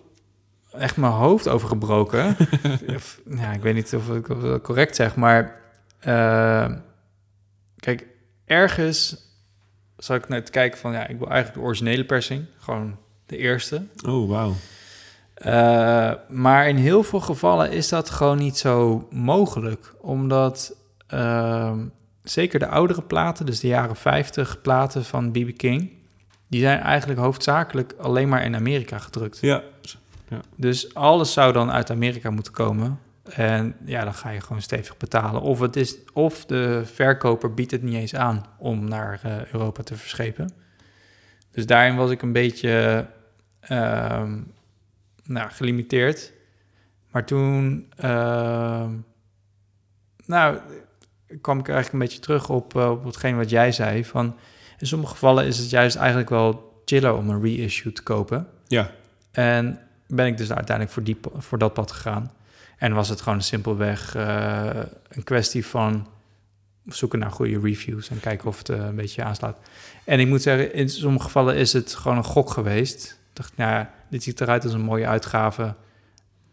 [0.79, 2.37] echt mijn hoofd over gebroken.
[2.97, 5.61] Of, ja, ik weet niet of ik dat correct zeg, maar
[5.99, 6.73] eh,
[7.77, 8.07] kijk,
[8.45, 9.25] ergens
[9.97, 12.97] zal ik net kijken van, ja, ik wil eigenlijk de originele persing, gewoon
[13.27, 13.87] de eerste.
[14.07, 14.55] Oh, wauw.
[15.35, 19.95] Eh, maar in heel veel gevallen is dat gewoon niet zo mogelijk.
[20.01, 20.77] Omdat
[21.07, 21.87] ehm,
[22.23, 25.57] zeker de oudere platen, dus de jaren 50 platen van B.B.
[25.57, 25.91] King...
[26.49, 29.39] die zijn eigenlijk hoofdzakelijk alleen maar in Amerika gedrukt.
[29.41, 29.63] Ja.
[30.57, 32.99] Dus alles zou dan uit Amerika moeten komen.
[33.23, 35.41] En ja, dan ga je gewoon stevig betalen.
[35.41, 39.83] Of, het is, of de verkoper biedt het niet eens aan om naar eh, Europa
[39.83, 40.53] te verschepen.
[41.51, 43.07] Dus daarin was ik een beetje
[43.61, 44.41] ehm,
[45.25, 46.33] nou, gelimiteerd.
[47.11, 48.91] Maar toen, ehm,
[50.27, 50.59] nou,
[51.41, 54.05] kwam ik eigenlijk een beetje terug op, eh, op hetgeen wat jij zei.
[54.05, 54.37] Van,
[54.79, 58.49] in sommige gevallen is het juist eigenlijk wel chiller om een reissue te kopen.
[58.67, 58.91] Ja.
[59.31, 62.33] En ben ik dus uiteindelijk voor, die, voor dat pad gegaan.
[62.79, 64.71] En was het gewoon simpelweg eh,
[65.09, 66.07] een kwestie van
[66.87, 69.59] zoeken naar goede reviews en kijken of het eh, een beetje aanslaat.
[70.05, 73.05] En ik moet zeggen, in sommige gevallen is het gewoon een gok geweest.
[73.05, 75.75] Ik dacht, nou ja, dit ziet eruit als een mooie uitgave.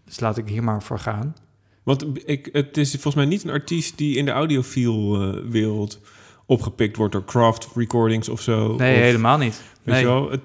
[0.06, 1.36] Dus laat ik hier maar voor gaan.
[1.84, 6.00] Want ik, het is volgens mij niet een artiest die in de audiophile-wereld
[6.46, 8.76] opgepikt wordt door craft recordings of zo.
[8.76, 9.62] Nee, Of- helemaal niet.
[9.84, 10.06] Weet Nee.
[10.06, 10.42] wel, het,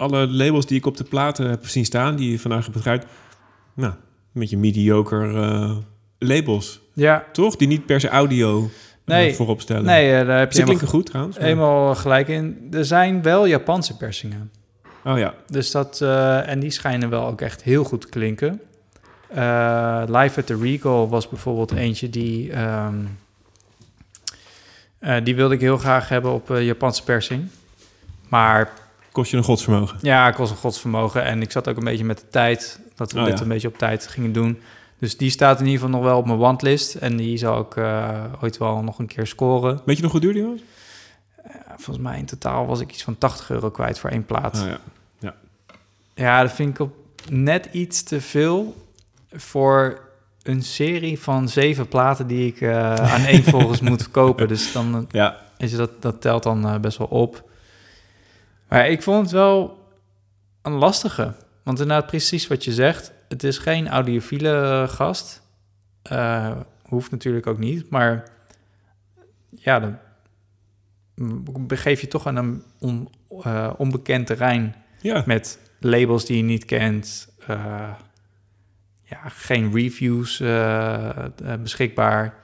[0.00, 3.06] alle labels die ik op de platen heb zien staan, die je vandaag hebt gebruikt,
[3.74, 3.92] nou,
[4.34, 5.76] een beetje mediocre eh,
[6.18, 7.56] labels, Ja, toch?
[7.56, 8.68] Die niet per se audio eh,
[9.04, 9.34] Nee.
[9.34, 9.84] voorop stellen.
[9.84, 11.36] nee, eh, daar heb je Ze helemaal, klinken goed trouwens.
[11.36, 12.68] maar- helemaal gelijk in.
[12.72, 14.50] Er zijn wel Japanse persingen.
[15.04, 16.00] Oh ja, Dus dat,
[16.46, 18.60] en die schijnen wel ook echt heel goed te klinken.
[20.06, 22.52] Live at the Regal was bijvoorbeeld eentje die...
[22.52, 22.94] ehm,
[24.98, 27.48] eh, die wilde ik heel graag hebben op Japanse persing.
[28.28, 28.72] Maar
[29.12, 29.98] kost je een godsvermogen.
[30.02, 31.24] ja, ik was een godsvermogen.
[31.24, 32.80] En ik zat ook een beetje met de tijd.
[32.94, 33.42] Dat we Oh, dit ja.
[33.42, 34.58] een beetje op tijd gingen doen.
[34.98, 36.94] Dus die staat in ieder geval nog wel op mijn wandlist.
[36.94, 39.80] En die zal ik eh, ooit wel nog een keer scoren.
[39.84, 40.60] Weet je nog hoe duur die was?
[41.76, 44.60] volgens mij in totaal was ik iets van 80 euro kwijt voor één plaat.
[44.60, 44.68] Ah,
[45.20, 45.34] ja.
[46.14, 46.94] Ja, dat vind ik op
[47.28, 48.86] net iets te veel
[49.32, 50.00] voor
[50.42, 54.48] een serie van zeven platen die ik eh aan één volgens moet kopen.
[54.48, 57.49] Dus dan eh, ja, is dat, dat telt dan eh, best wel op.
[58.70, 59.78] Maar ik vond het wel
[60.62, 61.34] een lastige.
[61.62, 63.12] Want inderdaad, precies wat je zegt.
[63.28, 65.42] Het is geen audiofiele gast.
[66.02, 67.90] Eh, hoeft natuurlijk ook niet.
[67.90, 68.28] Maar
[69.50, 69.98] ja, dan
[71.66, 73.08] begeef je toch aan een on-
[73.42, 75.22] eh, onbekend terrein ja.
[75.26, 77.28] met labels die je niet kent.
[77.46, 77.92] eh,
[79.02, 82.34] ja, geen reviews eh, eh, beschikbaar.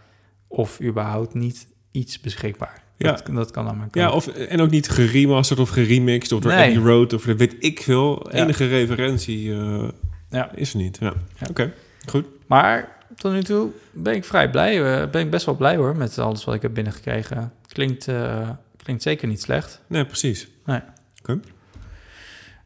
[0.48, 2.82] Of überhaupt niet iets beschikbaar.
[2.98, 3.12] Ja.
[3.12, 6.76] Dat, dat kan maar Ja, of, en ook niet geremasterd of geremixed of door Nee.
[6.76, 8.28] Abbey Road of weet ik veel.
[8.32, 8.42] Ja.
[8.42, 9.88] Enige referentie eh,
[10.30, 10.50] Ja.
[10.54, 10.96] is er niet.
[11.00, 11.12] Ja.
[11.50, 11.72] Oké,
[12.06, 12.24] goed.
[12.46, 15.00] Maar tot nu toe ben ik vrij blij.
[15.02, 17.52] eh, ben ik best wel blij hoor met alles wat ik heb binnengekregen.
[17.68, 18.50] Klinkt, eh,
[18.82, 19.80] klinkt zeker niet slecht.
[19.86, 20.48] Nee, precies.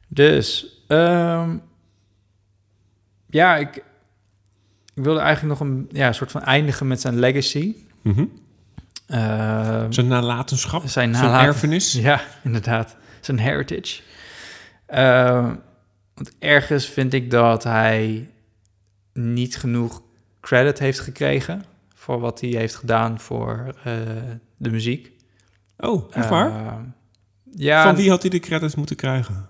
[0.09, 1.57] Dus, ehm,
[3.27, 3.77] ja, ik,
[4.95, 7.77] ik wilde eigenlijk nog een ja, soort van eindigen met zijn legacy.
[8.03, 8.25] Mhm.
[9.11, 11.93] Ehm, Zijn nalatenschap, zijn zijn erfenis.
[12.11, 12.97] Ja, inderdaad.
[13.21, 14.03] Zijn heritage.
[14.87, 15.55] Ehm,
[16.15, 18.31] want ergens vind ik dat hij
[19.13, 20.03] niet genoeg
[20.41, 21.65] credit heeft gekregen
[21.95, 23.93] voor wat hij heeft gedaan voor eh,
[24.57, 25.13] de muziek.
[25.79, 26.51] Oh, echt waar?
[26.51, 26.83] Ehm,
[27.53, 29.49] ja, Van wie had hij de credits moeten krijgen?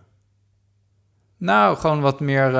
[1.36, 2.52] nou, gewoon wat meer.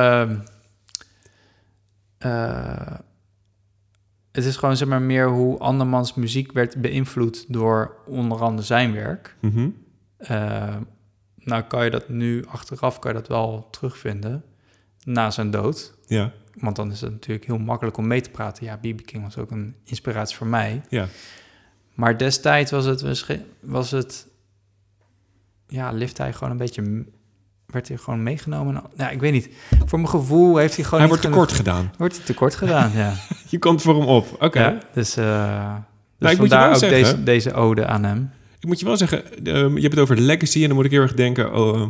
[4.33, 8.93] Het is gewoon zeg maar meer hoe andermans muziek werd beïnvloed door onder andere zijn
[8.93, 9.37] werk.
[9.41, 9.69] Mhm.
[10.17, 10.77] Eh,
[11.37, 14.45] nou kan je dat nu achteraf kan je dat wel terugvinden
[15.05, 15.95] na zijn dood.
[16.07, 18.65] Ja, Want dan is het natuurlijk heel makkelijk om mee te praten.
[18.65, 19.05] Ja, B.B.
[19.07, 20.83] King was ook een inspiratie voor mij.
[20.89, 21.07] ja.
[21.95, 24.27] Maar destijds was het, misschien- was het
[25.67, 27.05] ja, lift hij gewoon een beetje,
[27.73, 28.83] werd hij gewoon meegenomen.
[28.97, 29.49] Nou, ik weet niet.
[29.87, 31.93] Voor mijn gevoel heeft hij gewoon Hij wordt tekort gedaan.
[31.99, 33.15] Wordt tekort gedaan, ja.
[33.49, 34.37] Je komt voor hem op.
[34.41, 34.61] Oké.
[34.61, 35.83] ja dus uh, dus Nou,
[36.19, 38.31] ik moet je vandaar wel ook zeggen- deze, deze ode aan hem.
[38.61, 40.91] Ik moet je wel zeggen, ehm, je hebt het over legacy en dan moet ik
[40.91, 41.89] heel erg denken, oh, ehm,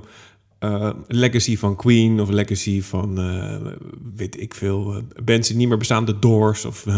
[0.59, 3.73] eh, legacy van Queen of legacy van, eh,
[4.15, 6.86] weet ik veel, bands die niet meer bestaan, The Doors of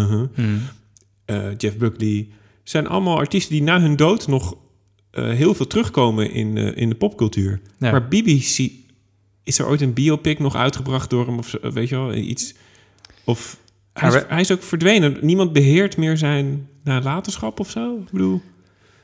[1.25, 2.29] eh, Jeff Buckley.
[2.63, 4.55] Zijn allemaal artiesten die na hun dood nog
[5.21, 7.61] heel veel terugkomen in, eh, in de popcultuur.
[7.79, 7.91] Ja.
[7.91, 8.71] Maar BBC,
[9.43, 12.55] is er ooit een biopic nog uitgebracht door hem of weet je wel, iets?
[13.25, 13.59] Of
[13.93, 15.19] hij is, hij is ook verdwenen.
[15.21, 17.97] Niemand beheert meer zijn nalatenschap of zo?
[17.97, 18.43] Ik bedoel,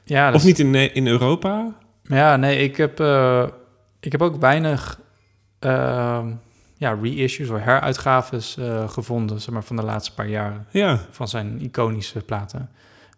[0.05, 1.75] Ja, of niet in, in Europa?
[2.03, 3.47] Ja, nee, ik heb, eh,
[4.01, 5.01] ik heb ook weinig
[5.59, 6.31] ehm,
[6.77, 10.67] ja, reissues of heruitgaves eh, gevonden, zeg maar, van de laatste paar jaren.
[10.71, 12.71] Ja, Van zijn iconische platen.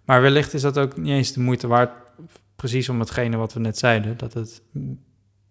[0.05, 1.91] Maar wellicht is dat ook niet eens de moeite waard,
[2.61, 4.62] precies om hetgene wat we net zeiden, dat, het,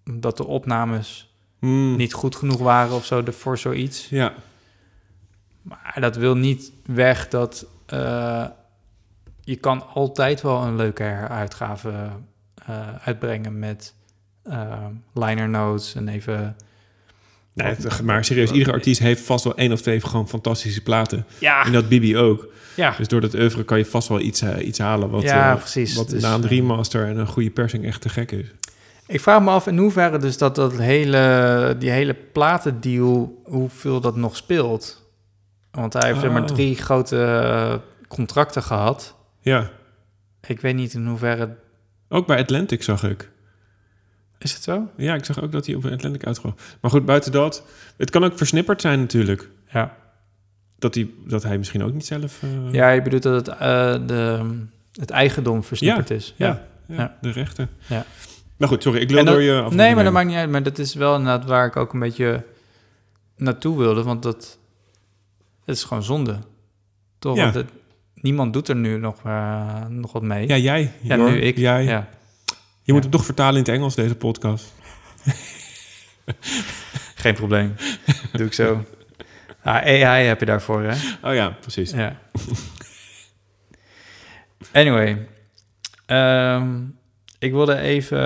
[0.04, 4.10] dat de opnames Hmm, niet goed genoeg waren of zo de- voor zoiets.
[4.10, 4.34] Ja,
[5.62, 8.46] Maar dat wil niet weg dat eh,
[9.42, 12.10] je kan altijd wel een leuke heruitgave
[12.66, 13.96] eh, uitbrengen met
[14.44, 16.56] eh, liner notes en even...
[17.64, 21.26] nee, maar serieus, iedere artiest heeft vast wel één of twee gewoon fantastische platen.
[21.40, 22.48] Ja, En dat Bibi ook.
[22.76, 25.52] ja, Dus door dat oeuvre kan je vast wel iets, eh, iets halen wat, ja
[25.52, 25.96] eh, precies.
[25.96, 28.46] wat Dus, na een eh, remaster en een goede persing echt te gek is.
[29.08, 34.16] Ik vraag me af in hoeverre dus dat, dat hele, die hele platendeal, hoeveel dat
[34.16, 35.08] nog speelt.
[35.72, 36.48] Want hij heeft er maar Oh.
[36.48, 39.16] drie grote contracten gehad.
[39.42, 39.70] Ja,
[40.48, 41.56] Ik weet niet in hoeverre...
[42.10, 43.30] ook bij Atlantic zag ik.
[44.40, 44.88] Is het zo?
[44.98, 46.56] Ja, ik zag ook dat hij op Atlantic uitkwam.
[46.82, 47.64] Maar goed, buiten dat,
[47.98, 49.50] het kan ook versnipperd zijn natuurlijk.
[49.72, 49.96] Ja.
[50.78, 52.44] Dat hij, dat hij misschien ook niet zelf...
[52.44, 54.46] eh, Ja, je bedoelt dat het, eh, de,
[54.94, 56.34] het eigendom versnipperd is.
[56.38, 57.18] ja, ja, Ja.
[57.22, 57.70] de rechten.
[57.88, 58.06] Ja.
[58.58, 59.74] Maar goed, sorry, ik dat- door je af.
[59.74, 60.50] Nee, maar dat maakt niet uit.
[60.50, 62.44] Maar dat is wel inderdaad waar ik ook een beetje
[63.38, 64.04] naartoe wilde.
[64.04, 64.58] Want dat
[65.66, 66.38] het is gewoon zonde.
[67.20, 67.38] Toch?
[67.38, 67.70] Want het-
[68.14, 70.48] niemand doet er nu nog, eh, nog wat mee.
[70.48, 70.92] Ja, jij.
[71.02, 71.58] Ja, Jor, nu ik.
[71.58, 71.84] Jij.
[71.84, 72.10] Ja.
[72.90, 74.74] Je moet hem toch vertalen in het Engels, deze podcast.
[77.24, 77.76] Geen probleem.
[78.32, 78.86] Doe ik zo.
[79.62, 80.96] Ah, AI heb je daarvoor, hè?
[81.30, 81.92] Oh ja, precies.
[81.92, 82.22] Ja.
[84.72, 85.28] Anyway.
[86.06, 86.84] Ehm,
[87.40, 88.20] ik wilde even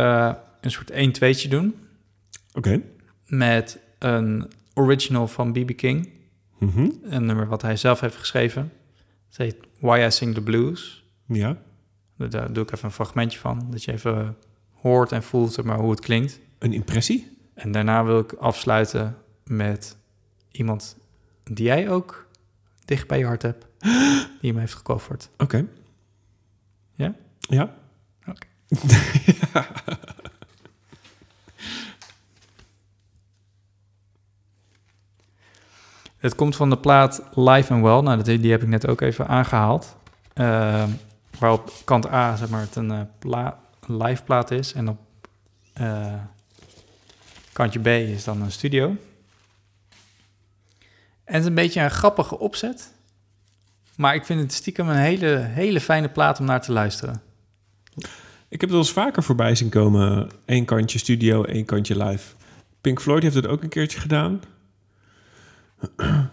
[0.61, 1.76] een soort 1-2'tje doen.
[2.53, 2.81] Oké.
[3.26, 5.76] Met een original van B.B.
[5.76, 6.10] King.
[6.60, 6.90] Mhm.
[7.03, 8.72] Een nummer wat hij zelf heeft geschreven.
[9.27, 11.06] Het heet Why I Sing the Blues.
[11.27, 11.57] Ja.
[12.18, 13.68] Daar doe ik even een fragmentje van.
[13.72, 14.38] Dat je even
[14.84, 16.39] hoort en voelt zeg maar, hoe het klinkt.
[16.60, 17.38] Een impressie?
[17.53, 19.97] En daarna wil ik afsluiten met
[20.51, 20.97] iemand
[21.43, 22.27] die jij ook
[22.85, 23.65] dicht bij je hart hebt.
[24.41, 25.30] Die hem heeft gecoverd.
[25.38, 25.65] Oké.
[26.93, 27.14] Ja?
[27.39, 27.73] Ja.
[28.27, 28.47] Oké.
[36.18, 37.99] Het komt van de plaat Live and Well.
[38.01, 39.95] Nou, dat, die heb ik net ook even aangehaald.
[40.34, 40.84] Eh,
[41.39, 44.73] waarop kant A, zeg maar, het een eh, pla- een live plaat is.
[44.73, 44.99] En op
[45.73, 46.14] eh,
[47.53, 48.95] kantje B is dan een studio.
[51.23, 52.93] En het is een beetje een grappige opzet.
[53.95, 57.22] Maar ik vind het stiekem een hele, hele fijne plaat om naar te luisteren.
[58.47, 60.30] Ik heb het wel eens vaker voorbij zien komen.
[60.45, 62.34] Eén kantje studio, één kantje live.
[62.81, 64.41] Pink Floyd heeft het ook een keertje gedaan.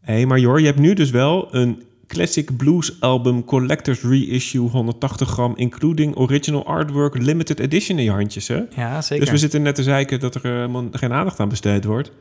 [0.00, 4.68] Hé, hey, maar Jor, je hebt nu dus wel een Classic Blues Album Collector's Reissue
[4.68, 8.62] 180 gram, including original artwork limited edition in je handjes, hè?
[8.76, 9.24] Ja, zeker.
[9.24, 12.12] Dus we zitten net te zeiken dat er eh, helemaal geen aandacht aan besteed wordt.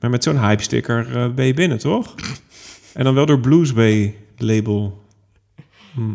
[0.00, 2.14] Maar met zo'n hype sticker eh, ben je binnen, toch?
[2.94, 5.02] En dan wel door Blues Bay label.
[5.94, 6.14] Hm.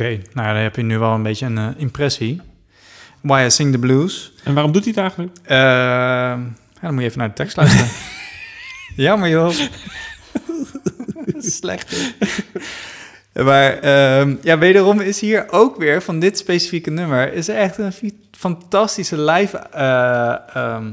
[0.00, 2.40] Oké, nou dan heb je nu wel een beetje een eh, impressie.
[3.20, 4.32] Why I Sing the Blues.
[4.44, 5.36] En waarom doet hij het eigenlijk?
[5.42, 6.38] Eh, ja,
[6.80, 7.86] dan moet je even naar de tekst luisteren.
[9.06, 9.54] Jammer joh.
[11.38, 12.14] Slecht.
[13.44, 17.32] maar ehm, ja, wederom is hier ook weer van dit specifieke nummer...
[17.32, 17.92] is er echt een
[18.30, 20.92] fantastische live, eh, ehm,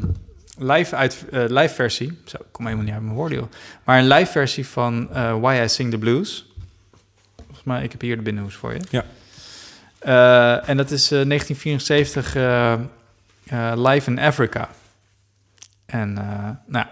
[0.58, 2.18] live, uit, live versie.
[2.26, 3.52] Zo, ik kom helemaal niet uit mijn woorden joh.
[3.84, 5.10] Maar een live versie van
[5.42, 6.46] Why I Sing the Blues.
[7.68, 8.80] Mij, ik heb hier de binnenhoes voor je.
[8.90, 9.04] Ja.
[10.00, 12.80] Eh, en dat is eh, 1974 eh, eh,
[13.76, 14.70] live in Africa.
[15.86, 16.14] En
[16.68, 16.86] nou,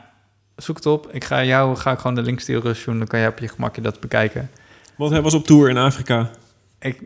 [0.55, 1.13] zoek het op.
[1.13, 2.97] Ik ga jou ga ik gewoon de link sturen, Sjoen.
[2.97, 4.49] Dan kan je op je gemakje dat bekijken.
[4.95, 6.29] Want hij was op tour in Afrika.
[6.79, 7.01] Ik,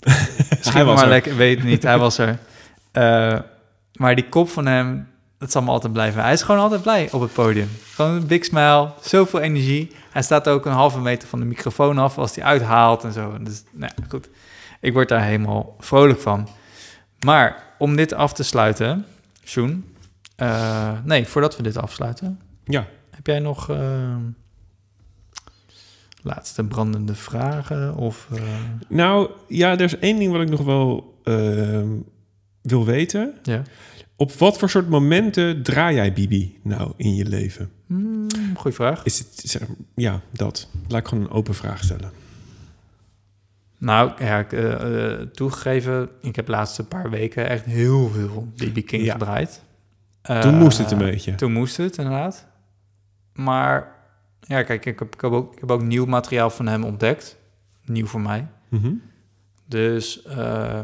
[0.72, 1.10] Hij was maar er.
[1.10, 1.82] lekker, weet niet.
[1.82, 2.38] Hij was er.
[3.92, 5.08] Maar die kop van hem,
[5.42, 6.22] dat zal me altijd blijven.
[6.22, 7.68] Hij is gewoon altijd blij op het podium.
[7.94, 9.90] Gewoon een big smile, zoveel energie.
[10.10, 13.36] Hij staat ook een halve meter van de microfoon af als hij uithaalt en zo.
[13.42, 14.28] Dus, nou ja, goed.
[14.80, 16.48] Ik word daar helemaal vrolijk van.
[17.24, 19.06] Maar om dit af te sluiten,
[19.44, 19.94] Sjoen.
[20.36, 22.86] eh, nee, voordat we dit afsluiten, Ja.
[23.10, 24.16] heb jij nog eh,
[26.22, 27.94] laatste brandende vragen?
[27.94, 28.42] Of, eh,
[28.88, 31.14] Nou, ja, er is één ding wat ik nog wel
[32.62, 33.34] wil weten.
[33.42, 33.62] ja.
[34.16, 37.70] Op wat voor soort momenten draai jij Bibi nou in je leven?
[37.86, 39.04] Hmm, goeie vraag.
[39.04, 39.62] Is het, zeg,
[39.94, 40.68] ja, dat.
[40.88, 42.10] Laat ik gewoon een open vraag stellen.
[43.78, 48.48] Nou, ja, ik, eh, eh, toegegeven, ik heb de laatste paar weken echt heel veel
[48.56, 49.12] BB King Ja.
[49.12, 49.62] gedraaid.
[50.22, 51.34] Toen Eh, moest het een beetje.
[51.34, 52.46] Toen moest het, inderdaad.
[53.32, 53.94] Maar,
[54.40, 57.36] ja, kijk, ik heb, ik heb, ook, ik heb ook nieuw materiaal van hem ontdekt.
[57.84, 58.46] Nieuw voor mij.
[58.68, 58.92] Mhm.
[59.66, 60.80] Dus, eh,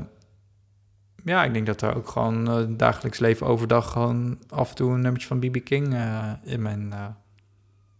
[1.24, 4.93] ja, ik denk dat er ook gewoon eh, dagelijks leven overdag gewoon af en toe
[4.93, 7.05] een nummertje van BB King eh, in, mijn, eh,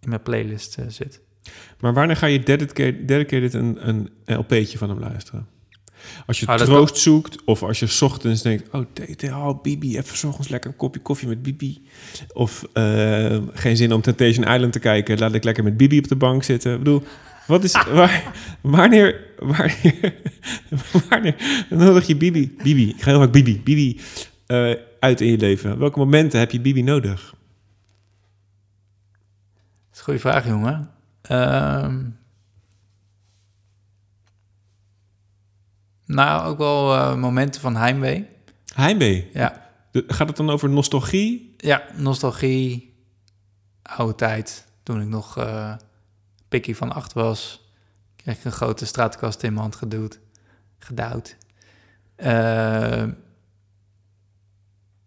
[0.01, 1.21] in mijn playlist zit.
[1.81, 5.47] Maar wanneer ga je dedicated, dedicated een, een LP'tje van hem luisteren?
[6.27, 8.71] Als je Ah, troost zoekt, of als je 's ochtends denkt...
[8.71, 11.83] oh, t- t- oh Bibi, even 's ochtends lekker een kopje koffie met Bibi.
[12.33, 12.65] Of
[13.53, 15.19] geen zin om Temptation Island te kijken...
[15.19, 16.73] laat ik lekker met Bibi op de bank zitten.
[16.73, 17.03] Ik bedoel,
[17.49, 17.73] wat is...
[17.73, 20.15] Waar, wanneer, wanneer,
[21.09, 22.57] wanneer nodig je Bibi...
[22.63, 24.01] Bibi, ik ga heel vaak Bibi, Bibi
[24.47, 25.79] eh, uit in je leven.
[25.79, 27.35] Welke momenten heb je Bibi nodig?
[29.91, 30.91] Dat is een goede vraag, jongen.
[31.23, 32.05] Ehm,
[36.07, 38.27] nou, ook wel eh, momenten van heimwee.
[38.75, 39.31] Heimwee.
[39.33, 39.67] Ja,
[40.07, 41.55] Gaat het dan over nostalgie?
[41.57, 42.95] ja nostalgie,
[43.83, 44.67] oude tijd.
[44.83, 45.75] Toen ik nog eh
[46.49, 47.71] pikkie van acht was,
[48.17, 50.19] kreeg ik een grote straatkast in mijn hand geduwd,
[50.79, 51.37] gedouwd.
[52.17, 53.11] Ehm,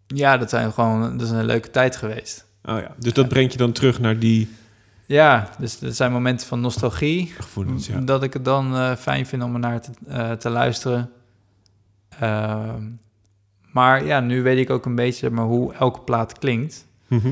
[0.08, 2.46] ja, dat zijn gewoon, dat is een leuke tijd geweest.
[2.64, 4.50] Oh ja, dus dat brengt je dan terug naar die
[5.06, 7.26] Ja, dus dat zijn momenten van nostalgie.
[7.28, 8.00] gevoelens, ja.
[8.00, 11.12] Dat ik het dan eh, fijn vind om er naar te, eh, te luisteren.
[12.20, 12.84] Ehm,
[13.72, 16.86] maar ja, nu weet ik ook een beetje maar, hoe elke plaat klinkt.
[17.08, 17.32] Mhm.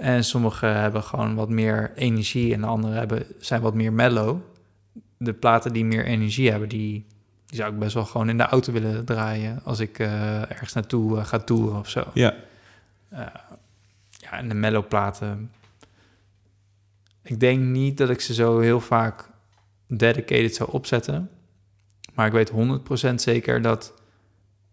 [0.00, 4.38] En sommige hebben gewoon wat meer energie en de andere hebben, zijn wat meer mellow.
[5.16, 7.06] De platen die meer energie hebben, die,
[7.46, 10.72] die zou ik best wel gewoon in de auto willen draaien als ik eh, ergens
[10.72, 12.04] naartoe eh, ga toeren of zo.
[12.14, 12.34] Ja,
[14.10, 15.52] Ja, en de mellow platen.
[17.22, 19.28] Ik denk niet dat ik ze zo heel vaak
[19.86, 21.30] dedicated zou opzetten.
[22.14, 22.52] Maar ik weet
[23.10, 23.94] 100% zeker dat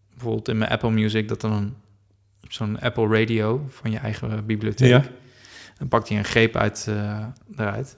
[0.09, 1.75] bijvoorbeeld in mijn Apple Music dat dan
[2.53, 4.89] zo'n Apple Radio van je eigen bibliotheek.
[4.89, 5.03] Ja.
[5.77, 7.25] Dan pakt hij een greep uit eh,
[7.55, 7.97] eruit.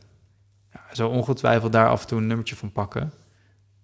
[0.73, 3.13] Ja, zou ongetwijfeld daar af en toe een nummertje van pakken.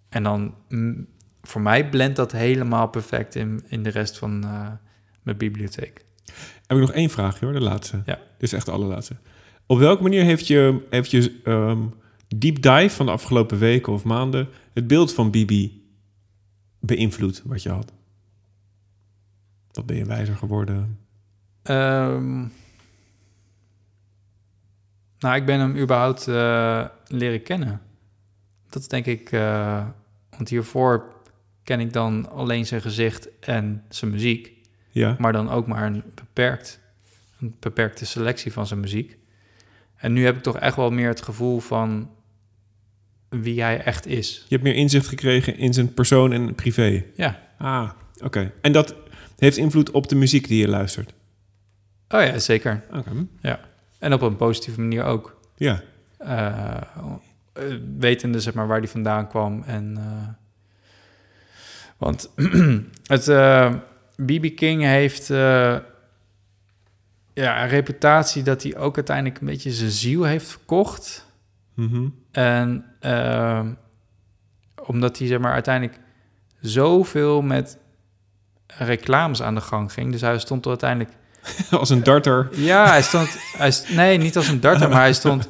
[0.10, 1.08] En dan mm,
[1.42, 4.68] voor mij blendt dat helemaal perfect in, in de rest van eh,
[5.24, 6.06] mijn bibliotheek.
[6.68, 8.02] Heb ik nog één vraag, hoor, de laatste.
[8.06, 8.16] Ja.
[8.16, 9.16] Dit is echt de allerlaatste.
[9.66, 11.82] Op welke manier heeft je, heeft je ehm,
[12.38, 15.90] deep dive van de afgelopen weken of maanden het beeld van Bibi
[16.80, 17.94] beïnvloed wat je had?
[19.76, 20.99] Wat ben je wijzer geworden?
[21.64, 22.39] Ehm,
[25.19, 27.81] nou, ik ben hem überhaupt eh, leren kennen.
[28.69, 29.31] Dat is denk ik...
[29.31, 29.85] eh,
[30.30, 31.14] want hiervoor
[31.64, 34.53] ken ik dan alleen zijn gezicht en zijn muziek.
[34.91, 36.80] Ja, Maar dan ook maar een, beperkt,
[37.39, 39.18] een beperkte selectie van zijn muziek.
[39.95, 42.10] En nu heb ik toch echt wel meer het gevoel van
[43.30, 44.35] wie hij echt is.
[44.47, 47.03] je hebt meer inzicht gekregen in zijn persoon en privé.
[47.15, 47.39] Ja.
[47.57, 47.89] Ah,
[48.23, 48.52] oké.
[48.61, 48.95] En dat
[49.38, 51.14] heeft invloed op de muziek die je luistert?
[52.10, 52.84] Oh ja, zeker.
[52.94, 53.12] Oké.
[53.41, 53.60] Ja.
[53.99, 55.40] En op een positieve manier ook.
[55.56, 55.82] Ja,
[56.18, 56.82] eh,
[57.98, 60.28] wetende zeg maar waar die vandaan kwam en eh,
[61.98, 62.32] want
[63.14, 63.26] het
[64.16, 65.28] BB King heeft
[67.34, 71.24] ja een reputatie dat hij ook uiteindelijk een beetje zijn ziel heeft verkocht
[71.74, 72.07] Mhm.
[72.32, 72.86] en
[74.88, 75.99] omdat hij zeg maar uiteindelijk
[76.60, 77.78] zoveel met
[78.68, 81.12] reclames aan de gang ging dus hij stond er uiteindelijk
[81.80, 82.48] als een darter.
[82.52, 83.38] ja, hij stond...
[83.58, 85.48] Hij st- nee, niet als een darter, maar hij stond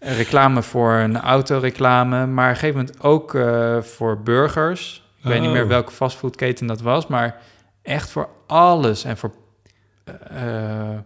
[0.00, 2.26] reclame voor een autoreclame.
[2.26, 5.06] Maar op een gegeven moment ook eh, voor burgers.
[5.18, 5.54] Ik weet niet Oh.
[5.54, 7.36] meer welke fastfoodketen dat was, maar
[7.82, 9.04] echt voor alles.
[9.04, 9.30] En voor...
[10.04, 10.98] eh,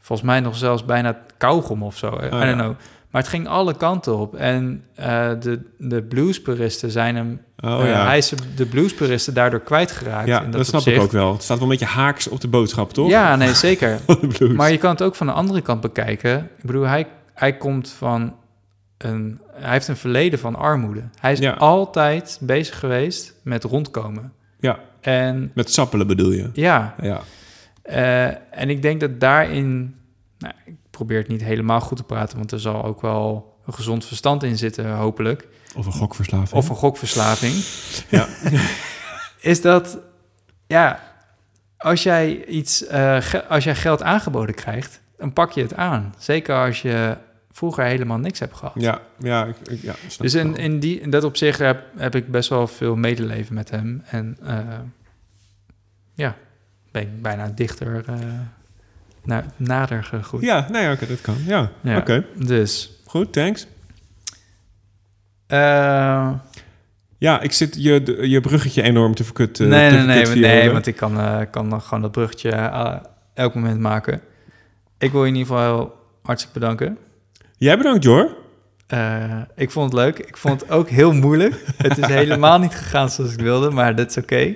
[0.00, 2.06] volgens mij nog zelfs bijna kauwgom of zo.
[2.06, 2.44] I Oh, ja.
[2.44, 2.74] don't know.
[3.14, 4.34] Maar het ging alle kanten op.
[4.34, 7.40] En eh, de, de bluespuristen zijn hem...
[7.64, 8.06] Oh eh, ja.
[8.06, 10.26] Hij is de bluespuristen daardoor kwijtgeraakt.
[10.28, 11.32] Ja, in dat, snap ik ook wel.
[11.32, 13.08] Het staat wel een beetje haaks op de boodschap, toch?
[13.08, 13.98] Ja, nee, zeker.
[14.56, 16.38] Maar je kan het ook van de andere kant bekijken.
[16.58, 18.34] Ik bedoel, hij, hij komt van
[18.98, 19.40] een...
[19.52, 21.02] Hij heeft een verleden van armoede.
[21.20, 21.52] Hij is Ja.
[21.52, 24.32] altijd bezig geweest met rondkomen.
[24.60, 26.50] Ja, En met sappelen bedoel je?
[26.52, 27.20] ja, Ja.
[27.82, 28.26] eh,
[28.60, 29.94] en ik denk dat daarin...
[30.38, 30.54] Nou,
[30.96, 32.36] probeer het niet helemaal goed te praten...
[32.38, 35.48] want er zal ook wel een gezond verstand in zitten, hopelijk.
[35.76, 36.52] Of een gokverslaving.
[36.52, 37.54] Of een gokverslaving.
[38.08, 38.26] Ja.
[39.50, 39.98] is dat...
[40.66, 41.00] Ja,
[41.76, 45.00] als jij, iets, eh, als jij geld aangeboden krijgt...
[45.18, 46.14] dan pak je het aan.
[46.18, 47.16] Zeker als je
[47.50, 48.74] vroeger helemaal niks hebt gehad.
[48.76, 52.30] Ja, ja, ik, ik- ja Dus in, in, die, in dat opzicht heb, heb ik
[52.30, 54.02] best wel veel medeleven met hem.
[54.06, 54.58] En eh,
[56.14, 56.36] ja,
[56.90, 58.14] ben ik bijna dichter eh,
[59.24, 60.44] naar, nader gegroeid.
[60.44, 61.36] Ja, nee, oké, dat kan.
[61.46, 61.96] Ja, Ja.
[61.96, 62.24] oké.
[62.34, 63.66] Dus, Goed, thanks.
[65.46, 66.30] eh,
[67.18, 69.60] Ja, ik zit je, je bruggetje enorm te verkut.
[69.60, 72.50] eh, nee, te nee, nee, nee, want ik kan, eh, kan nog gewoon dat bruggetje
[73.34, 74.20] elk moment maken.
[74.98, 76.98] Ik wil je in ieder geval heel hartstikke bedanken.
[77.56, 78.36] Jij bedankt, Jor.
[79.56, 80.18] Ik vond het leuk.
[80.18, 81.62] Ik vond het ook heel moeilijk.
[81.76, 84.54] het is helemaal niet gegaan zoals ik wilde, maar dat is oké.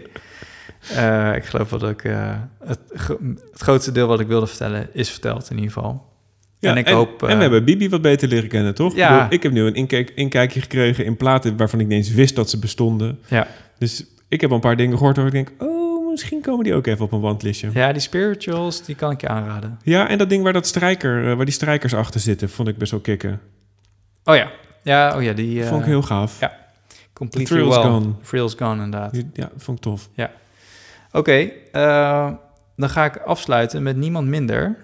[0.97, 2.31] Eh, ik geloof dat ik eh,
[2.65, 3.19] het, gro-
[3.51, 6.07] het grootste deel wat ik wilde vertellen is verteld in ieder geval.
[6.59, 7.23] Ja, en ik hoop...
[7.23, 8.95] en eh, we hebben Bibi wat beter leren kennen, toch?
[8.95, 9.09] Ja.
[9.09, 12.11] Ik, bedoel, ik heb nu een inkijk, inkijkje gekregen in platen waarvan ik niet eens
[12.15, 13.19] wist dat ze bestonden.
[13.29, 13.47] Ja.
[13.79, 15.53] Dus ik heb een paar dingen gehoord waar ik denk...
[15.59, 17.71] oh, misschien komen die ook even op een wandlistje.
[17.73, 19.79] Ja, ja, die spirituals, die kan ik je aanraden.
[19.85, 22.49] en dat ding waar, dat strijker, eh, waar die strijkers achter zitten...
[22.51, 23.41] vond ik best wel kicken.
[24.25, 24.51] Oh ja.
[24.83, 25.63] Ja, oh ja, die...
[25.63, 26.41] eh vond ik heel gaaf.
[26.41, 26.57] ja.
[27.13, 27.85] Completely Thrill's well.
[27.85, 28.07] Gone.
[28.23, 29.17] Thrills Gone, inderdaad.
[29.33, 30.09] Ja, vond ik tof.
[31.13, 32.31] Oké, eh,
[32.77, 34.77] dan ga ik afsluiten met niemand minder.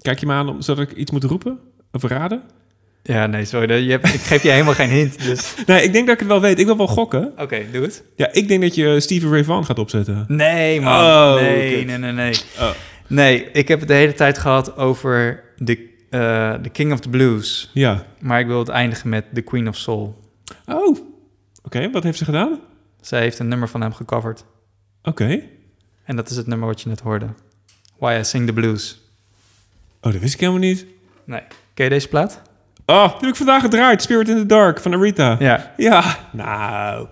[0.00, 1.58] Kijk je me aan om- zodat ik iets moet roepen?
[1.92, 2.42] Of raden?
[3.02, 3.72] Ja, nee, sorry.
[3.84, 5.54] Je hebt, ik geef je helemaal geen hint, dus...
[5.66, 6.58] Nee, ik denk dat ik het wel weet.
[6.58, 7.32] Ik wil wel gokken.
[7.38, 8.04] Oké, doe het.
[8.16, 10.24] Ja, ik denk dat je Stevie Ray Vaughan gaat opzetten.
[10.28, 10.92] Nee, man.
[11.04, 12.34] Oh, nee, nee, nee, nee.
[12.58, 12.70] Oh.
[13.06, 17.08] Nee, ik heb het de hele tijd gehad over de, eh, de King of the
[17.08, 17.70] Blues.
[17.74, 18.04] Ja.
[18.20, 20.20] Maar ik wil het eindigen met The Queen of Soul.
[20.66, 20.96] Oh,
[21.62, 21.90] oké.
[21.90, 22.60] Wat heeft ze gedaan?
[23.02, 24.44] Zij heeft een nummer van hem gecoverd.
[25.02, 25.42] Oké.
[26.04, 27.26] En dat is het nummer wat je net hoorde.
[27.98, 29.00] Why I Sing the Blues.
[30.00, 30.86] Oh, dat wist ik helemaal niet.
[31.24, 31.42] Nee.
[31.74, 32.42] Ken je deze plaat?
[32.86, 34.02] Oh, die heb ik vandaag gedraaid.
[34.02, 35.36] Spirit in the Dark van Arita.
[35.38, 35.72] Ja.
[35.76, 37.06] Ja, nou.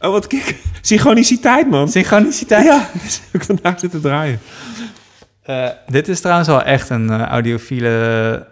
[0.00, 0.60] Oh, wat kijk.
[0.80, 1.88] Synchroniciteit, man.
[1.88, 2.64] Synchroniciteit?
[2.64, 4.40] Ja, dat heb ik vandaag zitten draaien.
[5.42, 7.88] Eh, dit is trouwens wel echt een eh, audiofiele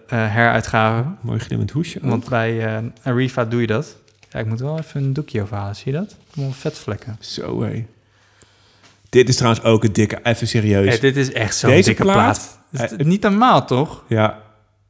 [0.09, 1.05] eh, heruitgave.
[1.21, 1.99] Mooi glimmend hoesje.
[2.03, 2.11] ook.
[2.11, 3.97] Want bij Arifa doe je dat.
[4.31, 5.77] Ja, ik moet wel even een doekje overhalen.
[5.77, 6.17] Zie je dat?
[6.37, 7.17] Allemaal vetvlekken.
[7.21, 7.87] Zo, hé.
[9.09, 10.89] Dit is trouwens ook een dikke, even serieus.
[10.89, 12.17] Hey, dit is echt zo'n Deze dikke plaat?
[12.17, 12.59] plaat.
[12.83, 14.05] Het is Eh, niet normaal, toch?
[14.09, 14.43] Ja.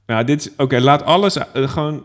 [0.06, 0.50] Ja, dit is...
[0.56, 2.04] Oké, laat alles eh, gewoon...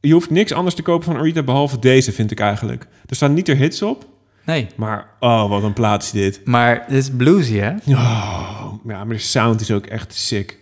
[0.00, 2.86] Je hoeft niks anders te kopen van Arita behalve deze, vind ik eigenlijk.
[3.06, 4.06] Er staan niet er hits op,
[4.44, 4.66] Nee.
[4.76, 5.06] maar...
[5.20, 6.40] Oh, wat een plaat is dit.
[6.44, 7.70] Maar dit is bluesy, hè?
[7.86, 10.58] Oh, ja, maar de sound is ook echt sick.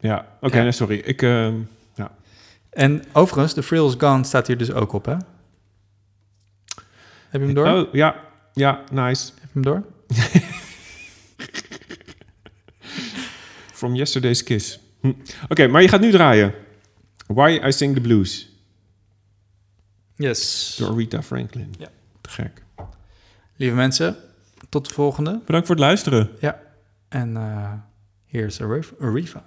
[0.00, 0.62] Ja, oké, Ja.
[0.62, 0.96] nee, sorry.
[1.04, 1.22] Ik...
[1.22, 1.54] ehm,
[1.94, 2.10] ja.
[2.70, 5.14] En overigens, The Frill is Gone staat hier dus ook op, hè?
[7.40, 7.66] Heb je hem door?
[7.66, 8.24] Heb Oh, ja.
[8.52, 9.32] Ja, nice.
[9.34, 9.84] je hem door?
[13.72, 14.78] From Yesterday's Kiss.
[15.00, 15.12] Hm.
[15.48, 16.54] Oké, maar je gaat nu draaien.
[17.26, 18.50] Why I Sing the Blues.
[20.16, 20.76] Yes.
[20.78, 21.74] Door Rita Franklin.
[21.78, 21.88] Ja.
[22.20, 22.62] Te gek.
[23.56, 24.16] Lieve mensen,
[24.68, 25.40] tot de volgende.
[25.46, 26.30] Bedankt voor het luisteren.
[26.40, 26.60] Ja.
[27.08, 27.36] En
[28.46, 29.42] is Arif- Arifa.